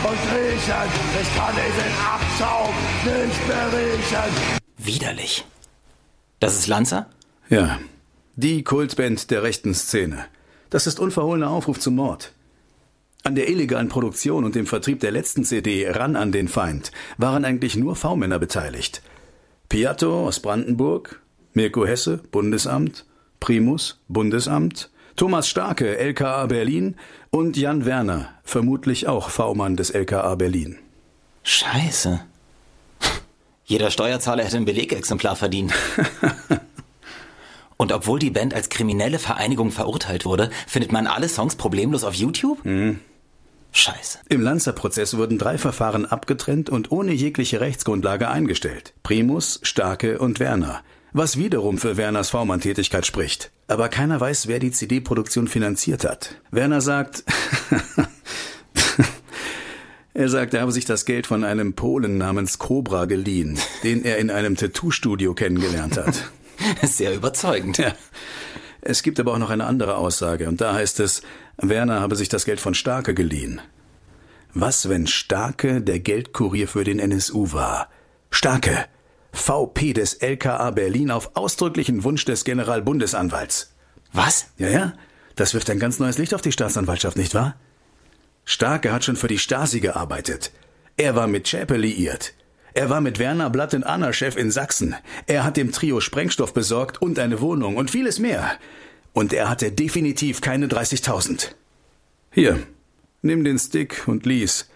und 0.09 0.19
Griechen, 0.31 0.91
ich 1.21 1.37
kann 1.37 1.55
diesen 1.55 1.93
Abschaum 2.15 2.75
nicht 3.05 3.49
mehr 3.49 3.69
riechen. 3.73 4.61
Widerlich. 4.79 5.45
Das 6.39 6.55
ist 6.55 6.67
Lanza? 6.67 7.07
Ja, 7.49 7.79
die 8.37 8.63
Kultband 8.63 9.31
der 9.31 9.43
rechten 9.43 9.75
Szene. 9.75 10.27
Das 10.71 10.87
ist 10.87 11.01
unverhohlener 11.01 11.51
Aufruf 11.51 11.81
zum 11.81 11.95
Mord. 11.97 12.33
An 13.25 13.35
der 13.35 13.49
illegalen 13.49 13.89
Produktion 13.89 14.45
und 14.45 14.55
dem 14.55 14.67
Vertrieb 14.67 15.01
der 15.01 15.11
letzten 15.11 15.45
CD 15.45 15.91
Ran 15.91 16.15
an 16.15 16.31
den 16.31 16.49
Feind 16.49 16.93
waren 17.19 17.45
eigentlich 17.45 17.77
nur 17.77 17.97
V-Männer 17.97 18.39
beteiligt. 18.39 19.03
Piatto 19.69 20.27
aus 20.27 20.41
Brandenburg, 20.41 21.21
Mirko 21.55 21.87
Hesse, 21.87 22.19
Bundesamt, 22.31 23.05
Primus, 23.41 24.01
Bundesamt, 24.09 24.91
Thomas 25.17 25.49
Starke, 25.49 25.97
LKA 25.97 26.45
Berlin 26.47 26.97
und 27.31 27.57
Jan 27.57 27.87
Werner, 27.87 28.35
vermutlich 28.45 29.09
auch 29.09 29.31
V-Mann 29.31 29.75
des 29.75 29.91
LKA 29.91 30.35
Berlin. 30.35 30.79
Scheiße. 31.43 32.21
Jeder 33.65 33.91
Steuerzahler 33.91 34.45
hätte 34.45 34.59
ein 34.59 34.67
Belegexemplar 34.67 35.35
verdient. 35.37 35.73
Und 37.79 37.93
obwohl 37.93 38.19
die 38.19 38.31
Band 38.31 38.55
als 38.55 38.69
kriminelle 38.69 39.19
Vereinigung 39.19 39.71
verurteilt 39.71 40.25
wurde, 40.25 40.51
findet 40.67 40.93
man 40.93 41.07
alle 41.07 41.29
Songs 41.29 41.57
problemlos 41.57 42.05
auf 42.05 42.15
YouTube? 42.15 42.65
Mhm. 42.65 43.01
Scheiße. 43.73 44.21
Im 44.31 44.41
Lanzer-Prozess 44.41 45.17
wurden 45.19 45.39
drei 45.39 45.59
Verfahren 45.59 46.07
abgetrennt 46.07 46.71
und 46.71 46.91
ohne 46.91 47.13
jegliche 47.13 47.61
Rechtsgrundlage 47.61 48.29
eingestellt. 48.29 48.95
Primus, 49.03 49.61
Starke 49.63 50.19
und 50.19 50.41
Werner. 50.41 50.81
Was 51.13 51.37
wiederum 51.37 51.77
für 51.77 51.99
Werners 51.99 52.31
V-Mann-Tätigkeit 52.31 53.05
spricht. 53.05 53.51
Aber 53.69 53.89
keiner 53.89 54.21
weiß, 54.21 54.47
wer 54.47 54.59
die 54.59 54.71
CD-Produktion 54.71 55.49
finanziert 55.49 56.05
hat. 56.05 56.41
Werner 56.51 56.81
sagt, 56.81 57.25
er 60.15 60.29
sagt, 60.29 60.55
er 60.55 60.61
habe 60.61 60.73
sich 60.73 60.85
das 60.85 61.05
Geld 61.05 61.27
von 61.27 61.43
einem 61.43 61.75
Polen 61.75 62.17
namens 62.17 62.59
Cobra 62.59 63.07
geliehen, 63.07 63.59
den 63.83 64.05
er 64.05 64.19
in 64.19 64.31
einem 64.31 64.57
Tattoo-Studio 64.57 65.35
kennengelernt 65.35 65.97
hat. 65.97 66.31
Sehr 66.83 67.15
überzeugend. 67.15 67.79
Ja. 67.79 67.93
Es 68.83 69.03
gibt 69.03 69.19
aber 69.19 69.33
auch 69.33 69.39
noch 69.39 69.51
eine 69.51 69.65
andere 69.65 69.97
Aussage, 69.97 70.49
und 70.49 70.61
da 70.61 70.73
heißt 70.73 71.01
es, 71.01 71.23
Werner 71.57 72.01
habe 72.01 72.15
sich 72.15 72.29
das 72.29 72.45
Geld 72.45 72.61
von 72.61 72.75
Starke 72.75 73.15
geliehen. 73.15 73.61
Was, 74.55 74.89
wenn 74.89 75.09
Starke 75.09 75.83
der 75.83 75.99
Geldkurier 75.99 76.69
für 76.69 76.85
den 76.85 77.01
NSU 77.01 77.53
war? 77.53 77.91
Starke, 78.31 78.87
VP 79.37 79.93
des 79.93 80.15
LKA 80.15 80.71
Berlin 80.71 81.11
auf 81.11 81.37
ausdrücklichen 81.37 82.05
Wunsch 82.05 82.25
des 82.25 82.45
Generalbundesanwalts. 82.45 83.75
Was? 84.13 84.47
Ja, 84.59 84.69
ja, 84.69 84.93
das 85.37 85.55
wirft 85.55 85.71
ein 85.71 85.79
ganz 85.79 85.99
neues 85.99 86.19
Licht 86.19 86.35
auf 86.35 86.43
die 86.43 86.53
Staatsanwaltschaft, 86.53 87.17
nicht 87.17 87.35
wahr? 87.35 87.57
Starke 88.45 88.93
hat 88.93 89.05
schon 89.05 89.17
für 89.17 89.29
die 89.29 89.39
Stasi 89.39 89.81
gearbeitet. 89.81 90.53
Er 90.97 91.15
war 91.15 91.27
mit 91.27 91.49
Schäpe 91.49 91.77
liiert. 91.77 92.33
Er 92.75 92.91
war 92.91 93.01
mit 93.01 93.19
Werner 93.19 93.51
Blatt 93.51 93.75
und 93.75 93.85
Anna 93.85 94.13
Chef 94.13 94.37
in 94.37 94.51
Sachsen. 94.51 94.95
Er 95.27 95.45
hat 95.45 95.57
dem 95.57 95.73
Trio 95.73 96.01
Sprengstoff 96.01 96.55
besorgt 96.55 97.03
und 97.03 97.19
eine 97.19 97.41
Wohnung 97.41 97.77
und 97.77 97.91
vieles 97.91 98.19
mehr. 98.19 98.51
Und 99.13 99.33
er 99.33 99.49
hatte 99.49 99.73
definitiv 99.73 100.41
keine 100.41 100.67
30.000. 100.69 101.53
Hier, 102.31 102.59
nimm 103.23 103.45
den 103.45 103.59
Stick 103.59 104.07
und 104.07 104.27
lies. 104.27 104.69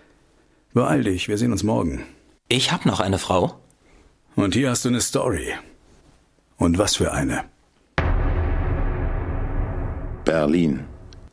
Beeil 0.72 1.04
dich, 1.04 1.28
wir 1.28 1.36
sehen 1.36 1.52
uns 1.52 1.62
morgen. 1.62 2.04
Ich 2.48 2.72
hab 2.72 2.86
noch 2.86 3.00
eine 3.00 3.18
Frau. 3.18 3.60
Und 4.40 4.54
hier 4.54 4.70
hast 4.70 4.86
du 4.86 4.88
eine 4.88 5.02
Story. 5.02 5.52
Und 6.56 6.78
was 6.78 6.96
für 6.96 7.12
eine. 7.12 7.44
Berlin. 10.24 10.84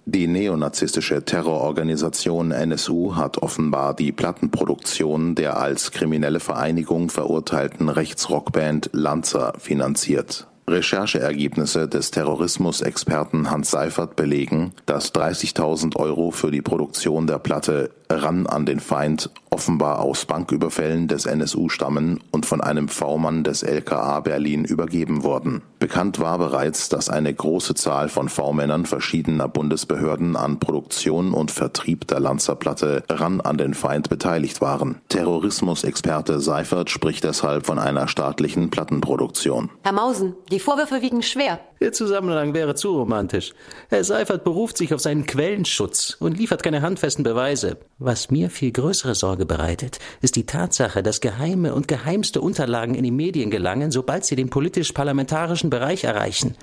Die 0.06 0.28
neonazistische 0.28 1.24
Terrororganisation 1.24 2.52
NSU 2.52 3.16
hat 3.16 3.38
offenbar 3.38 3.94
die 3.94 4.12
Plattenproduktion 4.12 5.36
der 5.36 5.58
als 5.58 5.92
kriminelle 5.92 6.42
Vereinigung 6.42 7.10
verurteilten 7.10 7.88
Rechtsrockband 7.88 8.90
Lanza 8.92 9.54
finanziert. 9.58 10.48
Rechercheergebnisse 10.70 11.88
des 11.88 12.12
Terrorismusexperten 12.12 13.50
Hans 13.50 13.72
Seifert 13.72 14.18
belegen, 14.18 14.74
dass 14.86 15.14
30.000 15.14 15.96
Euro 15.96 16.32
für 16.32 16.52
die 16.52 16.62
Produktion 16.62 17.26
der 17.26 17.40
Platte 17.40 17.92
Ran 18.10 18.48
an 18.48 18.66
den 18.66 18.82
Feind 18.82 19.30
offenbar 19.58 20.02
aus 20.02 20.26
Banküberfällen 20.26 21.08
des 21.08 21.26
NSU 21.26 21.70
stammen 21.70 22.20
und 22.30 22.46
von 22.46 22.62
einem 22.62 22.90
V-Mann 22.90 23.44
des 23.44 23.64
LKA 23.64 24.20
Berlin 24.20 24.66
übergeben 24.66 25.24
wurden. 25.24 25.64
Bekannt 25.80 26.20
war 26.20 26.38
bereits, 26.38 26.90
dass 26.90 27.10
eine 27.10 27.34
große 27.34 27.74
Zahl 27.74 28.08
von 28.08 28.30
V-Männern 28.30 28.86
verschiedener 28.86 29.48
Bundesbehörden 29.48 30.36
an 30.36 30.60
Produktion 30.60 31.34
und 31.34 31.50
Vertrieb 31.50 32.06
der 32.06 32.20
Lanzerplatte 32.20 33.04
Ran 33.10 33.42
an 33.42 33.58
den 33.58 33.74
Feind 33.74 34.10
beteiligt 34.10 34.62
waren. 34.62 35.02
Terrorismusexperte 35.10 36.40
Seifert 36.40 36.92
spricht 36.92 37.24
deshalb 37.24 37.66
von 37.66 37.80
einer 37.80 38.08
staatlichen 38.08 38.70
Plattenproduktion. 38.70 39.72
Herr 39.82 39.94
Mausen, 39.94 40.36
die 40.52 40.60
Vorwürfe 40.60 41.02
wiegen 41.02 41.24
schwer. 41.24 41.60
Der 41.80 41.92
Zusammenhang 41.92 42.54
wäre 42.54 42.74
zu 42.74 42.98
romantisch. 42.98 43.54
Herr 43.90 44.04
Seifert 44.04 44.44
beruft 44.44 44.78
sich 44.78 44.94
auf 44.94 45.02
seinen 45.02 45.26
Quellenschutz 45.26 46.18
und 46.20 46.38
liefert 46.38 46.64
keine 46.64 46.82
handfesten 46.82 47.24
Beweise. 47.24 47.78
Was 48.00 48.32
mir 48.32 48.50
viel 48.50 48.72
größere 48.72 49.14
Sorge 49.14 49.46
bereitet, 49.46 50.00
ist 50.22 50.36
die 50.36 50.46
Tatsache, 50.46 51.04
dass 51.04 51.22
geheime 51.22 51.76
und 51.76 51.88
geheimste 51.88 52.42
Unterlagen 52.42 52.96
in 52.96 53.04
die 53.04 53.12
Medien 53.12 53.52
gelangen, 53.52 53.92
sobald 53.92 54.26
sie 54.26 54.36
den 54.36 54.50
politisch-parlamentarischen 54.50 55.70
Bereich 55.70 56.04
erreichen. 56.04 56.56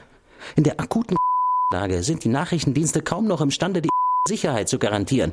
In 0.57 0.65
der 0.65 0.81
akuten 0.81 1.17
Lage 1.73 2.03
sind 2.03 2.25
die 2.25 2.29
Nachrichtendienste 2.29 3.01
kaum 3.01 3.27
noch 3.27 3.41
imstande, 3.41 3.83
die 3.83 3.91
Sicherheit 4.29 4.69
zu 4.69 4.79
garantieren. 4.79 5.33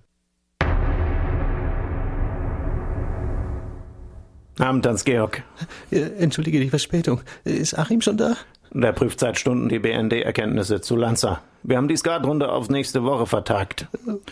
Abend, 4.60 4.86
Hans-Georg. 4.86 5.44
Äh, 5.92 6.02
Entschuldige 6.20 6.60
die 6.60 6.70
Verspätung. 6.70 7.22
Ist 7.44 7.78
Achim 7.78 8.02
schon 8.02 8.18
da? 8.18 8.36
Der 8.74 8.94
prüft 8.94 9.20
seit 9.20 9.38
Stunden 9.38 9.68
die 9.68 9.80
BND-Erkenntnisse 9.80 10.82
zu 10.82 10.96
Lanza. 10.96 11.42
Wir 11.64 11.78
haben 11.78 11.90
die 11.90 11.98
Skatrunde 11.98 12.52
auf 12.52 12.70
nächste 12.70 13.04
Woche 13.04 13.26
vertagt. 13.26 13.88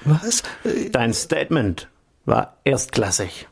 Was? 0.05 0.43
Dein 0.91 1.13
Statement 1.13 1.89
war 2.25 2.53
erstklassig. 2.63 3.47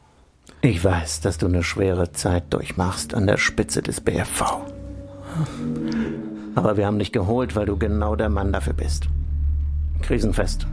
Ich 0.62 0.84
weiß, 0.84 1.22
dass 1.22 1.38
du 1.38 1.48
eine 1.48 1.64
schwere 1.64 2.14
Zeit 2.14 2.46
durchmachst 2.52 3.14
an 3.14 3.28
der 3.28 3.38
Spitze 3.38 3.82
des 3.82 4.02
BFV. 4.02 4.62
Aber 6.56 6.78
wir 6.78 6.88
haben 6.88 7.00
dich 7.00 7.12
geholt, 7.12 7.56
weil 7.56 7.66
du 7.66 7.78
genau 7.78 8.16
der 8.16 8.30
Mann 8.30 8.52
dafür 8.52 8.74
bist. 8.74 9.08
Krisenfest 10.02 10.66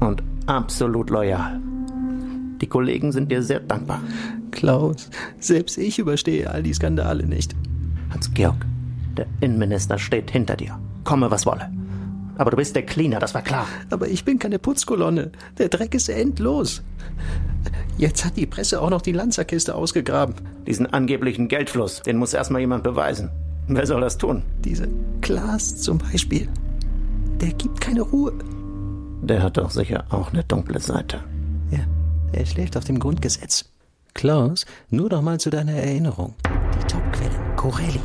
und 0.00 0.22
absolut 0.46 1.10
loyal. 1.10 1.60
Die 2.60 2.66
Kollegen 2.68 3.12
sind 3.12 3.30
dir 3.30 3.42
sehr 3.42 3.60
dankbar. 3.60 4.00
Klaus, 4.50 5.10
selbst 5.38 5.76
ich 5.76 5.98
überstehe 5.98 6.50
all 6.50 6.62
die 6.62 6.72
Skandale 6.72 7.26
nicht. 7.26 7.54
Hans-Georg, 8.10 8.64
der 9.18 9.26
Innenminister 9.40 9.98
steht 9.98 10.30
hinter 10.30 10.56
dir. 10.56 10.78
Komme, 11.04 11.30
was 11.30 11.46
wolle. 11.46 11.70
Aber 12.38 12.50
du 12.50 12.56
bist 12.56 12.76
der 12.76 12.84
Cleaner, 12.84 13.18
das 13.18 13.34
war 13.34 13.42
klar. 13.42 13.66
Aber 13.90 14.08
ich 14.08 14.24
bin 14.24 14.38
keine 14.38 14.58
Putzkolonne. 14.58 15.32
Der 15.58 15.68
Dreck 15.68 15.94
ist 15.94 16.08
endlos. 16.08 16.82
Jetzt 17.96 18.24
hat 18.24 18.36
die 18.36 18.46
Presse 18.46 18.80
auch 18.80 18.90
noch 18.90 19.00
die 19.00 19.12
Lanzerkiste 19.12 19.74
ausgegraben. 19.74 20.34
Diesen 20.66 20.86
angeblichen 20.86 21.48
Geldfluss, 21.48 22.02
den 22.02 22.18
muss 22.18 22.34
erstmal 22.34 22.60
jemand 22.60 22.84
beweisen. 22.84 23.30
Wer 23.68 23.86
soll 23.86 24.02
das 24.02 24.18
tun? 24.18 24.42
Diese 24.64 24.86
Klaas 25.22 25.76
zum 25.76 25.98
Beispiel. 25.98 26.48
Der 27.40 27.52
gibt 27.52 27.80
keine 27.80 28.02
Ruhe. 28.02 28.32
Der 29.22 29.42
hat 29.42 29.56
doch 29.56 29.70
sicher 29.70 30.04
auch 30.10 30.32
eine 30.32 30.44
dunkle 30.44 30.78
Seite. 30.78 31.20
Ja, 31.70 31.80
er 32.32 32.46
schläft 32.46 32.76
auf 32.76 32.84
dem 32.84 32.98
Grundgesetz. 32.98 33.64
Klaus, 34.14 34.66
nur 34.88 35.10
noch 35.10 35.22
mal 35.22 35.40
zu 35.40 35.50
deiner 35.50 35.72
Erinnerung. 35.72 36.34
Die 36.74 36.86
Topquellen 36.86 37.56
Corelli, 37.56 38.00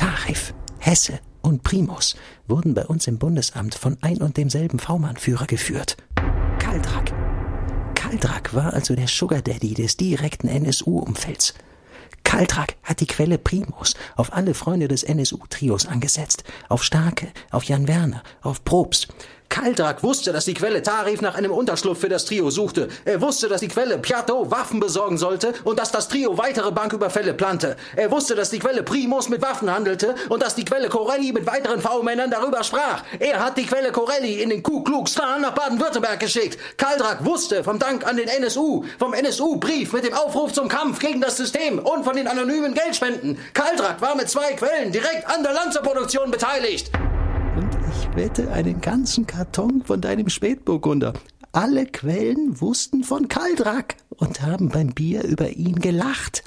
Tarif, 0.00 0.54
Hesse 0.78 1.20
und 1.42 1.62
Primus 1.62 2.16
wurden 2.48 2.72
bei 2.72 2.86
uns 2.86 3.06
im 3.06 3.18
Bundesamt 3.18 3.74
von 3.74 3.98
ein 4.00 4.16
und 4.22 4.38
demselben 4.38 4.78
V-Mann-Führer 4.78 5.44
geführt. 5.44 5.98
Kaldrak. 6.58 7.12
Kaldrak 7.94 8.54
war 8.54 8.72
also 8.72 8.94
der 8.94 9.08
Sugar 9.08 9.42
Daddy 9.42 9.74
des 9.74 9.98
direkten 9.98 10.48
NSU-Umfelds. 10.48 11.52
Kaldrak 12.30 12.76
hat 12.84 13.00
die 13.00 13.08
Quelle 13.08 13.38
Primus 13.38 13.96
auf 14.14 14.32
alle 14.32 14.54
Freunde 14.54 14.86
des 14.86 15.02
NSU-Trios 15.02 15.86
angesetzt. 15.86 16.44
Auf 16.68 16.84
Starke, 16.84 17.26
auf 17.50 17.64
Jan 17.64 17.88
Werner, 17.88 18.22
auf 18.42 18.62
Probst. 18.62 19.08
Kaldrak 19.50 20.04
wusste, 20.04 20.32
dass 20.32 20.44
die 20.44 20.54
Quelle 20.54 20.80
Tarif 20.80 21.20
nach 21.22 21.34
einem 21.34 21.50
Unterschlupf 21.50 21.98
für 21.98 22.08
das 22.08 22.24
Trio 22.24 22.50
suchte. 22.50 22.88
Er 23.04 23.20
wusste, 23.20 23.48
dass 23.48 23.60
die 23.60 23.66
Quelle 23.66 23.98
Piatto 23.98 24.48
Waffen 24.48 24.78
besorgen 24.78 25.18
sollte 25.18 25.52
und 25.64 25.80
dass 25.80 25.90
das 25.90 26.06
Trio 26.06 26.38
weitere 26.38 26.70
Banküberfälle 26.70 27.34
plante. 27.34 27.76
Er 27.96 28.12
wusste, 28.12 28.36
dass 28.36 28.50
die 28.50 28.60
Quelle 28.60 28.84
Primus 28.84 29.28
mit 29.28 29.42
Waffen 29.42 29.68
handelte 29.68 30.14
und 30.28 30.40
dass 30.40 30.54
die 30.54 30.64
Quelle 30.64 30.88
Corelli 30.88 31.32
mit 31.32 31.46
weiteren 31.46 31.80
V-Männern 31.80 32.30
darüber 32.30 32.62
sprach. 32.62 33.02
Er 33.18 33.44
hat 33.44 33.58
die 33.58 33.66
Quelle 33.66 33.90
Corelli 33.90 34.40
in 34.40 34.50
den 34.50 34.62
Ku 34.62 34.84
Klux 34.84 35.16
Klan 35.16 35.42
nach 35.42 35.54
Baden-Württemberg 35.54 36.20
geschickt. 36.20 36.56
Kaldrak 36.76 37.24
wusste 37.24 37.64
vom 37.64 37.80
Dank 37.80 38.06
an 38.06 38.16
den 38.18 38.28
NSU, 38.28 38.84
vom 39.00 39.14
NSU-Brief 39.14 39.92
mit 39.92 40.04
dem 40.04 40.14
Aufruf 40.14 40.52
zum 40.52 40.68
Kampf 40.68 41.00
gegen 41.00 41.20
das 41.20 41.36
System 41.36 41.80
und 41.80 42.04
von 42.04 42.14
den 42.20 42.28
anonymen 42.28 42.74
Geldspenden. 42.74 43.38
Kaldrak 43.54 44.00
war 44.00 44.14
mit 44.14 44.28
zwei 44.28 44.52
Quellen 44.52 44.92
direkt 44.92 45.26
an 45.26 45.42
der 45.42 45.52
Lanzerproduktion 45.52 46.30
beteiligt. 46.30 46.90
Und 47.56 47.70
ich 47.90 48.16
wette 48.16 48.52
einen 48.52 48.80
ganzen 48.80 49.26
Karton 49.26 49.82
von 49.84 50.00
deinem 50.00 50.28
Spätburgunder. 50.28 51.14
Alle 51.52 51.86
Quellen 51.86 52.60
wussten 52.60 53.02
von 53.04 53.28
Kaldrak 53.28 53.96
und 54.10 54.42
haben 54.42 54.68
beim 54.68 54.88
Bier 54.88 55.24
über 55.24 55.48
ihn 55.48 55.80
gelacht. 55.80 56.42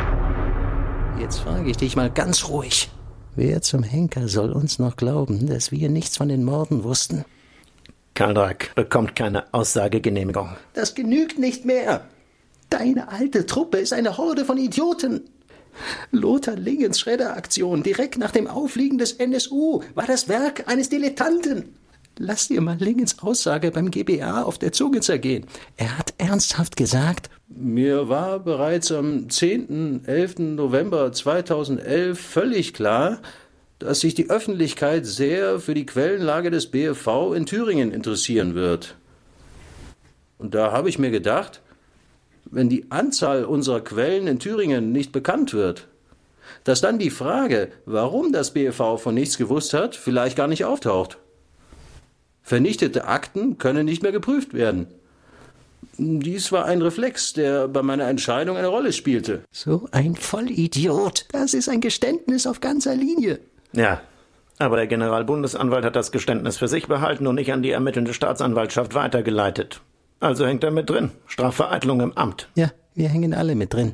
Jetzt 1.20 1.40
frage 1.40 1.70
ich 1.70 1.78
dich 1.78 1.96
mal 1.96 2.10
ganz 2.10 2.48
ruhig. 2.48 2.90
Wer 3.36 3.62
zum 3.62 3.82
Henker 3.82 4.28
soll 4.28 4.52
uns 4.52 4.78
noch 4.78 4.96
glauben, 4.96 5.48
dass 5.48 5.72
wir 5.72 5.90
nichts 5.90 6.18
von 6.18 6.30
den 6.30 6.44
Morden 6.44 6.84
wussten? 6.84 7.26
Kaldrak 8.14 8.76
bekommt 8.76 9.16
keine 9.16 9.52
Aussagegenehmigung. 9.54 10.56
Das 10.74 10.94
genügt 10.94 11.40
nicht 11.40 11.66
mehr. 11.66 12.06
Deine 12.70 13.10
alte 13.10 13.46
Truppe 13.46 13.78
ist 13.78 13.94
eine 13.94 14.18
Horde 14.18 14.46
von 14.46 14.58
Idioten. 14.58 15.30
Lothar 16.12 16.56
Lingens 16.56 17.00
Schredderaktion 17.00 17.84
direkt 17.84 18.18
nach 18.18 18.32
dem 18.32 18.48
Aufliegen 18.48 18.98
des 18.98 19.14
NSU 19.14 19.82
war 19.96 20.06
das 20.06 20.28
Werk 20.30 20.68
eines 20.68 20.90
Dilettanten. 20.90 21.76
Lass 22.20 22.48
dir 22.48 22.62
mal 22.62 22.78
Lingens 22.80 23.20
Aussage 23.24 23.72
beim 23.72 23.90
GBA 23.90 24.44
auf 24.44 24.60
der 24.60 24.72
Zunge 24.72 25.02
zergehen. 25.02 25.48
Er 25.78 25.98
hat 25.98 26.14
ernsthaft 26.20 26.78
gesagt, 26.78 27.30
mir 27.48 28.08
war 28.08 28.40
bereits 28.40 28.92
am 28.92 29.30
10. 29.30 30.06
11. 30.06 30.40
November 30.40 31.12
2011 31.12 32.20
völlig 32.20 32.74
klar, 32.76 33.20
dass 33.80 34.00
sich 34.00 34.14
die 34.14 34.30
Öffentlichkeit 34.30 35.08
sehr 35.08 35.60
für 35.60 35.74
die 35.74 35.88
Quellenlage 35.88 36.52
des 36.52 36.68
BFV 36.68 37.34
in 37.36 37.48
Thüringen 37.48 37.92
interessieren 37.92 38.54
wird. 38.54 38.96
Und 40.38 40.54
da 40.54 40.72
habe 40.72 40.90
ich 40.90 41.00
mir 41.00 41.10
gedacht, 41.10 41.62
wenn 42.54 42.70
die 42.70 42.92
Anzahl 42.92 43.46
unserer 43.46 43.82
Quellen 43.82 44.28
in 44.28 44.40
Thüringen 44.40 44.92
nicht 44.92 45.12
bekannt 45.12 45.54
wird, 45.54 45.88
dass 46.64 46.82
dann 46.82 47.00
die 47.00 47.10
Frage, 47.10 47.70
warum 47.86 48.32
das 48.32 48.52
BFV 48.52 48.98
von 48.98 49.16
nichts 49.16 49.38
gewusst 49.38 49.74
hat, 49.74 49.96
vielleicht 49.96 50.38
gar 50.38 50.48
nicht 50.48 50.66
auftaucht. 50.66 51.18
Vernichtete 52.42 53.06
Akten 53.06 53.58
können 53.58 53.86
nicht 53.86 54.04
mehr 54.04 54.12
geprüft 54.12 54.54
werden. 54.54 54.88
Dies 55.98 56.52
war 56.52 56.66
ein 56.66 56.82
Reflex, 56.82 57.34
der 57.34 57.68
bei 57.68 57.82
meiner 57.82 58.08
Entscheidung 58.08 58.58
eine 58.58 58.68
Rolle 58.68 58.94
spielte. 58.94 59.44
So 59.52 59.88
ein 59.92 60.16
Vollidiot. 60.16 61.26
Das 61.32 61.54
ist 61.54 61.70
ein 61.70 61.82
Geständnis 61.82 62.48
auf 62.48 62.62
ganzer 62.62 62.96
Linie. 62.96 63.40
Ja, 63.74 64.02
aber 64.60 64.78
der 64.78 64.88
Generalbundesanwalt 64.88 65.86
hat 65.86 65.96
das 65.96 66.12
Geständnis 66.12 66.58
für 66.58 66.68
sich 66.68 66.88
behalten 66.88 67.28
und 67.28 67.36
nicht 67.36 67.52
an 67.52 67.64
die 67.64 67.72
ermittelnde 67.72 68.14
Staatsanwaltschaft 68.14 68.94
weitergeleitet. 68.94 69.82
Also 70.20 70.46
hängt 70.46 70.64
er 70.64 70.72
mit 70.72 70.90
drin. 70.90 71.12
Strafvereitlung 71.28 72.02
im 72.02 72.18
Amt. 72.18 72.50
Ja, 72.56 72.72
wir 72.96 73.10
hängen 73.10 73.34
alle 73.34 73.56
mit 73.56 73.74
drin. 73.74 73.94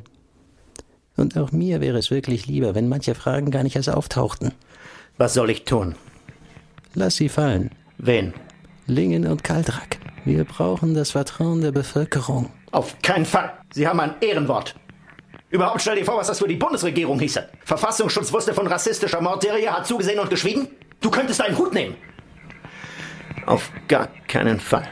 Und 1.16 1.36
auch 1.36 1.52
mir 1.52 1.80
wäre 1.80 1.98
es 1.98 2.10
wirklich 2.10 2.46
lieber, 2.46 2.74
wenn 2.74 2.88
manche 2.88 3.14
Fragen 3.14 3.50
gar 3.50 3.62
nicht 3.62 3.76
erst 3.76 3.90
auftauchten. 3.90 4.52
Was 5.18 5.34
soll 5.34 5.50
ich 5.50 5.64
tun? 5.64 5.94
Lass 6.94 7.16
sie 7.16 7.28
fallen. 7.28 7.70
Wen? 7.98 8.32
Lingen 8.86 9.26
und 9.26 9.44
Kaldrak. 9.44 9.98
Wir 10.24 10.44
brauchen 10.44 10.94
das 10.94 11.10
Vertrauen 11.12 11.60
der 11.60 11.72
Bevölkerung. 11.72 12.50
Auf 12.72 12.96
keinen 13.02 13.26
Fall. 13.26 13.52
Sie 13.72 13.86
haben 13.86 14.00
ein 14.00 14.14
Ehrenwort. 14.20 14.74
Überhaupt 15.50 15.82
stell 15.82 15.96
dir 15.96 16.04
vor, 16.04 16.16
was 16.16 16.28
das 16.28 16.38
für 16.38 16.48
die 16.48 16.56
Bundesregierung 16.56 17.18
hieße. 17.18 17.48
Verfassungsschutz 17.64 18.32
wusste 18.32 18.54
von 18.54 18.66
rassistischer 18.66 19.20
Mordserie, 19.20 19.70
hat 19.72 19.86
zugesehen 19.86 20.20
und 20.20 20.30
geschwiegen? 20.30 20.68
Du 21.00 21.10
könntest 21.10 21.40
einen 21.40 21.58
Hut 21.58 21.74
nehmen. 21.74 21.96
Auf 23.46 23.70
gar 23.88 24.08
keinen 24.28 24.60
Fall. 24.60 24.86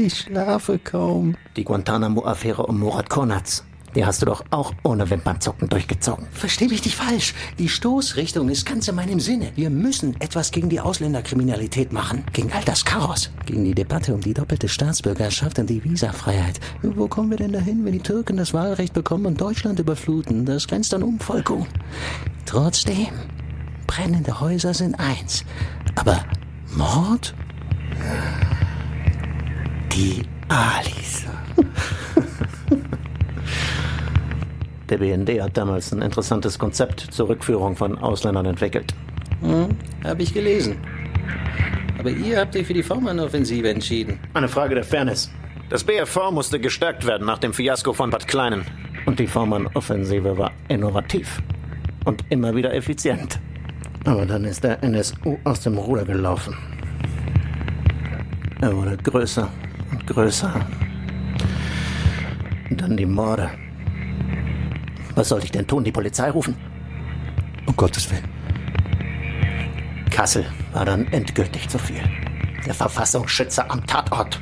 Ich 0.00 0.16
schlafe 0.16 0.78
kaum. 0.78 1.34
Die 1.56 1.64
Guantanamo-Affäre 1.64 2.64
um 2.66 2.78
Murat 2.78 3.10
Konatz. 3.10 3.64
Die 3.96 4.06
hast 4.06 4.22
du 4.22 4.26
doch 4.26 4.44
auch 4.50 4.72
ohne 4.84 5.10
Wimpernzucken 5.10 5.68
durchgezogen. 5.68 6.28
Versteh 6.30 6.68
mich 6.68 6.84
nicht 6.84 6.94
falsch. 6.94 7.34
Die 7.58 7.68
Stoßrichtung 7.68 8.48
ist 8.48 8.64
ganz 8.64 8.86
in 8.86 8.94
meinem 8.94 9.18
Sinne. 9.18 9.50
Wir 9.56 9.70
müssen 9.70 10.14
etwas 10.20 10.52
gegen 10.52 10.68
die 10.68 10.78
Ausländerkriminalität 10.78 11.92
machen. 11.92 12.22
Gegen 12.32 12.52
all 12.52 12.62
das 12.62 12.84
Chaos. 12.84 13.32
Gegen 13.44 13.64
die 13.64 13.74
Debatte 13.74 14.14
um 14.14 14.20
die 14.20 14.34
doppelte 14.34 14.68
Staatsbürgerschaft 14.68 15.58
und 15.58 15.68
die 15.68 15.82
Visafreiheit. 15.82 16.60
Wo 16.82 17.08
kommen 17.08 17.30
wir 17.30 17.38
denn 17.38 17.52
dahin, 17.52 17.84
wenn 17.84 17.92
die 17.92 17.98
Türken 17.98 18.36
das 18.36 18.54
Wahlrecht 18.54 18.94
bekommen 18.94 19.26
und 19.26 19.40
Deutschland 19.40 19.80
überfluten? 19.80 20.44
Das 20.46 20.68
grenzt 20.68 20.94
an 20.94 21.02
Umvolkung. 21.02 21.66
Trotzdem, 22.46 23.08
brennende 23.88 24.40
Häuser 24.40 24.74
sind 24.74 24.94
eins. 24.94 25.44
Aber 25.96 26.24
Mord? 26.76 27.34
Die 29.98 30.22
Alis. 30.46 31.26
Der 34.88 34.96
BND 34.96 35.42
hat 35.42 35.56
damals 35.56 35.90
ein 35.92 36.02
interessantes 36.02 36.56
Konzept 36.56 37.00
zur 37.00 37.28
Rückführung 37.28 37.74
von 37.74 37.98
Ausländern 37.98 38.46
entwickelt. 38.46 38.94
Hm, 39.40 39.70
hab 40.04 40.20
ich 40.20 40.32
gelesen. 40.32 40.76
Aber 41.98 42.10
ihr 42.10 42.38
habt 42.38 42.54
euch 42.54 42.68
für 42.68 42.74
die 42.74 42.84
V-Mann-Offensive 42.84 43.68
entschieden. 43.68 44.20
Eine 44.34 44.46
Frage 44.46 44.76
der 44.76 44.84
Fairness. 44.84 45.32
Das 45.68 45.82
BFV 45.82 46.30
musste 46.30 46.60
gestärkt 46.60 47.04
werden 47.04 47.26
nach 47.26 47.38
dem 47.38 47.52
Fiasko 47.52 47.92
von 47.92 48.10
Bad 48.10 48.28
Kleinen. 48.28 48.64
Und 49.04 49.18
die 49.18 49.26
V-Mann-Offensive 49.26 50.38
war 50.38 50.52
innovativ. 50.68 51.42
Und 52.04 52.24
immer 52.28 52.54
wieder 52.54 52.72
effizient. 52.72 53.40
Aber 54.04 54.24
dann 54.26 54.44
ist 54.44 54.62
der 54.62 54.80
NSU 54.80 55.38
aus 55.42 55.58
dem 55.58 55.76
Ruder 55.76 56.04
gelaufen. 56.04 56.56
Er 58.60 58.76
wurde 58.76 58.96
größer 58.96 59.50
und 59.90 60.06
größer. 60.06 60.54
Und 62.70 62.80
dann 62.80 62.96
die 62.96 63.06
Morde. 63.06 63.50
Was 65.14 65.28
sollte 65.28 65.46
ich 65.46 65.52
denn 65.52 65.66
tun? 65.66 65.84
Die 65.84 65.92
Polizei 65.92 66.30
rufen? 66.30 66.56
Um 67.66 67.74
Gottes 67.76 68.10
Willen. 68.10 68.28
Kassel 70.10 70.46
war 70.72 70.84
dann 70.84 71.06
endgültig 71.12 71.68
zu 71.68 71.78
viel. 71.78 72.02
Der 72.66 72.74
Verfassungsschützer 72.74 73.70
am 73.70 73.86
Tatort. 73.86 74.40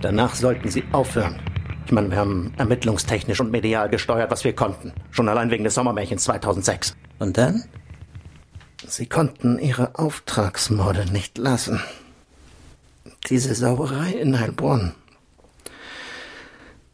Danach 0.00 0.34
sollten 0.34 0.70
sie 0.70 0.84
aufhören. 0.92 1.40
Ich 1.86 1.92
meine, 1.92 2.10
wir 2.10 2.18
haben 2.18 2.52
ermittlungstechnisch 2.56 3.40
und 3.40 3.50
medial 3.50 3.88
gesteuert, 3.88 4.30
was 4.30 4.44
wir 4.44 4.54
konnten. 4.54 4.92
Schon 5.10 5.28
allein 5.28 5.50
wegen 5.50 5.64
des 5.64 5.74
Sommermärchens 5.74 6.24
2006. 6.24 6.96
Und 7.18 7.36
dann? 7.36 7.64
Sie 8.86 9.06
konnten 9.06 9.58
ihre 9.58 9.98
Auftragsmorde 9.98 11.12
nicht 11.12 11.36
lassen. 11.36 11.80
Diese 13.28 13.54
Sauerei 13.54 14.12
in 14.12 14.40
Heilbronn. 14.40 14.94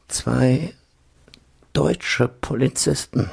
Zwei 0.08 0.74
deutsche 1.72 2.28
Polizisten. 2.28 3.30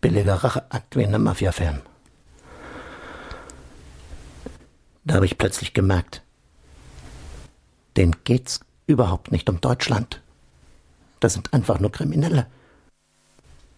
Billiger 0.00 0.34
Racheakt 0.34 0.96
wie 0.96 1.02
in 1.02 1.14
einem 1.14 1.24
Mafia-Film. 1.24 1.80
Da 5.04 5.14
habe 5.14 5.26
ich 5.26 5.38
plötzlich 5.38 5.74
gemerkt, 5.74 6.22
denen 7.96 8.16
geht's 8.24 8.60
überhaupt 8.86 9.32
nicht 9.32 9.48
um 9.48 9.60
Deutschland. 9.60 10.20
Das 11.20 11.34
sind 11.34 11.52
einfach 11.52 11.80
nur 11.80 11.92
Kriminelle. 11.92 12.46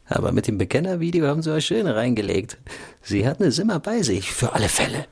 Aber 0.08 0.32
mit 0.32 0.46
dem 0.46 0.58
Bekennervideo 0.58 1.26
haben 1.26 1.42
sie 1.42 1.52
euch 1.52 1.66
schön 1.66 1.86
reingelegt. 1.86 2.58
Sie 3.02 3.26
hatten 3.26 3.44
es 3.44 3.58
immer 3.58 3.80
bei 3.80 4.02
sich, 4.02 4.32
für 4.32 4.52
alle 4.52 4.68
Fälle. 4.68 5.06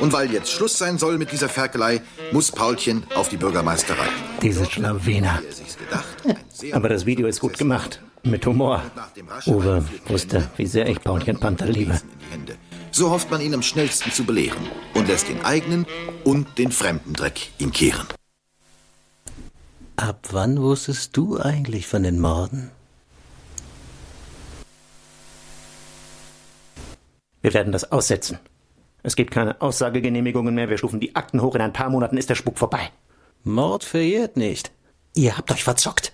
Und 0.00 0.12
weil 0.12 0.32
jetzt 0.32 0.50
Schluss 0.50 0.76
sein 0.76 0.98
soll 0.98 1.18
mit 1.18 1.32
dieser 1.32 1.48
Ferkelei, 1.48 2.02
muss 2.32 2.52
Paulchen 2.52 3.04
auf 3.14 3.28
die 3.28 3.36
Bürgermeisterei. 3.36 4.08
Diese 4.42 4.64
Schlawiner. 4.66 5.42
Aber 6.72 6.88
das 6.88 7.06
Video 7.06 7.26
ist 7.26 7.40
gut 7.40 7.58
gemacht. 7.58 8.02
Mit 8.22 8.44
Humor. 8.44 8.82
Uwe 9.46 9.84
wusste, 10.06 10.50
wie 10.56 10.66
sehr 10.66 10.88
ich 10.88 11.00
Paulchen 11.00 11.38
Panther 11.38 11.66
liebe. 11.66 12.00
So 12.90 13.10
hofft 13.10 13.30
man 13.30 13.40
ihn 13.40 13.54
am 13.54 13.62
schnellsten 13.62 14.10
zu 14.10 14.24
belehren 14.24 14.68
und 14.94 15.08
lässt 15.08 15.28
den 15.28 15.44
eigenen 15.44 15.86
und 16.24 16.58
den 16.58 16.72
fremden 16.72 17.12
Dreck 17.12 17.50
ihn 17.58 17.72
kehren. 17.72 18.06
Ab 19.96 20.28
wann 20.32 20.60
wusstest 20.60 21.16
du 21.16 21.38
eigentlich 21.38 21.86
von 21.86 22.02
den 22.02 22.20
Morden? 22.20 22.70
Wir 27.40 27.54
werden 27.54 27.72
das 27.72 27.92
aussetzen. 27.92 28.38
Es 29.06 29.14
gibt 29.14 29.30
keine 29.30 29.60
Aussagegenehmigungen 29.60 30.52
mehr. 30.52 30.68
Wir 30.68 30.78
stufen 30.78 30.98
die 30.98 31.14
Akten 31.14 31.40
hoch. 31.40 31.54
In 31.54 31.60
ein 31.60 31.72
paar 31.72 31.90
Monaten 31.90 32.16
ist 32.16 32.28
der 32.28 32.34
Spuk 32.34 32.58
vorbei. 32.58 32.90
Mord 33.44 33.84
verjährt 33.84 34.36
nicht. 34.36 34.72
Ihr 35.14 35.38
habt 35.38 35.52
euch 35.52 35.62
verzockt. 35.62 36.12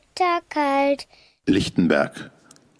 Bitterkalt. 0.00 1.06
Lichtenberg. 1.46 2.30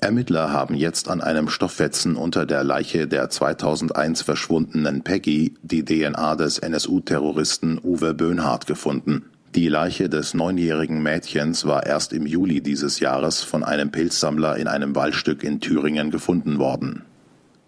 Ermittler 0.01 0.51
haben 0.51 0.75
jetzt 0.75 1.09
an 1.11 1.21
einem 1.21 1.51
Stofffetzen 1.51 2.17
unter 2.17 2.47
der 2.47 2.65
Leiche 2.65 3.07
der 3.07 3.29
2001 3.29 4.23
verschwundenen 4.23 5.03
Peggy 5.03 5.55
die 5.63 5.85
DNA 5.85 6.37
des 6.37 6.59
NSU-Terroristen 6.59 7.79
Uwe 7.83 8.15
Böhnhardt 8.15 8.67
gefunden. 8.67 9.27
Die 9.55 9.69
Leiche 9.69 10.09
des 10.09 10.33
neunjährigen 10.33 11.03
Mädchens 11.03 11.67
war 11.67 11.85
erst 11.85 12.13
im 12.13 12.25
Juli 12.25 12.63
dieses 12.63 13.01
Jahres 13.01 13.43
von 13.43 13.63
einem 13.63 13.91
Pilzsammler 13.91 14.57
in 14.57 14.69
einem 14.69 14.95
Waldstück 14.95 15.43
in 15.43 15.61
Thüringen 15.61 16.11
gefunden 16.11 16.59
worden. 16.59 17.05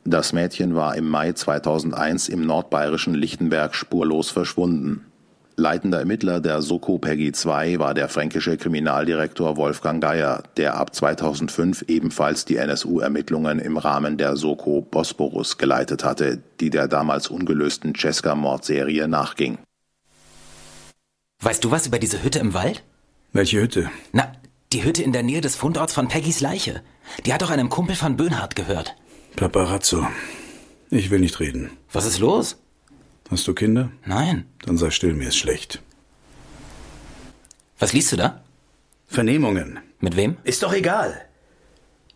Das 0.04 0.32
Mädchen 0.32 0.74
war 0.74 0.96
im 0.96 1.08
Mai 1.08 1.32
2001 1.32 2.28
im 2.28 2.46
nordbayerischen 2.46 3.14
Lichtenberg 3.14 3.74
spurlos 3.74 4.30
verschwunden. 4.30 5.04
Leitender 5.56 5.98
Ermittler 5.98 6.40
der 6.40 6.62
Soko 6.62 6.98
Peggy 6.98 7.32
2 7.32 7.78
war 7.78 7.92
der 7.94 8.08
fränkische 8.08 8.56
Kriminaldirektor 8.56 9.56
Wolfgang 9.56 10.02
Geier, 10.02 10.42
der 10.56 10.76
ab 10.76 10.94
2005 10.94 11.84
ebenfalls 11.88 12.44
die 12.44 12.56
NSU-Ermittlungen 12.56 13.58
im 13.58 13.76
Rahmen 13.76 14.16
der 14.16 14.36
Soko 14.36 14.80
Bosporus 14.80 15.58
geleitet 15.58 16.04
hatte, 16.04 16.42
die 16.60 16.70
der 16.70 16.88
damals 16.88 17.28
ungelösten 17.28 17.94
Cesca-Mordserie 17.94 19.08
nachging. 19.08 19.58
Weißt 21.42 21.62
du 21.64 21.70
was 21.70 21.86
über 21.86 21.98
diese 21.98 22.22
Hütte 22.22 22.38
im 22.38 22.54
Wald? 22.54 22.82
Welche 23.32 23.60
Hütte? 23.60 23.90
Na, 24.12 24.32
die 24.72 24.84
Hütte 24.84 25.02
in 25.02 25.12
der 25.12 25.22
Nähe 25.22 25.40
des 25.40 25.56
Fundorts 25.56 25.92
von 25.92 26.08
Peggys 26.08 26.40
Leiche. 26.40 26.82
Die 27.26 27.34
hat 27.34 27.42
doch 27.42 27.50
einem 27.50 27.68
Kumpel 27.68 27.96
von 27.96 28.16
Böhnhardt 28.16 28.56
gehört. 28.56 28.94
Paparazzo. 29.36 30.06
Ich 30.90 31.10
will 31.10 31.20
nicht 31.20 31.40
reden. 31.40 31.70
Was 31.92 32.06
ist 32.06 32.20
los? 32.20 32.61
Hast 33.32 33.48
du 33.48 33.54
Kinder? 33.54 33.90
Nein. 34.04 34.44
Dann 34.66 34.76
sei 34.76 34.90
still, 34.90 35.14
mir 35.14 35.28
ist 35.28 35.38
schlecht. 35.38 35.80
Was 37.78 37.94
liest 37.94 38.12
du 38.12 38.16
da? 38.16 38.42
Vernehmungen. 39.06 39.78
Mit 40.00 40.16
wem? 40.16 40.36
Ist 40.44 40.62
doch 40.62 40.74
egal. 40.74 41.18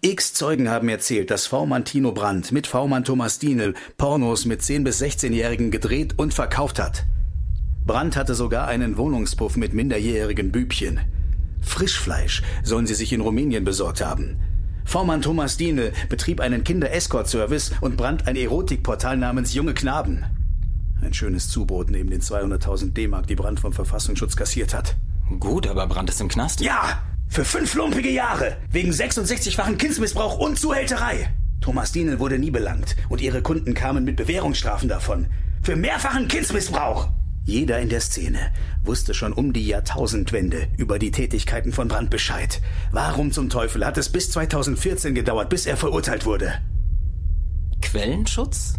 X 0.03 0.35
Zeugen 0.35 0.69
haben 0.69 0.91
erzählt, 0.91 1.31
dass 1.31 1.47
V-Mann 1.47 1.87
Tino 1.87 2.13
Brandt 2.13 2.53
mit 2.53 2.67
V-Mann 2.67 3.05
Thomas 3.05 3.39
Dienel 3.39 3.73
Pornos 3.97 4.45
mit 4.45 4.61
10- 4.61 4.85
bis 4.85 5.01
16-Jährigen 5.01 5.71
gedreht 5.71 6.13
und 6.19 6.35
verkauft 6.35 6.79
hat. 6.79 7.07
Brandt 7.87 8.15
hatte 8.15 8.35
sogar 8.35 8.69
einen 8.69 8.99
Wohnungspuff 8.99 9.57
mit 9.57 9.73
minderjährigen 9.73 10.53
Bübchen. 10.53 11.01
Frischfleisch 11.63 12.43
sollen 12.63 12.87
sie 12.87 12.95
sich 12.95 13.15
in 13.15 13.23
Rumänien 13.23 13.65
besorgt 13.65 14.05
haben. 14.05 14.37
V-Mann 14.85 15.23
Thomas 15.23 15.57
Dienel 15.57 15.95
betrieb 16.11 16.41
einen 16.41 16.63
Kinder-Escort-Service 16.63 17.73
und 17.81 17.97
Brandt 17.97 18.29
ein 18.29 18.37
Erotikportal 18.37 19.17
namens 19.17 19.55
Junge 19.55 19.73
Knaben. 19.73 20.27
Ein 21.03 21.15
schönes 21.15 21.49
Zubrot 21.49 21.91
neben 21.91 22.11
den 22.11 22.21
200.000 22.21 22.93
D-Mark, 22.93 23.27
die 23.27 23.37
Brandt 23.37 23.61
vom 23.61 23.73
Verfassungsschutz 23.73 24.37
kassiert 24.37 24.75
hat. 24.75 24.97
Gut, 25.41 25.67
aber 25.67 25.87
Brandt 25.87 26.11
ist 26.11 26.21
im 26.21 26.29
Knast. 26.29 26.61
Ja! 26.61 27.03
Für 27.29 27.45
fünf 27.45 27.75
lumpige 27.75 28.11
Jahre! 28.11 28.57
Wegen 28.71 28.93
66-fachen 28.93 29.77
Kindsmissbrauch 29.77 30.39
und 30.39 30.59
Zuhälterei! 30.59 31.29
Thomas 31.61 31.93
Dienen 31.93 32.21
wurde 32.21 32.39
nie 32.39 32.51
belangt 32.51 32.97
und 33.09 33.21
ihre 33.21 33.43
Kunden 33.43 33.75
kamen 33.75 34.05
mit 34.05 34.17
Bewährungsstrafen 34.17 34.89
davon. 34.89 35.27
Für 35.63 35.77
mehrfachen 35.77 36.29
Kindsmissbrauch! 36.29 37.09
Jeder 37.45 37.79
in 37.79 37.89
der 37.89 38.01
Szene 38.01 38.53
wusste 38.83 39.15
schon 39.15 39.33
um 39.33 39.53
die 39.53 39.67
Jahrtausendwende 39.67 40.69
über 40.77 40.99
die 40.99 41.13
Tätigkeiten 41.13 41.73
von 41.73 41.87
Brandt 41.87 42.11
Bescheid. 42.11 42.61
Warum 42.91 43.31
zum 43.31 43.51
Teufel 43.51 43.87
hat 43.87 43.99
es 43.99 44.09
bis 44.09 44.31
2014 44.33 45.15
gedauert, 45.15 45.49
bis 45.49 45.67
er 45.67 45.77
verurteilt 45.77 46.27
wurde? 46.27 46.55
Quellenschutz? 47.83 48.75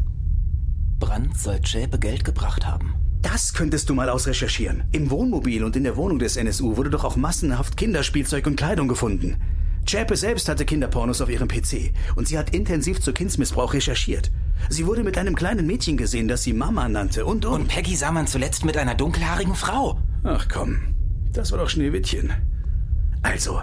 Brandt 0.99 1.37
soll 1.37 1.63
Schäpe 1.63 1.99
Geld 1.99 2.23
gebracht 2.23 2.65
haben. 2.65 2.95
Das 3.21 3.53
könntest 3.53 3.89
du 3.89 3.93
mal 3.93 4.09
ausrecherchieren. 4.09 4.83
Im 4.91 5.09
Wohnmobil 5.09 5.63
und 5.63 5.75
in 5.75 5.83
der 5.83 5.95
Wohnung 5.95 6.19
des 6.19 6.37
NSU 6.37 6.77
wurde 6.77 6.89
doch 6.89 7.03
auch 7.03 7.15
massenhaft 7.15 7.77
Kinderspielzeug 7.77 8.47
und 8.47 8.55
Kleidung 8.55 8.87
gefunden. 8.87 9.37
Zschäpe 9.85 10.15
selbst 10.15 10.49
hatte 10.49 10.65
Kinderpornos 10.65 11.21
auf 11.21 11.29
ihrem 11.29 11.47
PC 11.47 11.93
und 12.15 12.27
sie 12.27 12.37
hat 12.37 12.53
intensiv 12.53 12.99
zu 12.99 13.13
Kindsmissbrauch 13.13 13.73
recherchiert. 13.73 14.31
Sie 14.69 14.85
wurde 14.85 15.03
mit 15.03 15.17
einem 15.17 15.35
kleinen 15.35 15.67
Mädchen 15.67 15.97
gesehen, 15.97 16.27
das 16.27 16.43
sie 16.43 16.53
Mama 16.53 16.89
nannte 16.89 17.25
und 17.25 17.45
und. 17.45 17.61
Und 17.61 17.67
Peggy 17.67 17.95
sah 17.95 18.11
man 18.11 18.27
zuletzt 18.27 18.65
mit 18.65 18.75
einer 18.75 18.95
dunkelhaarigen 18.95 19.55
Frau. 19.55 19.99
Ach 20.23 20.47
komm, 20.51 20.79
das 21.31 21.51
war 21.51 21.59
doch 21.59 21.69
Schneewittchen. 21.69 22.33
Also, 23.21 23.61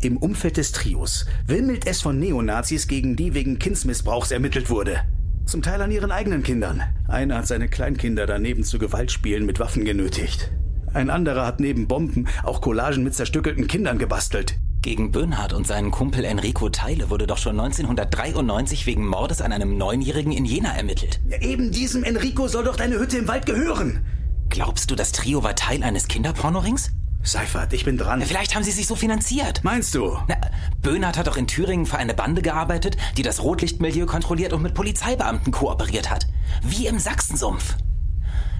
im 0.00 0.18
Umfeld 0.18 0.58
des 0.58 0.72
Trios 0.72 1.26
wimmelt 1.46 1.86
es 1.86 2.02
von 2.02 2.18
Neonazis, 2.18 2.86
gegen 2.86 3.16
die 3.16 3.34
wegen 3.34 3.58
Kindsmissbrauchs 3.58 4.30
ermittelt 4.30 4.68
wurde. 4.68 5.00
Zum 5.46 5.62
Teil 5.62 5.80
an 5.80 5.92
ihren 5.92 6.10
eigenen 6.10 6.42
Kindern. 6.42 6.82
Einer 7.06 7.38
hat 7.38 7.46
seine 7.46 7.68
Kleinkinder 7.68 8.26
daneben 8.26 8.64
zu 8.64 8.80
Gewaltspielen 8.80 9.46
mit 9.46 9.60
Waffen 9.60 9.84
genötigt. 9.84 10.50
Ein 10.92 11.08
anderer 11.08 11.46
hat 11.46 11.60
neben 11.60 11.86
Bomben 11.86 12.26
auch 12.42 12.60
Collagen 12.60 13.04
mit 13.04 13.14
zerstückelten 13.14 13.68
Kindern 13.68 13.98
gebastelt. 13.98 14.56
Gegen 14.82 15.12
Böhnhardt 15.12 15.52
und 15.52 15.64
seinen 15.64 15.92
Kumpel 15.92 16.24
Enrico 16.24 16.68
Teile 16.68 17.10
wurde 17.10 17.28
doch 17.28 17.38
schon 17.38 17.60
1993 17.60 18.86
wegen 18.86 19.06
Mordes 19.06 19.40
an 19.40 19.52
einem 19.52 19.78
Neunjährigen 19.78 20.32
in 20.32 20.44
Jena 20.44 20.76
ermittelt. 20.76 21.20
Ja, 21.28 21.40
eben 21.40 21.70
diesem 21.70 22.02
Enrico 22.02 22.48
soll 22.48 22.64
doch 22.64 22.76
deine 22.76 22.98
Hütte 22.98 23.18
im 23.18 23.28
Wald 23.28 23.46
gehören. 23.46 24.04
Glaubst 24.48 24.90
du, 24.90 24.96
das 24.96 25.12
Trio 25.12 25.44
war 25.44 25.54
Teil 25.54 25.84
eines 25.84 26.08
Kinderpornorings? 26.08 26.90
Seifert, 27.26 27.72
ich 27.72 27.84
bin 27.84 27.98
dran. 27.98 28.22
Vielleicht 28.22 28.54
haben 28.54 28.62
sie 28.62 28.70
sich 28.70 28.86
so 28.86 28.94
finanziert. 28.94 29.64
Meinst 29.64 29.94
du? 29.94 30.16
Na, 30.28 30.36
Böhnhardt 30.80 31.18
hat 31.18 31.26
doch 31.26 31.36
in 31.36 31.48
Thüringen 31.48 31.84
für 31.84 31.98
eine 31.98 32.14
Bande 32.14 32.40
gearbeitet, 32.40 32.96
die 33.16 33.22
das 33.22 33.42
Rotlichtmilieu 33.42 34.06
kontrolliert 34.06 34.52
und 34.52 34.62
mit 34.62 34.74
Polizeibeamten 34.74 35.52
kooperiert 35.52 36.08
hat. 36.08 36.26
Wie 36.62 36.86
im 36.86 37.00
Sachsensumpf. 37.00 37.74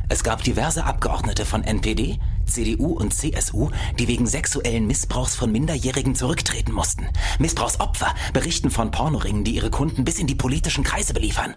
Es 0.08 0.24
gab 0.24 0.42
diverse 0.42 0.84
Abgeordnete 0.84 1.44
von 1.44 1.62
NPD, 1.62 2.18
CDU 2.44 2.92
und 2.92 3.14
CSU, 3.14 3.70
die 3.98 4.08
wegen 4.08 4.26
sexuellen 4.26 4.86
Missbrauchs 4.86 5.36
von 5.36 5.50
Minderjährigen 5.50 6.14
zurücktreten 6.14 6.72
mussten. 6.72 7.06
Missbrauchsopfer 7.38 8.14
berichten 8.32 8.70
von 8.70 8.90
Pornoringen, 8.90 9.44
die 9.44 9.54
ihre 9.56 9.70
Kunden 9.70 10.04
bis 10.04 10.18
in 10.18 10.26
die 10.26 10.34
politischen 10.34 10.84
Kreise 10.84 11.14
beliefern. 11.14 11.54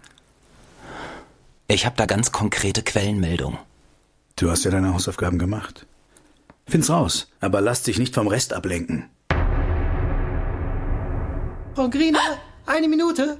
Ich 1.67 1.85
habe 1.85 1.95
da 1.95 2.05
ganz 2.05 2.31
konkrete 2.31 2.81
Quellenmeldungen. 2.81 3.59
Du 4.35 4.49
hast 4.49 4.63
ja 4.63 4.71
deine 4.71 4.93
Hausaufgaben 4.93 5.37
gemacht. 5.37 5.85
Find's 6.69 6.89
raus, 6.89 7.27
aber 7.39 7.61
lass 7.61 7.83
dich 7.83 7.97
nicht 7.97 8.13
vom 8.13 8.27
Rest 8.27 8.53
ablenken. 8.53 9.09
Frau 11.73 11.89
Griener, 11.89 12.39
eine 12.65 12.87
Minute. 12.87 13.39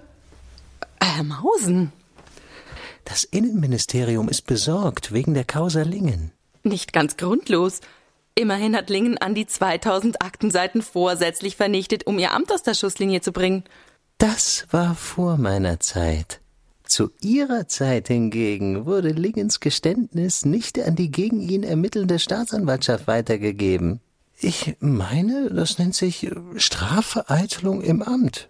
Herr 1.01 1.23
Mausen. 1.23 1.91
Das 3.05 3.23
Innenministerium 3.23 4.29
ist 4.29 4.45
besorgt 4.45 5.11
wegen 5.11 5.33
der 5.33 5.43
Causa 5.43 5.81
Lingen. 5.81 6.31
Nicht 6.63 6.93
ganz 6.93 7.17
grundlos. 7.17 7.81
Immerhin 8.35 8.75
hat 8.75 8.89
Lingen 8.89 9.17
an 9.17 9.35
die 9.35 9.45
2000 9.45 10.21
Aktenseiten 10.21 10.81
vorsätzlich 10.81 11.55
vernichtet, 11.55 12.07
um 12.07 12.19
ihr 12.19 12.31
Amt 12.31 12.53
aus 12.53 12.63
der 12.63 12.73
Schusslinie 12.73 13.21
zu 13.21 13.31
bringen. 13.31 13.63
Das 14.17 14.67
war 14.71 14.95
vor 14.95 15.37
meiner 15.37 15.79
Zeit. 15.79 16.39
Zu 16.89 17.11
ihrer 17.21 17.67
Zeit 17.67 18.07
hingegen 18.07 18.87
wurde 18.87 19.09
Lingens 19.09 19.59
Geständnis 19.59 20.43
nicht 20.43 20.79
an 20.79 20.95
die 20.95 21.11
gegen 21.11 21.39
ihn 21.39 21.61
ermittelnde 21.61 22.17
Staatsanwaltschaft 22.17 23.05
weitergegeben. 23.05 23.99
Ich 24.39 24.75
meine, 24.79 25.51
das 25.51 25.77
nennt 25.77 25.93
sich 25.93 26.31
Strafvereitelung 26.55 27.81
im 27.81 28.01
Amt. 28.01 28.49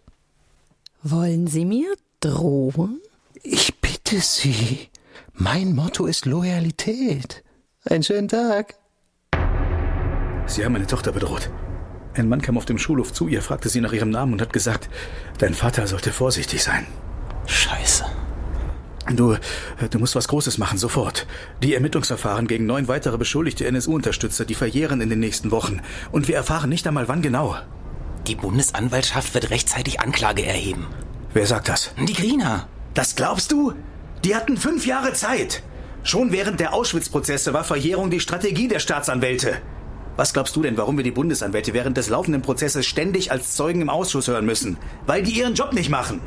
Wollen 1.03 1.47
Sie 1.47 1.65
mir 1.65 1.93
drohen? 2.21 3.01
Ich 3.43 3.77
bitte 3.81 4.21
Sie. 4.21 4.87
Mein 5.33 5.75
Motto 5.75 6.05
ist 6.05 6.25
Loyalität. 6.25 7.43
Einen 7.83 8.03
schönen 8.03 8.29
Tag. 8.29 8.75
Sie 10.45 10.63
haben 10.63 10.73
meine 10.73 10.87
Tochter 10.87 11.11
bedroht. 11.11 11.49
Ein 12.13 12.29
Mann 12.29 12.41
kam 12.41 12.57
auf 12.57 12.65
dem 12.65 12.77
Schulhof 12.77 13.11
zu 13.11 13.27
ihr, 13.27 13.41
fragte 13.41 13.67
sie 13.67 13.81
nach 13.81 13.91
ihrem 13.93 14.11
Namen 14.11 14.31
und 14.31 14.41
hat 14.41 14.53
gesagt, 14.53 14.89
dein 15.39 15.53
Vater 15.53 15.87
sollte 15.87 16.13
vorsichtig 16.13 16.63
sein. 16.63 16.87
Scheiße. 17.45 18.05
Du, 19.15 19.35
du 19.89 19.99
musst 19.99 20.15
was 20.15 20.27
Großes 20.27 20.57
machen, 20.57 20.77
sofort. 20.77 21.25
Die 21.63 21.73
Ermittlungsverfahren 21.73 22.47
gegen 22.47 22.65
neun 22.65 22.87
weitere 22.87 23.17
beschuldigte 23.17 23.65
NSU-Unterstützer, 23.65 24.45
die 24.45 24.55
verjähren 24.55 25.01
in 25.01 25.09
den 25.09 25.19
nächsten 25.19 25.51
Wochen. 25.51 25.81
Und 26.11 26.27
wir 26.27 26.35
erfahren 26.35 26.69
nicht 26.69 26.85
einmal, 26.87 27.07
wann 27.07 27.21
genau. 27.21 27.55
Die 28.27 28.35
Bundesanwaltschaft 28.35 29.33
wird 29.33 29.49
rechtzeitig 29.49 29.99
Anklage 29.99 30.45
erheben. 30.45 30.87
Wer 31.33 31.45
sagt 31.45 31.69
das? 31.69 31.91
Die 32.07 32.13
Griener. 32.13 32.67
Das 32.93 33.15
glaubst 33.15 33.51
du? 33.51 33.73
Die 34.23 34.35
hatten 34.35 34.57
fünf 34.57 34.85
Jahre 34.85 35.13
Zeit. 35.13 35.63
Schon 36.03 36.31
während 36.31 36.59
der 36.59 36.73
Auschwitz-Prozesse 36.73 37.53
war 37.53 37.63
Verjährung 37.63 38.09
die 38.09 38.19
Strategie 38.19 38.67
der 38.67 38.79
Staatsanwälte. 38.79 39.57
Was 40.15 40.33
glaubst 40.33 40.55
du 40.55 40.61
denn, 40.61 40.77
warum 40.77 40.97
wir 40.97 41.03
die 41.03 41.11
Bundesanwälte 41.11 41.73
während 41.73 41.97
des 41.97 42.09
laufenden 42.09 42.41
Prozesses 42.41 42.85
ständig 42.85 43.31
als 43.31 43.55
Zeugen 43.55 43.81
im 43.81 43.89
Ausschuss 43.89 44.27
hören 44.27 44.45
müssen? 44.45 44.77
Weil 45.05 45.23
die 45.23 45.31
ihren 45.31 45.53
Job 45.53 45.73
nicht 45.73 45.89
machen. 45.89 46.19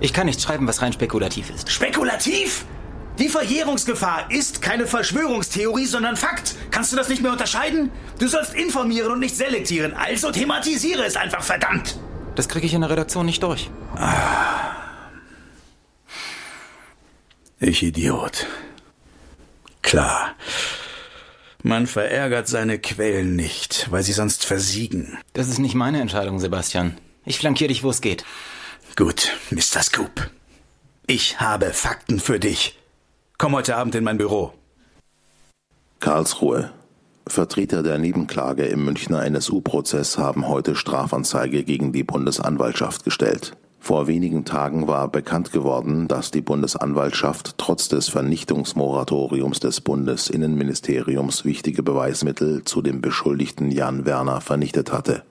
Ich 0.00 0.14
kann 0.14 0.26
nicht 0.26 0.40
schreiben, 0.40 0.66
was 0.66 0.80
rein 0.80 0.92
spekulativ 0.94 1.50
ist. 1.50 1.70
Spekulativ? 1.70 2.64
Die 3.18 3.28
Verjährungsgefahr 3.28 4.30
ist 4.30 4.62
keine 4.62 4.86
Verschwörungstheorie, 4.86 5.84
sondern 5.84 6.16
Fakt. 6.16 6.54
Kannst 6.70 6.90
du 6.90 6.96
das 6.96 7.10
nicht 7.10 7.22
mehr 7.22 7.32
unterscheiden? 7.32 7.90
Du 8.18 8.26
sollst 8.26 8.54
informieren 8.54 9.12
und 9.12 9.18
nicht 9.18 9.36
selektieren. 9.36 9.92
Also 9.92 10.30
thematisiere 10.32 11.04
es 11.04 11.16
einfach, 11.16 11.42
verdammt! 11.42 11.98
Das 12.34 12.48
kriege 12.48 12.64
ich 12.64 12.72
in 12.72 12.80
der 12.80 12.88
Redaktion 12.88 13.26
nicht 13.26 13.42
durch. 13.42 13.70
Ich 17.58 17.82
Idiot. 17.82 18.46
Klar. 19.82 20.34
Man 21.62 21.86
verärgert 21.86 22.48
seine 22.48 22.78
Quellen 22.78 23.36
nicht, 23.36 23.88
weil 23.90 24.02
sie 24.02 24.14
sonst 24.14 24.46
versiegen. 24.46 25.18
Das 25.34 25.48
ist 25.48 25.58
nicht 25.58 25.74
meine 25.74 26.00
Entscheidung, 26.00 26.38
Sebastian. 26.38 26.96
Ich 27.26 27.38
flankiere 27.38 27.68
dich, 27.68 27.82
wo 27.82 27.90
es 27.90 28.00
geht. 28.00 28.24
Gut, 29.00 29.32
Mr. 29.50 29.82
Scoop. 29.82 30.30
Ich 31.06 31.40
habe 31.40 31.72
Fakten 31.72 32.20
für 32.20 32.38
dich. 32.38 32.78
Komm 33.38 33.54
heute 33.54 33.76
Abend 33.76 33.94
in 33.94 34.04
mein 34.04 34.18
Büro. 34.18 34.52
Karlsruhe. 36.00 36.70
Vertreter 37.26 37.82
der 37.82 37.96
Nebenklage 37.96 38.66
im 38.66 38.84
Münchner 38.84 39.24
NSU-Prozess 39.24 40.18
haben 40.18 40.46
heute 40.46 40.76
Strafanzeige 40.76 41.64
gegen 41.64 41.94
die 41.94 42.04
Bundesanwaltschaft 42.04 43.02
gestellt. 43.02 43.56
Vor 43.78 44.06
wenigen 44.06 44.44
Tagen 44.44 44.86
war 44.86 45.08
bekannt 45.08 45.50
geworden, 45.50 46.06
dass 46.06 46.30
die 46.30 46.42
Bundesanwaltschaft 46.42 47.54
trotz 47.56 47.88
des 47.88 48.10
Vernichtungsmoratoriums 48.10 49.60
des 49.60 49.80
Bundesinnenministeriums 49.80 51.46
wichtige 51.46 51.82
Beweismittel 51.82 52.64
zu 52.64 52.82
dem 52.82 53.00
Beschuldigten 53.00 53.70
Jan 53.70 54.04
Werner 54.04 54.42
vernichtet 54.42 54.92
hatte. 54.92 55.22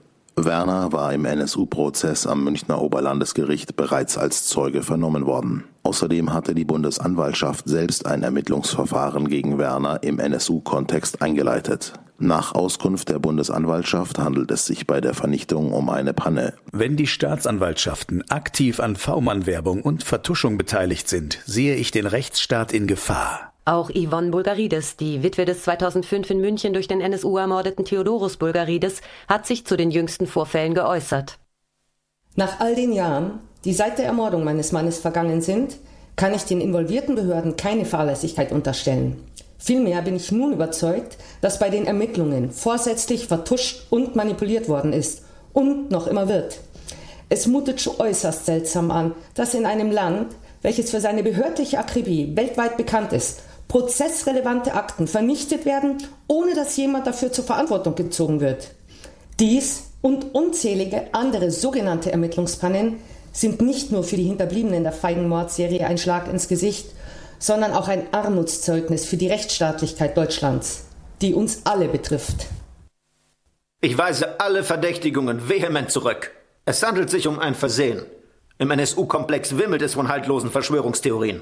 Werner 0.44 0.92
war 0.92 1.12
im 1.12 1.24
NSU-Prozess 1.24 2.26
am 2.26 2.44
Münchner 2.44 2.80
Oberlandesgericht 2.80 3.76
bereits 3.76 4.18
als 4.18 4.46
Zeuge 4.46 4.82
vernommen 4.82 5.26
worden. 5.26 5.64
Außerdem 5.82 6.32
hatte 6.32 6.54
die 6.54 6.64
Bundesanwaltschaft 6.64 7.68
selbst 7.68 8.06
ein 8.06 8.22
Ermittlungsverfahren 8.22 9.28
gegen 9.28 9.58
Werner 9.58 10.02
im 10.02 10.18
NSU-Kontext 10.18 11.22
eingeleitet. 11.22 11.94
Nach 12.18 12.54
Auskunft 12.54 13.08
der 13.08 13.18
Bundesanwaltschaft 13.18 14.18
handelt 14.18 14.50
es 14.50 14.66
sich 14.66 14.86
bei 14.86 15.00
der 15.00 15.14
Vernichtung 15.14 15.72
um 15.72 15.88
eine 15.88 16.12
Panne. 16.12 16.52
Wenn 16.70 16.96
die 16.96 17.06
Staatsanwaltschaften 17.06 18.30
aktiv 18.30 18.78
an 18.78 18.96
V-Mann-Werbung 18.96 19.80
und 19.80 20.04
Vertuschung 20.04 20.58
beteiligt 20.58 21.08
sind, 21.08 21.38
sehe 21.46 21.76
ich 21.76 21.92
den 21.92 22.06
Rechtsstaat 22.06 22.72
in 22.72 22.86
Gefahr. 22.86 23.49
Auch 23.64 23.90
Yvonne 23.90 24.30
Bulgarides, 24.30 24.96
die 24.96 25.22
Witwe 25.22 25.44
des 25.44 25.64
2005 25.64 26.30
in 26.30 26.40
München 26.40 26.72
durch 26.72 26.88
den 26.88 27.00
NSU 27.00 27.36
ermordeten 27.36 27.84
Theodorus 27.84 28.38
Bulgarides, 28.38 29.02
hat 29.28 29.46
sich 29.46 29.66
zu 29.66 29.76
den 29.76 29.90
jüngsten 29.90 30.26
Vorfällen 30.26 30.74
geäußert. 30.74 31.38
Nach 32.36 32.60
all 32.60 32.74
den 32.74 32.92
Jahren, 32.92 33.40
die 33.64 33.74
seit 33.74 33.98
der 33.98 34.06
Ermordung 34.06 34.44
meines 34.44 34.72
Mannes 34.72 34.98
vergangen 34.98 35.42
sind, 35.42 35.76
kann 36.16 36.34
ich 36.34 36.44
den 36.44 36.60
involvierten 36.60 37.14
Behörden 37.14 37.56
keine 37.56 37.84
Fahrlässigkeit 37.84 38.50
unterstellen. 38.50 39.22
Vielmehr 39.58 40.00
bin 40.00 40.16
ich 40.16 40.32
nun 40.32 40.54
überzeugt, 40.54 41.18
dass 41.42 41.58
bei 41.58 41.68
den 41.68 41.86
Ermittlungen 41.86 42.50
vorsätzlich 42.50 43.26
vertuscht 43.26 43.86
und 43.90 44.16
manipuliert 44.16 44.70
worden 44.70 44.94
ist 44.94 45.22
und 45.52 45.90
noch 45.90 46.06
immer 46.06 46.28
wird. 46.28 46.60
Es 47.28 47.46
mutet 47.46 47.80
schon 47.80 48.00
äußerst 48.00 48.46
seltsam 48.46 48.90
an, 48.90 49.14
dass 49.34 49.54
in 49.54 49.66
einem 49.66 49.90
Land, 49.90 50.34
welches 50.62 50.90
für 50.90 51.00
seine 51.00 51.22
behördliche 51.22 51.78
Akribie 51.78 52.34
weltweit 52.36 52.76
bekannt 52.78 53.12
ist, 53.12 53.42
prozessrelevante 53.70 54.74
Akten 54.74 55.06
vernichtet 55.06 55.64
werden, 55.64 55.98
ohne 56.26 56.54
dass 56.56 56.76
jemand 56.76 57.06
dafür 57.06 57.30
zur 57.30 57.44
Verantwortung 57.44 57.94
gezogen 57.94 58.40
wird. 58.40 58.72
Dies 59.38 59.92
und 60.02 60.34
unzählige 60.34 61.14
andere 61.14 61.52
sogenannte 61.52 62.10
Ermittlungspannen 62.10 62.96
sind 63.32 63.60
nicht 63.60 63.92
nur 63.92 64.02
für 64.02 64.16
die 64.16 64.24
Hinterbliebenen 64.24 64.82
der 64.82 64.92
feigen 64.92 65.28
Mordserie 65.28 65.86
ein 65.86 65.98
Schlag 65.98 66.26
ins 66.26 66.48
Gesicht, 66.48 66.90
sondern 67.38 67.72
auch 67.72 67.86
ein 67.86 68.12
Armutszeugnis 68.12 69.06
für 69.06 69.16
die 69.16 69.28
Rechtsstaatlichkeit 69.28 70.16
Deutschlands, 70.16 70.86
die 71.22 71.32
uns 71.32 71.60
alle 71.64 71.86
betrifft. 71.86 72.46
Ich 73.80 73.96
weise 73.96 74.40
alle 74.40 74.64
Verdächtigungen 74.64 75.48
vehement 75.48 75.92
zurück. 75.92 76.32
Es 76.64 76.82
handelt 76.82 77.08
sich 77.08 77.28
um 77.28 77.38
ein 77.38 77.54
Versehen. 77.54 78.02
Im 78.58 78.72
NSU-Komplex 78.72 79.58
wimmelt 79.58 79.82
es 79.82 79.94
von 79.94 80.08
haltlosen 80.08 80.50
Verschwörungstheorien. 80.50 81.40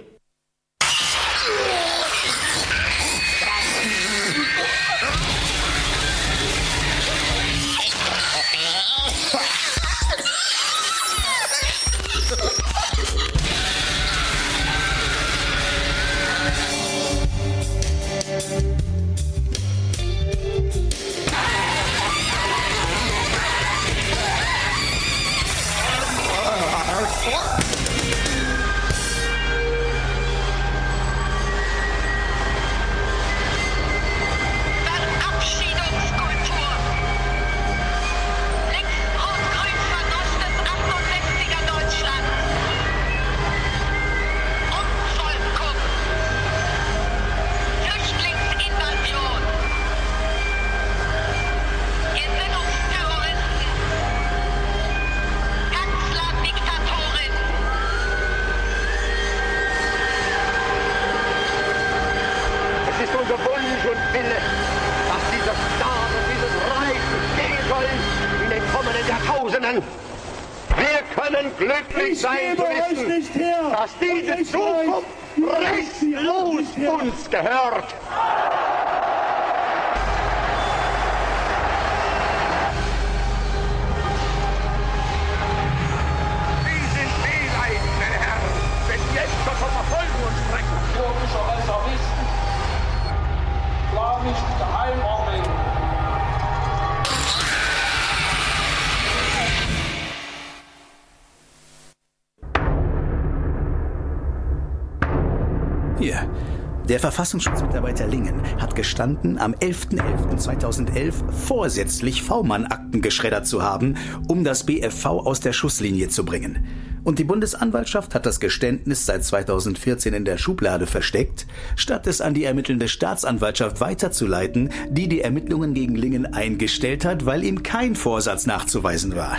Verfassungsschutzmitarbeiter 107.18 108.06
Lingen 108.06 108.40
hat 108.60 108.76
gestanden, 108.76 109.38
am 109.38 109.52
11.11.2011 109.52 111.32
vorsätzlich 111.32 112.22
V-Mann-Akten 112.22 113.02
geschreddert 113.02 113.44
zu 113.44 113.60
haben, 113.60 113.96
um 114.28 114.44
das 114.44 114.64
BFV 114.64 115.04
aus 115.04 115.40
der 115.40 115.52
Schusslinie 115.52 116.10
zu 116.10 116.24
bringen. 116.24 116.64
Und 117.02 117.18
die 117.18 117.24
Bundesanwaltschaft 117.24 118.14
hat 118.14 118.24
das 118.24 118.38
Geständnis 118.38 119.04
seit 119.04 119.24
2014 119.24 120.14
in 120.14 120.24
der 120.24 120.38
Schublade 120.38 120.86
versteckt, 120.86 121.48
statt 121.74 122.06
es 122.06 122.20
an 122.20 122.34
die 122.34 122.44
ermittelnde 122.44 122.86
Staatsanwaltschaft 122.86 123.80
weiterzuleiten, 123.80 124.70
die 124.88 125.08
die 125.08 125.20
Ermittlungen 125.20 125.74
gegen 125.74 125.96
Lingen 125.96 126.32
eingestellt 126.32 127.04
hat, 127.04 127.26
weil 127.26 127.42
ihm 127.42 127.64
kein 127.64 127.96
Vorsatz 127.96 128.46
nachzuweisen 128.46 129.16
war. 129.16 129.38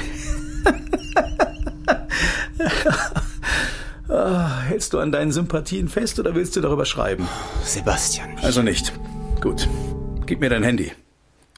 Ah, 4.09 4.61
hältst 4.61 4.93
du 4.93 4.99
an 4.99 5.11
deinen 5.11 5.31
Sympathien 5.31 5.87
fest 5.87 6.19
oder 6.19 6.33
willst 6.33 6.55
du 6.55 6.61
darüber 6.61 6.85
schreiben? 6.85 7.27
Sebastian. 7.63 8.37
Also 8.41 8.63
nicht. 8.63 8.91
Gut. 9.39 9.69
Gib 10.25 10.39
mir 10.39 10.49
dein 10.49 10.63
Handy. 10.63 10.91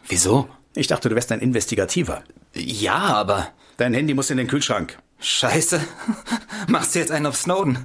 Wieso? 0.07 0.49
Ich 0.75 0.87
dachte, 0.87 1.07
du 1.07 1.15
wärst 1.15 1.31
ein 1.31 1.39
Investigativer. 1.39 2.23
Ja, 2.53 2.97
aber. 2.97 3.47
Dein 3.77 3.93
Handy 3.93 4.13
muss 4.13 4.29
in 4.29 4.37
den 4.37 4.47
Kühlschrank. 4.47 4.97
Scheiße. 5.19 5.79
Machst 6.67 6.93
du 6.93 6.99
jetzt 6.99 7.11
einen 7.11 7.25
auf 7.25 7.37
Snowden? 7.37 7.79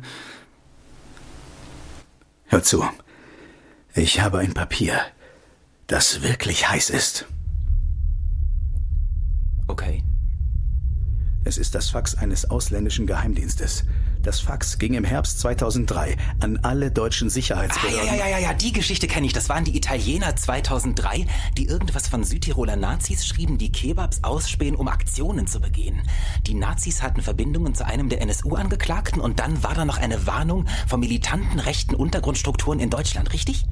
Hör 2.46 2.62
zu. 2.62 2.84
Ich 3.94 4.20
habe 4.20 4.38
ein 4.38 4.52
Papier, 4.52 5.00
das 5.86 6.22
wirklich 6.22 6.68
heiß 6.68 6.90
ist. 6.90 7.26
Okay. 9.68 10.02
Es 11.44 11.56
ist 11.56 11.74
das 11.76 11.90
Fax 11.90 12.16
eines 12.16 12.50
ausländischen 12.50 13.06
Geheimdienstes. 13.06 13.84
Das 14.26 14.40
Fax 14.40 14.78
ging 14.78 14.94
im 14.94 15.04
Herbst 15.04 15.38
2003 15.38 16.16
an 16.40 16.58
alle 16.62 16.90
deutschen 16.90 17.28
Ah, 17.28 17.30
Sicherheitsbehörden. 17.30 18.08
ja, 18.08 18.14
ja, 18.16 18.28
ja, 18.28 18.38
ja, 18.38 18.54
die 18.54 18.72
Geschichte 18.72 19.06
kenne 19.06 19.24
ich. 19.24 19.32
Das 19.32 19.48
waren 19.48 19.62
die 19.62 19.76
Italiener 19.76 20.34
2003, 20.34 21.26
die 21.56 21.66
irgendwas 21.66 22.08
von 22.08 22.24
Südtiroler 22.24 22.74
Nazis 22.74 23.24
schrieben, 23.24 23.56
die 23.56 23.70
Kebabs 23.70 24.24
ausspähen, 24.24 24.74
um 24.74 24.88
Aktionen 24.88 25.46
zu 25.46 25.60
begehen. 25.60 26.02
Die 26.44 26.54
Nazis 26.54 27.02
hatten 27.02 27.22
Verbindungen 27.22 27.76
zu 27.76 27.86
einem 27.86 28.08
der 28.08 28.20
NSU-Angeklagten 28.20 29.20
und 29.20 29.38
dann 29.38 29.62
war 29.62 29.74
da 29.76 29.84
noch 29.84 29.98
eine 29.98 30.26
Warnung 30.26 30.66
vor 30.88 30.98
militanten 30.98 31.60
rechten 31.60 31.94
Untergrundstrukturen 31.94 32.80
in 32.80 32.90
Deutschland, 32.90 33.32
richtig? 33.32 33.64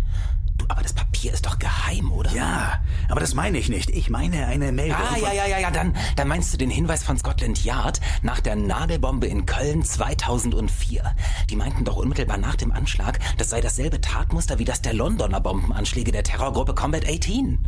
Du, 0.58 0.66
aber 0.68 0.82
das 0.82 0.92
Papier 0.92 1.32
ist 1.32 1.46
doch 1.46 1.58
geheim, 1.58 2.12
oder? 2.12 2.30
Ja, 2.32 2.80
aber 3.08 3.20
das 3.20 3.34
meine 3.34 3.58
ich 3.58 3.68
nicht. 3.68 3.90
Ich 3.90 4.08
meine 4.08 4.46
eine 4.46 4.70
Meldung. 4.72 4.96
Ah, 4.96 5.16
ja, 5.16 5.32
ja, 5.32 5.46
ja, 5.46 5.58
ja, 5.58 5.70
dann, 5.70 5.96
dann 6.16 6.28
meinst 6.28 6.52
du 6.52 6.58
den 6.58 6.70
Hinweis 6.70 7.02
von 7.02 7.18
Scotland 7.18 7.64
Yard 7.64 8.00
nach 8.22 8.40
der 8.40 8.56
Nagelbombe 8.56 9.26
in 9.26 9.46
Köln 9.46 9.84
2004. 9.84 11.14
Die 11.50 11.56
meinten 11.56 11.84
doch 11.84 11.96
unmittelbar 11.96 12.38
nach 12.38 12.54
dem 12.54 12.70
Anschlag, 12.72 13.18
das 13.38 13.50
sei 13.50 13.60
dasselbe 13.60 14.00
Tatmuster 14.00 14.58
wie 14.58 14.64
das 14.64 14.80
der 14.82 14.94
Londoner 14.94 15.40
Bombenanschläge 15.40 16.12
der 16.12 16.22
Terrorgruppe 16.24 16.74
Combat 16.74 17.04
18. 17.08 17.58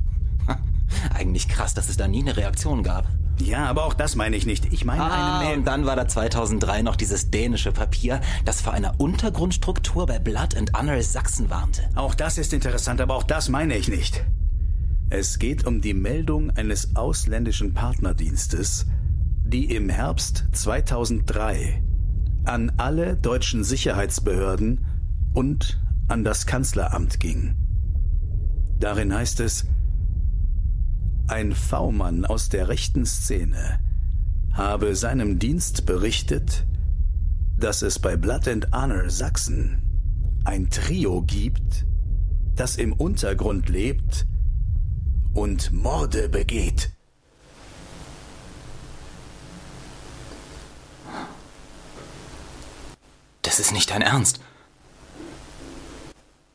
Ha, 0.49 0.59
Eigentlich 1.15 1.49
krass, 1.49 1.75
dass 1.75 1.89
es 1.89 1.97
da 1.97 2.07
nie 2.07 2.23
eine 2.23 2.37
Reaktion 2.37 2.83
gab. 2.83 3.07
Ja, 3.41 3.67
aber 3.67 3.85
auch 3.85 3.95
das 3.95 4.17
meine 4.17 4.37
ich 4.37 4.47
nicht. 4.47 4.73
Ich 4.73 4.85
meine 4.85 5.03
Ah, 5.03 5.39
eine 5.41 5.45
Mail. 5.49 5.59
und 5.59 5.65
dann 5.67 5.85
war 5.87 5.95
da 5.97 6.09
2003 6.09 6.83
noch 6.83 6.97
dieses 6.97 7.31
dänische 7.31 7.71
Papier, 7.73 8.21
das 8.45 8.61
vor 8.61 8.73
einer 8.73 8.99
Untergrundstruktur 8.99 10.07
bei 10.07 10.19
Blood 10.19 10.57
and 10.57 10.73
Honor 10.77 11.03
Sachsen 11.03 11.51
warnte. 11.51 11.83
Auch 11.95 12.15
das 12.15 12.39
ist 12.39 12.53
interessant, 12.53 13.01
aber 13.01 13.15
auch 13.15 13.23
das 13.25 13.49
meine 13.49 13.77
ich 13.77 13.89
nicht. 13.89 14.25
Es 15.11 15.39
geht 15.39 15.67
um 15.67 15.81
die 15.81 15.95
Meldung 15.95 16.51
eines 16.51 16.97
ausländischen 16.97 17.75
Partnerdienstes, 17.75 18.87
die 19.45 19.67
im 19.67 19.89
Herbst 19.89 20.47
2003 20.53 21.83
an 22.45 22.73
alle 22.77 23.17
deutschen 23.17 23.63
Sicherheitsbehörden 23.63 24.85
und 25.35 25.81
an 26.09 26.25
das 26.25 26.47
Kanzleramt 26.47 27.21
ging. 27.21 27.55
Darin 28.81 29.15
heißt 29.15 29.41
es, 29.41 29.67
ein 31.29 31.55
V-Mann 31.55 32.25
aus 32.25 32.49
der 32.49 32.69
rechten 32.69 33.05
Szene 33.05 33.81
habe 34.53 34.97
seinem 34.97 35.39
Dienst 35.39 35.85
berichtet, 35.85 36.65
dass 37.59 37.83
es 37.83 37.99
bei 37.99 38.17
Blood 38.17 38.49
and 38.49 38.73
Honor 38.73 39.11
Sachsen 39.11 39.83
ein 40.45 40.71
Trio 40.71 41.23
gibt, 41.23 41.85
das 42.55 42.77
im 42.77 42.93
Untergrund 42.93 43.69
lebt 43.69 44.27
und 45.35 45.73
Morde 45.73 46.29
begeht. 46.29 46.91
Das 53.43 53.61
ist 53.61 53.73
nicht 53.73 53.91
dein 53.91 54.03
Ernst. 54.03 54.41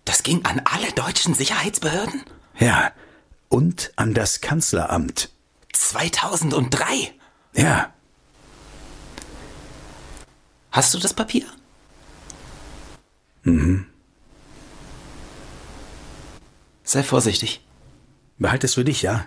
Das 0.06 0.24
ging 0.24 0.44
an 0.46 0.62
alle 0.66 0.92
deutschen 0.94 1.34
Sicherheitsbehörden? 1.34 2.24
Ja, 2.60 2.92
und 3.52 3.92
an 3.96 4.16
das 4.16 4.42
Kanzleramt. 4.42 5.30
2003? 5.74 7.14
Ja, 7.54 7.94
Hast 10.72 10.94
du 10.94 11.00
das 11.00 11.14
Papier? 11.14 11.46
Mhm. 13.44 13.86
Sei 16.84 17.04
vorsichtig. 17.04 17.62
Behalt 18.38 18.64
es 18.64 18.76
für 18.76 18.86
dich, 18.86 19.02
ja? 19.02 19.26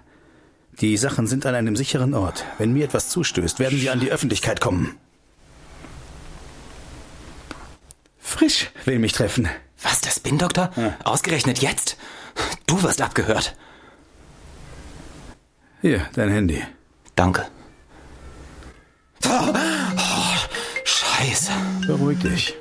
Die 0.81 0.97
Sachen 0.97 1.27
sind 1.27 1.47
an 1.47 1.55
einem 1.55 1.77
sicheren 1.77 2.15
Ort. 2.15 2.45
Wenn 2.59 2.73
mir 2.73 2.85
etwas 2.85 3.11
zustößt, 3.11 3.59
werden 3.59 3.81
wir 3.81 3.93
an 3.93 4.01
die 4.01 4.11
Öffentlichkeit 4.11 4.61
kommen. 4.61 4.97
Frisch 8.19 8.71
will 8.85 8.99
mich 8.99 9.13
treffen. 9.13 9.49
Was, 9.83 10.01
der 10.01 10.11
Spin-Doktor? 10.11 10.73
Ausgerechnet 11.05 11.61
jetzt? 11.61 11.97
Du 12.67 12.83
wirst 12.83 13.03
abgehört. 13.03 13.55
Hier, 15.85 16.09
dein 16.15 16.31
Handy. 16.31 16.65
Danke. 17.15 17.45
Oh, 19.27 19.53
scheiße. 20.83 21.53
Beruhig 21.87 22.19
dich. 22.21 22.55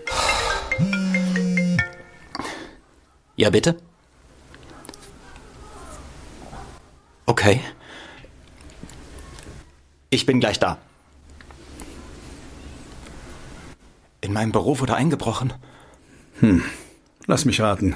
Ja, 3.38 3.50
bitte? 3.50 3.78
Okay. 7.26 7.62
Ich 10.10 10.26
bin 10.26 10.42
gleich 10.42 10.60
da. 10.60 10.78
In 14.20 14.34
meinem 14.34 14.52
Büro 14.52 14.80
wurde 14.80 14.96
eingebrochen. 14.96 15.54
Hm. 16.42 16.62
Lass 17.26 17.46
mich 17.46 17.62
raten. 17.62 17.96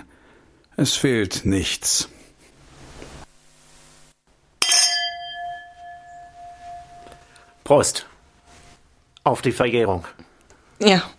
Es 0.78 0.96
fehlt 0.96 1.42
nichts. 1.44 2.08
Prost. 7.68 8.06
Auf 9.26 9.42
die 9.42 9.52
Verjährung. 9.52 10.06
Ja. 10.80 11.04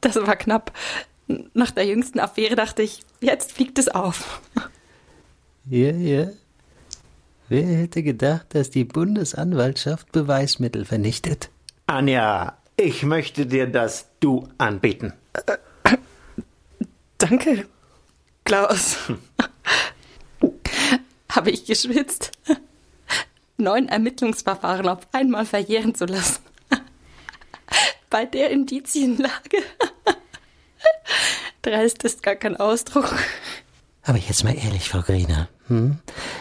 Das 0.00 0.16
war 0.16 0.34
knapp. 0.34 0.72
Nach 1.52 1.70
der 1.70 1.84
jüngsten 1.84 2.18
Affäre 2.18 2.56
dachte 2.56 2.82
ich, 2.82 3.02
jetzt 3.20 3.52
fliegt 3.52 3.78
es 3.78 3.88
auf. 3.88 4.40
Ja, 5.66 5.92
ja. 5.92 6.28
Wer 7.48 7.66
hätte 7.66 8.02
gedacht, 8.02 8.46
dass 8.54 8.70
die 8.70 8.84
Bundesanwaltschaft 8.84 10.10
Beweismittel 10.10 10.86
vernichtet? 10.86 11.50
Anja, 11.86 12.56
ich 12.76 13.02
möchte 13.02 13.44
dir 13.46 13.66
das 13.66 14.08
Du 14.18 14.48
anbieten. 14.56 15.12
Danke, 17.18 17.66
Klaus. 18.44 18.96
Habe 21.28 21.50
ich 21.50 21.66
geschwitzt? 21.66 22.32
Neun 23.60 23.88
Ermittlungsverfahren 23.88 24.88
auf 24.88 25.06
einmal 25.12 25.46
verjähren 25.46 25.94
zu 25.94 26.06
lassen. 26.06 26.42
Bei 28.10 28.26
der 28.26 28.50
Indizienlage. 28.50 29.58
Dreist 31.62 32.04
ist 32.04 32.22
gar 32.22 32.36
kein 32.36 32.56
Ausdruck. 32.56 33.14
Aber 34.02 34.18
jetzt 34.18 34.44
mal 34.44 34.56
ehrlich, 34.56 34.88
Frau 34.88 35.02
Griner. 35.02 35.48
Hm? 35.68 35.98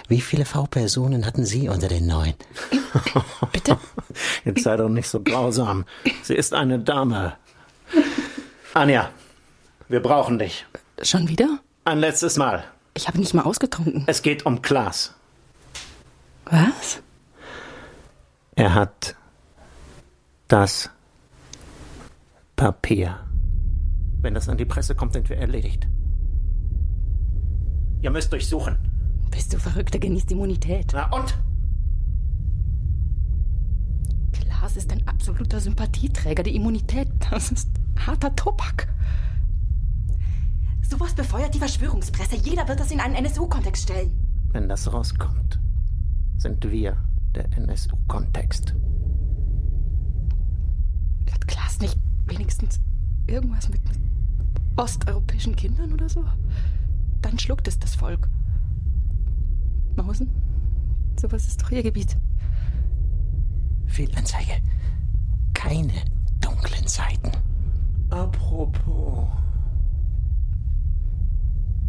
Wie 0.08 0.22
viele 0.22 0.46
V-Personen 0.46 1.26
hatten 1.26 1.46
Sie 1.46 1.70
unter 1.70 1.88
den 1.88 2.08
neun? 2.08 2.34
Jetzt 4.46 4.64
sei 4.64 4.78
doch 4.78 4.90
nicht 4.90 5.08
so 5.08 5.22
grausam. 5.22 5.86
Sie 6.24 6.34
ist 6.34 6.54
eine 6.54 6.80
Dame. 6.80 7.38
Anja, 8.74 9.12
wir 9.88 10.02
brauchen 10.02 10.40
dich. 10.40 10.66
Schon 11.02 11.28
wieder? 11.28 11.60
Ein 11.86 12.00
letztes 12.00 12.38
Mal. 12.38 12.64
Ich 12.94 13.08
habe 13.08 13.20
nicht 13.20 13.34
mal 13.34 13.44
ausgetrunken. 13.44 14.04
Es 14.08 14.22
geht 14.22 14.46
um 14.46 14.62
Klaas. 14.62 15.14
Was? 16.46 17.02
Er 18.60 18.74
hat 18.74 19.16
das 20.50 20.90
Papier. 22.58 23.18
Wenn 24.20 24.34
das 24.34 24.50
an 24.50 24.58
die 24.58 24.66
Presse 24.66 24.96
kommt, 24.96 25.14
sind 25.14 25.30
wir 25.30 25.38
erledigt. 25.38 25.88
Ihr 28.02 28.12
müsst 28.12 28.34
durchsuchen. 28.34 28.78
Bist 29.32 29.54
du 29.54 29.60
verrückt? 29.60 29.96
Er 29.96 30.02
genießt 30.02 30.30
Immunität. 30.34 30.92
Na 30.92 31.10
und? 31.10 31.40
Klaas 34.34 34.76
ist 34.76 34.92
ein 34.92 35.08
absoluter 35.08 35.62
Sympathieträger. 35.62 36.44
Die 36.44 36.58
Immunität, 36.58 37.08
das 37.32 37.54
ist 37.54 37.70
harter 37.98 38.36
Tobak. 38.36 38.94
Sowas 40.82 41.14
befeuert 41.14 41.56
die 41.56 41.60
Verschwörungspresse. 41.60 42.36
Jeder 42.36 42.68
wird 42.68 42.82
das 42.82 42.92
in 42.92 43.00
einen 43.00 43.16
NSU-Kontext 43.16 43.84
stellen. 43.84 44.12
Wenn 44.52 44.68
das 44.68 44.92
rauskommt, 44.92 45.58
sind 46.38 46.70
wir 46.70 46.98
der 47.36 47.46
NSU-Kontext. 47.58 48.76
Hat 51.32 51.48
Klaas 51.48 51.80
nicht 51.80 51.98
wenigstens 52.26 52.80
irgendwas 53.28 53.70
mit, 53.70 53.82
osteuropäischen 54.76 55.56
Kindern 55.56 55.94
oder 55.94 56.10
so? 56.10 56.24
Dann 57.22 57.38
schluckt 57.38 57.68
es 57.68 57.78
das 57.80 57.96
Volk. 57.96 58.30
Mausen? 59.96 60.30
Sowas 61.20 61.48
ist 61.48 61.62
doch 61.62 61.72
ihr 61.72 61.84
Gebiet. 61.84 62.18
Fehlanzeige. 63.88 64.54
Keine 65.54 65.94
dunklen 66.40 66.88
Seiten. 66.88 67.32
Apropos. 68.10 69.28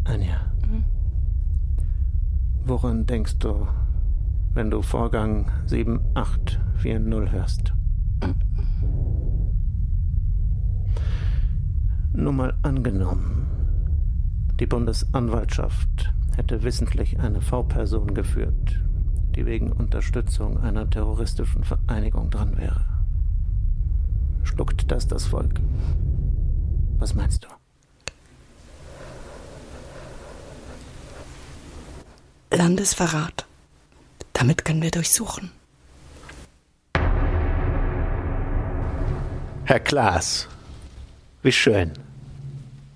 Anja. 0.05 0.51
Woran 2.64 3.07
denkst 3.07 3.38
du, 3.38 3.66
wenn 4.55 4.70
du 4.70 4.82
Vorgang 4.82 5.51
7840 5.66 7.32
hörst? 7.32 7.72
Nur 12.12 12.32
mal 12.32 12.55
angenommen, 12.62 13.46
die 14.59 14.66
Bundesanwaltschaft 14.66 16.12
hätte 16.36 16.62
wissentlich 16.62 17.18
eine 17.20 17.40
V-Person 17.40 18.14
geführt, 18.14 18.80
die 19.36 19.46
wegen 19.46 19.72
Unterstützung 19.72 20.59
einer 20.59 20.90
terroristischen 20.90 21.64
Vereinigung 21.64 22.30
dran 22.30 22.59
wäre. 22.59 22.84
Schluckt 24.42 24.90
das 24.90 25.07
das 25.07 25.26
Volk? 25.26 25.61
Was 26.98 27.14
meinst 27.14 27.44
du? 27.44 27.48
Landesverrat. 32.57 33.46
Damit 34.41 34.64
können 34.64 34.80
wir 34.80 34.91
durchsuchen. 34.91 35.51
Herr 39.66 39.80
Klaas, 39.80 40.49
wie 41.43 41.53
schön. 41.53 41.93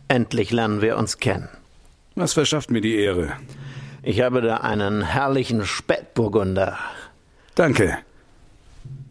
Endlich 0.09 0.53
lernen 0.53 0.81
wir 0.81 0.97
uns 0.97 1.19
kennen. 1.19 1.51
Was 2.15 2.33
verschafft 2.33 2.71
mir 2.71 2.81
die 2.81 2.97
Ehre? 2.97 3.35
Ich 4.03 4.23
habe 4.23 4.41
da 4.41 4.57
einen 4.57 5.03
herrlichen 5.03 5.67
Spätburgunder. 5.67 6.79
Danke. 7.55 7.99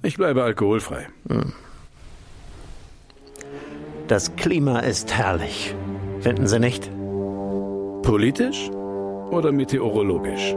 Ich 0.02 0.18
bleibe 0.18 0.44
alkoholfrei. 0.44 1.10
Hm. 1.30 1.54
Das 4.08 4.36
Klima 4.38 4.80
ist 4.80 5.14
herrlich. 5.14 5.76
Finden 6.22 6.48
Sie 6.48 6.60
nicht? 6.60 6.90
Politisch 8.02 8.72
oder 9.30 9.52
meteorologisch? 9.52 10.56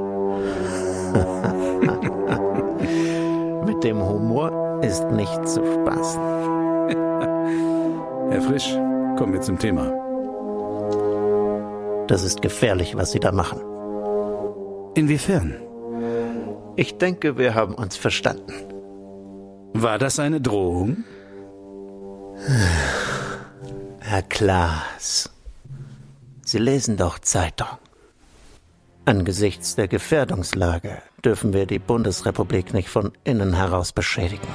Dem 3.86 4.02
Humor 4.02 4.82
ist 4.82 5.04
nicht 5.12 5.48
zu 5.48 5.64
spaßen. 5.64 6.20
Herr 8.30 8.42
Frisch, 8.42 8.74
kommen 9.16 9.32
wir 9.32 9.40
zum 9.40 9.60
Thema. 9.60 9.92
Das 12.08 12.24
ist 12.24 12.42
gefährlich, 12.42 12.96
was 12.96 13.12
Sie 13.12 13.20
da 13.20 13.30
machen. 13.30 13.60
Inwiefern? 14.94 15.54
Ich 16.74 16.98
denke, 16.98 17.38
wir 17.38 17.54
haben 17.54 17.74
uns 17.74 17.96
verstanden. 17.96 18.52
War 19.72 19.98
das 19.98 20.18
eine 20.18 20.40
Drohung? 20.40 21.04
Herr 24.00 24.22
Klaas, 24.22 25.30
Sie 26.44 26.58
lesen 26.58 26.96
doch 26.96 27.20
Zeitung. 27.20 27.68
Angesichts 29.04 29.76
der 29.76 29.86
Gefährdungslage 29.86 31.02
dürfen 31.26 31.52
wir 31.52 31.66
die 31.66 31.80
Bundesrepublik 31.80 32.72
nicht 32.72 32.88
von 32.88 33.12
innen 33.24 33.52
heraus 33.54 33.92
beschädigen. 33.92 34.46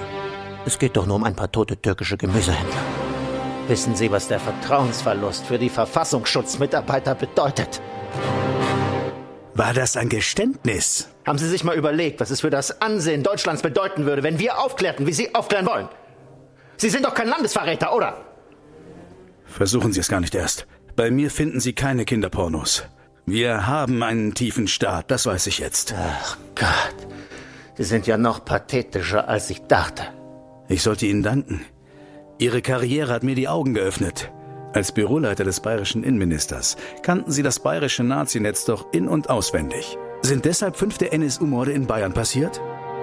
Es 0.66 0.80
geht 0.80 0.96
doch 0.96 1.06
nur 1.06 1.18
um 1.18 1.26
ein 1.26 1.36
paar 1.36 1.52
tote 1.52 1.76
türkische 1.76 2.18
Gemüsehändler. 2.18 2.82
Wissen 3.68 3.94
Sie, 3.96 4.10
was 4.10 4.30
der 4.30 4.40
Vertrauensverlust 4.40 5.46
für 5.46 5.60
die 5.60 5.70
Verfassungsschutzmitarbeiter 5.70 7.14
bedeutet? 7.16 7.82
War 9.54 9.74
das 9.74 9.98
ein 9.98 10.08
Geständnis? 10.08 11.10
Haben 11.28 11.38
Sie 11.38 11.50
sich 11.50 11.66
mal 11.66 11.76
überlegt, 11.76 12.22
was 12.22 12.32
es 12.32 12.40
für 12.40 12.50
das 12.50 12.82
Ansehen 12.82 13.22
Deutschlands 13.22 13.62
bedeuten 13.62 14.06
würde, 14.06 14.24
wenn 14.24 14.40
wir 14.40 14.58
aufklärten, 14.58 15.06
wie 15.08 15.14
Sie 15.14 15.36
aufklären 15.36 15.68
wollen? 15.68 15.90
Sie 16.78 16.90
sind 16.90 17.06
doch 17.06 17.14
kein 17.14 17.28
Landesverräter, 17.28 17.94
oder? 17.94 18.24
Versuchen 19.44 19.92
Sie 19.92 20.00
es 20.00 20.08
gar 20.08 20.22
nicht 20.22 20.36
erst. 20.36 20.68
Bei 20.96 21.12
mir 21.12 21.30
finden 21.32 21.60
Sie 21.60 21.74
keine 21.74 22.06
Kinderpornos. 22.06 22.86
Wir 23.32 23.66
haben 23.66 24.04
einen 24.04 24.34
tiefen 24.34 24.68
Staat, 24.68 25.10
das 25.10 25.26
weiß 25.26 25.48
ich 25.48 25.60
jetzt. 25.60 25.96
Ach 25.98 26.38
Gott. 26.54 27.08
Sie 27.78 27.86
sind 27.86 28.06
ja 28.06 28.18
noch 28.18 28.44
pathetischer, 28.44 29.30
als 29.30 29.50
ich 29.50 29.62
dachte. 29.62 30.04
Ich 30.68 30.84
sollte 30.84 31.06
Ihnen 31.06 31.24
danken. 31.24 31.62
Ihre 32.40 32.62
Karriere 32.62 33.14
hat 33.14 33.24
mir 33.24 33.36
die 33.36 33.48
Augen 33.48 33.74
geöffnet. 33.74 34.30
Als 34.74 34.92
Büroleiter 34.92 35.46
des 35.46 35.62
bayerischen 35.62 36.04
Innenministers 36.04 36.76
kannten 37.04 37.32
Sie 37.32 37.42
das 37.42 37.60
bayerische 37.60 38.04
Nazinetz 38.04 38.66
doch 38.66 38.92
in- 38.92 39.08
und 39.08 39.30
auswendig. 39.30 39.98
Sind 40.24 40.44
deshalb 40.44 40.76
fünfte 40.76 41.14
NSU-Morde 41.14 41.72
in 41.72 41.88
Bayern 41.88 42.12
passiert? 42.12 42.60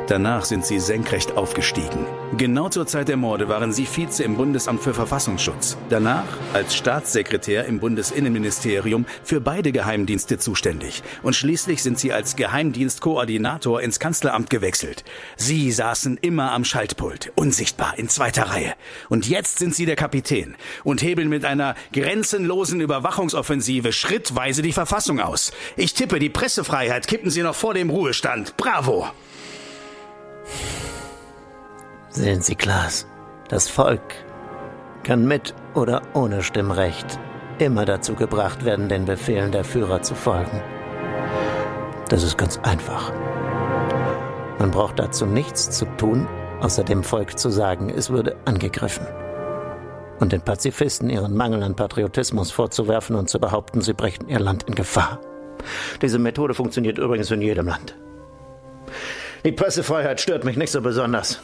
Danach 0.09 0.47
sind 0.47 0.65
sie 0.65 0.81
senkrecht 0.81 1.37
aufgestiegen. 1.37 2.07
Genau 2.39 2.71
zur 2.71 2.87
Zeit 2.87 3.09
der 3.09 3.19
Morde 3.19 3.51
waren 3.51 3.75
sie 3.75 3.85
Vize 3.85 4.25
im 4.25 4.39
Bundesamt 4.39 4.83
für 4.83 4.95
Verfassungsschutz. 4.95 5.77
Danach 5.91 6.25
als 6.55 6.75
Staatssekretär 6.75 7.67
im 7.67 7.79
Bundesinnenministerium 7.79 9.05
für 9.23 9.43
beide 9.43 9.71
Geheimdienste 9.71 10.39
zuständig. 10.39 11.03
Und 11.23 11.37
schließlich 11.37 11.83
sind 11.83 11.99
sie 11.99 12.15
als 12.15 12.37
Geheimdienstkoordinator 12.37 13.83
ins 13.83 14.01
Kanzleramt 14.01 14.49
gewechselt. 14.49 15.05
Sie 15.37 15.71
saßen 15.71 16.17
immer 16.23 16.53
am 16.53 16.65
Schaltpult, 16.65 17.31
unsichtbar 17.35 17.99
in 17.99 18.09
zweiter 18.09 18.45
Reihe. 18.45 18.73
Und 19.11 19.29
jetzt 19.29 19.59
sind 19.59 19.75
sie 19.75 19.85
der 19.85 19.97
Kapitän 19.97 20.57
und 20.85 21.03
hebeln 21.03 21.29
mit 21.29 21.45
einer 21.45 21.75
grenzenlosen 21.93 22.81
Überwachungsoffensive 22.81 23.93
schrittweise 23.93 24.63
die 24.63 24.73
Verfassung 24.73 25.21
aus. 25.21 25.53
Ich 25.77 25.93
tippe, 25.93 26.19
die 26.19 26.31
Pressefreiheit 26.31 27.07
kippen 27.07 27.29
sie 27.29 27.43
noch 27.43 27.55
vor 27.55 27.75
dem 27.75 27.91
Ruhestand. 27.91 28.57
Bravo! 28.57 29.11
Sehen 32.11 32.41
Sie, 32.43 32.55
Klaas, 32.55 33.07
das 33.49 33.69
Volk 33.69 34.03
kann 35.05 35.27
mit 35.27 35.55
oder 35.75 36.03
ohne 36.15 36.43
Stimmrecht 36.43 37.19
immer 37.59 37.85
dazu 37.85 38.15
gebracht 38.15 38.65
werden, 38.65 38.89
den 38.89 39.05
Befehlen 39.05 39.53
der 39.53 39.65
Führer 39.65 40.03
zu 40.03 40.15
folgen. 40.15 40.61
Das 42.09 42.23
ist 42.23 42.39
ganz 42.39 42.59
einfach. 42.59 43.13
Man 44.59 44.71
braucht 44.71 44.99
dazu 44.99 45.27
nichts 45.27 45.71
zu 45.71 45.85
tun, 45.97 46.27
außer 46.61 46.83
dem 46.83 47.05
Volk 47.05 47.39
zu 47.39 47.51
sagen, 47.51 47.91
es 47.91 48.11
würde 48.11 48.37
angegriffen. 48.45 49.07
Und 50.19 50.33
den 50.33 50.41
Pazifisten 50.41 51.11
ihren 51.11 51.37
Mangel 51.37 51.63
an 51.63 51.77
Patriotismus 51.77 52.51
vorzuwerfen 52.51 53.15
und 53.15 53.31
zu 53.31 53.39
behaupten, 53.39 53.81
sie 53.81 53.93
brächten 53.93 54.29
ihr 54.29 54.41
Land 54.41 54.65
in 54.65 54.75
Gefahr. 54.75 55.21
Diese 56.03 56.19
Methode 56.19 56.55
funktioniert 56.55 56.99
übrigens 56.99 57.31
in 57.31 57.43
jedem 57.43 57.67
Land. 57.67 57.97
Die 59.49 59.53
Pressefreiheit 59.53 60.21
stört 60.21 60.45
mich 60.45 60.59
nicht 60.59 60.71
so 60.71 60.83
besonders. 60.83 61.41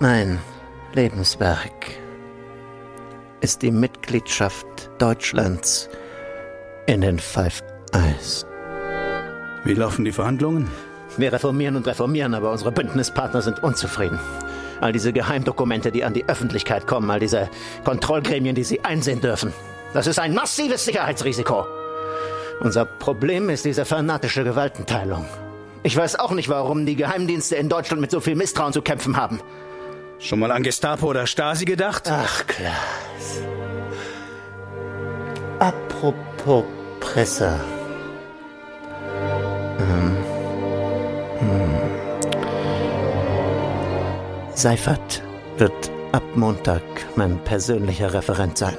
Mein 0.00 0.38
Lebenswerk 0.92 1.86
ist 3.40 3.62
die 3.62 3.70
Mitgliedschaft 3.70 4.66
Deutschlands 4.98 5.88
in 6.84 7.00
den 7.00 7.18
Five 7.18 7.62
Eyes. 7.94 8.44
Wie 9.64 9.72
laufen 9.72 10.04
die 10.04 10.12
Verhandlungen? 10.12 10.68
Wir 11.16 11.32
reformieren 11.32 11.76
und 11.76 11.86
reformieren, 11.86 12.34
aber 12.34 12.52
unsere 12.52 12.70
Bündnispartner 12.70 13.40
sind 13.40 13.62
unzufrieden. 13.62 14.20
All 14.82 14.92
diese 14.92 15.14
Geheimdokumente, 15.14 15.90
die 15.90 16.04
an 16.04 16.12
die 16.12 16.28
Öffentlichkeit 16.28 16.86
kommen, 16.86 17.10
all 17.10 17.20
diese 17.20 17.48
Kontrollgremien, 17.84 18.54
die 18.54 18.64
sie 18.64 18.84
einsehen 18.84 19.22
dürfen. 19.22 19.54
Das 19.94 20.06
ist 20.06 20.18
ein 20.18 20.34
massives 20.34 20.84
Sicherheitsrisiko. 20.84 21.64
Unser 22.60 22.84
Problem 22.84 23.48
ist 23.48 23.64
diese 23.64 23.86
fanatische 23.86 24.44
Gewaltenteilung. 24.44 25.24
Ich 25.86 25.94
weiß 25.94 26.18
auch 26.18 26.32
nicht, 26.32 26.48
warum 26.48 26.86
die 26.86 26.96
Geheimdienste 26.96 27.56
in 27.56 27.68
Deutschland 27.68 28.00
mit 28.00 28.10
so 28.10 28.18
viel 28.18 28.34
Misstrauen 28.36 28.72
zu 28.72 28.80
kämpfen 28.80 29.18
haben. 29.18 29.40
Schon 30.18 30.38
mal 30.38 30.50
an 30.50 30.62
Gestapo 30.62 31.06
oder 31.06 31.26
Stasi 31.26 31.66
gedacht? 31.66 32.04
Ach, 32.10 32.46
Klaas. 32.46 33.42
Apropos 35.58 36.64
Presse. 37.00 37.60
Hm. 39.76 40.16
Hm. 41.40 41.78
Seifert 44.54 45.22
wird 45.58 45.90
ab 46.12 46.22
Montag 46.34 46.82
mein 47.14 47.38
persönlicher 47.44 48.14
Referent 48.14 48.56
sein. 48.56 48.76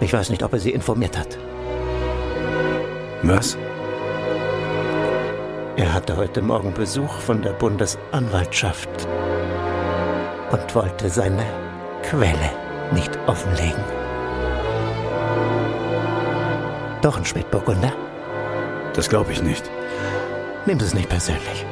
Ich 0.00 0.12
weiß 0.12 0.30
nicht, 0.30 0.42
ob 0.42 0.54
er 0.54 0.58
Sie 0.58 0.72
informiert 0.72 1.16
hat. 1.16 1.38
Was? 3.22 3.56
Er 5.80 5.94
hatte 5.94 6.14
heute 6.18 6.42
Morgen 6.42 6.74
Besuch 6.74 7.20
von 7.20 7.40
der 7.40 7.52
Bundesanwaltschaft 7.52 8.90
und 10.52 10.74
wollte 10.74 11.08
seine 11.08 11.42
Quelle 12.02 12.50
nicht 12.92 13.18
offenlegen. 13.26 13.82
Doch 17.00 17.16
ein 17.16 17.24
Spätburgunder? 17.24 17.94
Das 18.92 19.08
glaube 19.08 19.32
ich 19.32 19.42
nicht. 19.42 19.70
Nehmen 20.66 20.80
Sie 20.80 20.84
es 20.84 20.92
nicht 20.92 21.08
persönlich. 21.08 21.64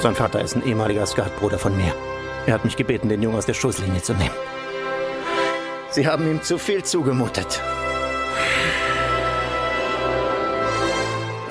Sein 0.00 0.14
Vater 0.14 0.40
ist 0.40 0.56
ein 0.56 0.64
ehemaliger 0.64 1.04
Skatbruder 1.04 1.58
von 1.58 1.76
mir. 1.76 1.94
Er 2.46 2.54
hat 2.54 2.64
mich 2.64 2.76
gebeten, 2.76 3.10
den 3.10 3.20
Jungen 3.20 3.36
aus 3.36 3.44
der 3.44 3.52
Schusslinie 3.52 4.00
zu 4.00 4.14
nehmen. 4.14 4.34
Sie 5.90 6.06
haben 6.06 6.26
ihm 6.26 6.42
zu 6.42 6.56
viel 6.56 6.84
zugemutet. 6.84 7.60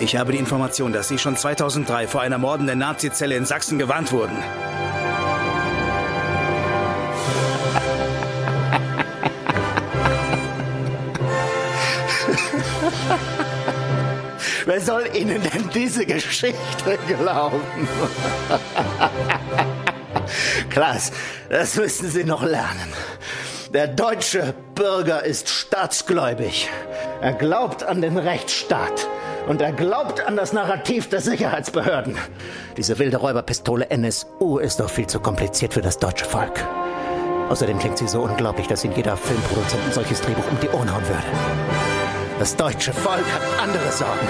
Ich 0.02 0.16
habe 0.16 0.32
die 0.32 0.38
Information, 0.40 0.94
dass 0.94 1.10
Sie 1.10 1.20
schon 1.20 1.38
2003 1.38 2.08
vor 2.08 2.22
einer 2.22 2.40
mordenden 2.40 2.80
Nazizelle 2.80 3.36
in 3.36 3.46
Sachsen 3.46 3.78
gewarnt 3.78 4.12
wurden. 4.12 4.36
Wer 14.66 14.82
soll 14.82 15.04
Ihnen 15.14 15.44
denn 15.44 15.70
diese 15.72 16.08
Geschichte 16.08 16.98
glauben? 17.08 17.62
Klaas, 20.72 21.12
das 21.48 21.76
müssen 21.76 22.10
Sie 22.10 22.24
noch 22.24 22.42
lernen. 22.42 22.92
Der 23.72 23.88
deutsche 23.88 24.56
Bürger 24.74 25.24
ist 25.24 25.50
staatsgläubig. 25.50 26.70
Er 27.22 27.34
glaubt 27.34 27.84
an 27.84 28.02
den 28.02 28.18
Rechtsstaat. 28.18 29.08
Und 29.48 29.62
er 29.62 29.72
glaubt 29.72 30.26
an 30.26 30.36
das 30.36 30.54
Narrativ 30.54 31.10
der 31.10 31.22
Sicherheitsbehörden. 31.22 32.18
Diese 32.78 33.00
wilde 33.00 33.18
Räuberpistole 33.18 33.90
NSU 33.90 34.60
ist 34.60 34.80
doch 34.80 34.90
viel 34.90 35.08
zu 35.08 35.20
kompliziert 35.20 35.74
für 35.74 35.82
das 35.82 35.98
deutsche 35.98 36.26
Volk. 36.26 36.64
Außerdem 37.50 37.80
klingt 37.80 37.98
sie 37.98 38.08
so 38.08 38.22
unglaublich, 38.22 38.68
dass 38.68 38.86
ihn 38.86 38.94
jeder 38.94 39.18
Filmproduzent 39.18 39.84
ein 39.86 39.92
solches 39.92 40.22
Drehbuch 40.22 40.50
um 40.50 40.60
die 40.62 40.70
Ohren 40.70 40.94
hauen 40.94 41.06
würde. 41.08 41.24
Das 42.40 42.56
deutsche 42.56 42.94
Volk 42.94 43.26
hat 43.26 43.62
andere 43.62 43.92
Sorgen. 43.92 44.28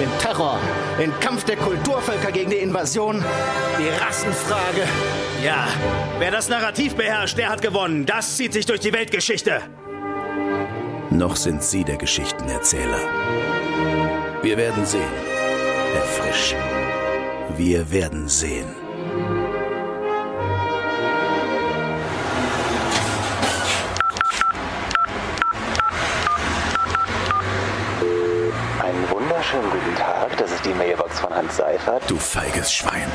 Den 0.00 0.10
Terror, 0.18 0.58
den 0.98 1.10
Kampf 1.20 1.44
der 1.44 1.56
Kulturvölker 1.56 2.32
gegen 2.32 2.50
die 2.50 2.56
Invasion, 2.56 3.24
die 3.78 4.04
Rassenfrage. 4.04 4.82
Ja, 5.44 5.66
wer 6.18 6.30
das 6.30 6.48
Narrativ 6.48 6.96
beherrscht, 6.96 7.38
der 7.38 7.48
hat 7.48 7.62
gewonnen. 7.62 8.04
Das 8.04 8.36
zieht 8.36 8.52
sich 8.52 8.66
durch 8.66 8.80
die 8.80 8.92
Weltgeschichte. 8.92 9.62
Noch 11.10 11.36
sind 11.36 11.62
Sie 11.62 11.84
der 11.84 11.96
Geschichtenerzähler. 11.96 12.98
Wir 14.46 14.56
werden 14.56 14.86
sehen, 14.86 15.02
Herr 15.92 16.04
Frisch. 16.04 16.54
Wir 17.56 17.90
werden 17.90 18.28
sehen. 18.28 18.68
Einen 28.80 29.10
wunderschönen 29.10 29.68
guten 29.68 29.96
Tag, 29.96 30.36
das 30.36 30.52
ist 30.52 30.64
die 30.64 30.74
Mailbox 30.74 31.18
von 31.18 31.34
Hans 31.34 31.56
Seifert. 31.56 32.08
Du 32.08 32.16
feiges 32.16 32.72
Schwein. 32.72 33.10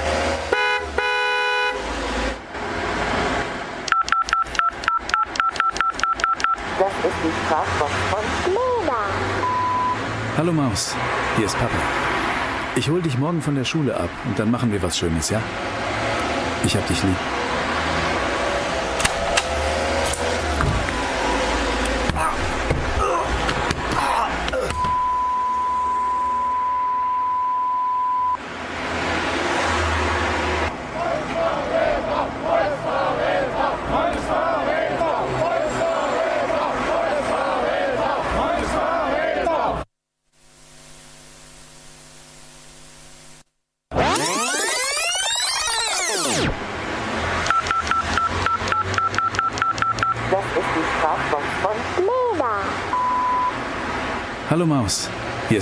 Das 6.78 6.92
ist 6.92 7.18
die 7.24 7.46
Sprachbox 7.46 7.94
von 8.10 8.52
Lena. 8.52 9.02
Hallo 10.38 10.54
Maus, 10.54 10.96
hier 11.42 11.48
ist 11.48 11.58
Papa. 11.58 11.74
Ich 12.76 12.88
hol 12.92 13.02
dich 13.02 13.18
morgen 13.18 13.42
von 13.42 13.56
der 13.56 13.64
Schule 13.64 13.98
ab 13.98 14.12
und 14.26 14.38
dann 14.38 14.52
machen 14.52 14.72
wir 14.72 14.84
was 14.84 14.96
Schönes, 14.96 15.32
ja? 15.32 15.42
Ich 16.64 16.78
hab 16.78 16.88
dich 16.88 17.02
lieb. 17.02 17.41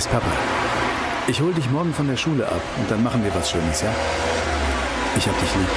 Ist 0.00 0.10
Papa. 0.10 0.32
Ich 1.28 1.42
hol 1.42 1.52
dich 1.52 1.70
morgen 1.70 1.92
von 1.92 2.08
der 2.08 2.16
Schule 2.16 2.46
ab 2.46 2.62
und 2.78 2.90
dann 2.90 3.02
machen 3.02 3.22
wir 3.22 3.34
was 3.34 3.50
Schönes, 3.50 3.82
ja? 3.82 3.94
Ich 5.14 5.28
hab 5.28 5.38
dich 5.38 5.54
lieb. 5.54 5.68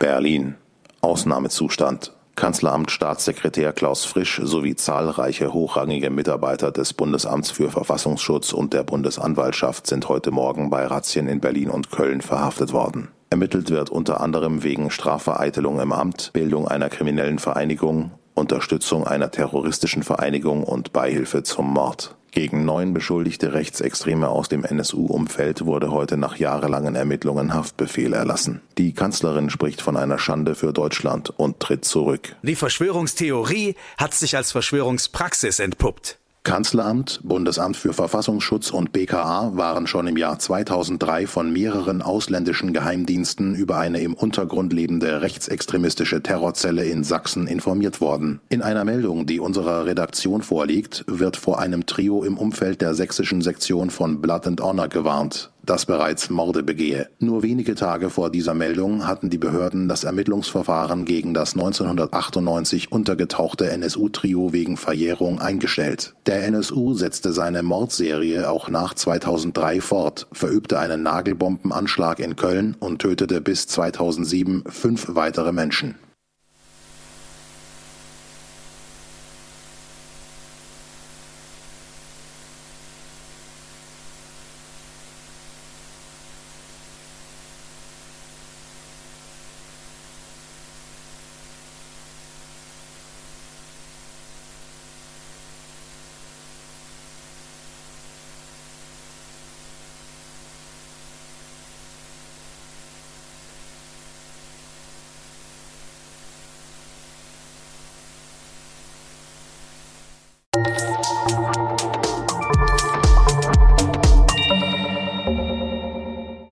Berlin. 0.00 0.56
Ausnahmezustand. 1.00 2.12
Kanzleramtsstaatssekretär 2.34 3.72
Klaus 3.72 4.04
Frisch 4.04 4.40
sowie 4.42 4.74
zahlreiche 4.74 5.52
hochrangige 5.52 6.10
Mitarbeiter 6.10 6.72
des 6.72 6.92
Bundesamts 6.92 7.52
für 7.52 7.70
Verfassungsschutz 7.70 8.52
und 8.52 8.72
der 8.72 8.82
Bundesanwaltschaft 8.82 9.86
sind 9.86 10.08
heute 10.08 10.32
Morgen 10.32 10.68
bei 10.68 10.84
Razzien 10.86 11.28
in 11.28 11.38
Berlin 11.38 11.70
und 11.70 11.92
Köln 11.92 12.22
verhaftet 12.22 12.72
worden. 12.72 13.10
Ermittelt 13.30 13.70
wird 13.70 13.90
unter 13.90 14.20
anderem 14.20 14.64
wegen 14.64 14.90
Strafvereitelung 14.90 15.78
im 15.78 15.92
Amt, 15.92 16.32
Bildung 16.32 16.66
einer 16.66 16.88
kriminellen 16.88 17.38
Vereinigung, 17.38 18.10
Unterstützung 18.34 19.06
einer 19.06 19.30
terroristischen 19.30 20.02
Vereinigung 20.02 20.64
und 20.64 20.92
Beihilfe 20.92 21.44
zum 21.44 21.72
Mord. 21.72 22.16
Gegen 22.30 22.64
neun 22.64 22.94
beschuldigte 22.94 23.52
Rechtsextreme 23.54 24.28
aus 24.28 24.48
dem 24.48 24.64
NSU-Umfeld 24.64 25.64
wurde 25.64 25.90
heute 25.90 26.16
nach 26.16 26.36
jahrelangen 26.36 26.94
Ermittlungen 26.94 27.54
Haftbefehl 27.54 28.12
erlassen. 28.12 28.60
Die 28.78 28.92
Kanzlerin 28.92 29.50
spricht 29.50 29.82
von 29.82 29.96
einer 29.96 30.18
Schande 30.18 30.54
für 30.54 30.72
Deutschland 30.72 31.30
und 31.30 31.58
tritt 31.58 31.84
zurück. 31.84 32.36
Die 32.42 32.54
Verschwörungstheorie 32.54 33.74
hat 33.98 34.14
sich 34.14 34.36
als 34.36 34.52
Verschwörungspraxis 34.52 35.58
entpuppt. 35.58 36.19
Kanzleramt, 36.42 37.20
Bundesamt 37.22 37.76
für 37.76 37.92
Verfassungsschutz 37.92 38.70
und 38.70 38.92
BKA 38.92 39.56
waren 39.56 39.86
schon 39.86 40.06
im 40.06 40.16
Jahr 40.16 40.38
2003 40.38 41.26
von 41.26 41.52
mehreren 41.52 42.00
ausländischen 42.00 42.72
Geheimdiensten 42.72 43.54
über 43.54 43.76
eine 43.76 44.00
im 44.00 44.14
Untergrund 44.14 44.72
lebende 44.72 45.20
rechtsextremistische 45.20 46.22
Terrorzelle 46.22 46.84
in 46.84 47.04
Sachsen 47.04 47.46
informiert 47.46 48.00
worden. 48.00 48.40
In 48.48 48.62
einer 48.62 48.86
Meldung, 48.86 49.26
die 49.26 49.38
unserer 49.38 49.84
Redaktion 49.84 50.40
vorliegt, 50.40 51.04
wird 51.06 51.36
vor 51.36 51.60
einem 51.60 51.84
Trio 51.84 52.24
im 52.24 52.38
Umfeld 52.38 52.80
der 52.80 52.94
sächsischen 52.94 53.42
Sektion 53.42 53.90
von 53.90 54.22
Blood 54.22 54.46
and 54.46 54.62
Honor 54.62 54.88
gewarnt 54.88 55.50
das 55.64 55.86
bereits 55.86 56.30
Morde 56.30 56.62
begehe. 56.62 57.08
Nur 57.18 57.42
wenige 57.42 57.74
Tage 57.74 58.10
vor 58.10 58.30
dieser 58.30 58.54
Meldung 58.54 59.06
hatten 59.06 59.30
die 59.30 59.38
Behörden 59.38 59.88
das 59.88 60.04
Ermittlungsverfahren 60.04 61.04
gegen 61.04 61.34
das 61.34 61.54
1998 61.54 62.92
untergetauchte 62.92 63.70
NSU-Trio 63.70 64.52
wegen 64.52 64.76
Verjährung 64.76 65.40
eingestellt. 65.40 66.14
Der 66.26 66.44
NSU 66.44 66.94
setzte 66.94 67.32
seine 67.32 67.62
Mordserie 67.62 68.50
auch 68.50 68.68
nach 68.68 68.94
2003 68.94 69.80
fort, 69.80 70.26
verübte 70.32 70.78
einen 70.78 71.02
Nagelbombenanschlag 71.02 72.20
in 72.20 72.36
Köln 72.36 72.76
und 72.78 73.00
tötete 73.00 73.40
bis 73.40 73.66
2007 73.66 74.64
fünf 74.68 75.06
weitere 75.14 75.52
Menschen. 75.52 75.94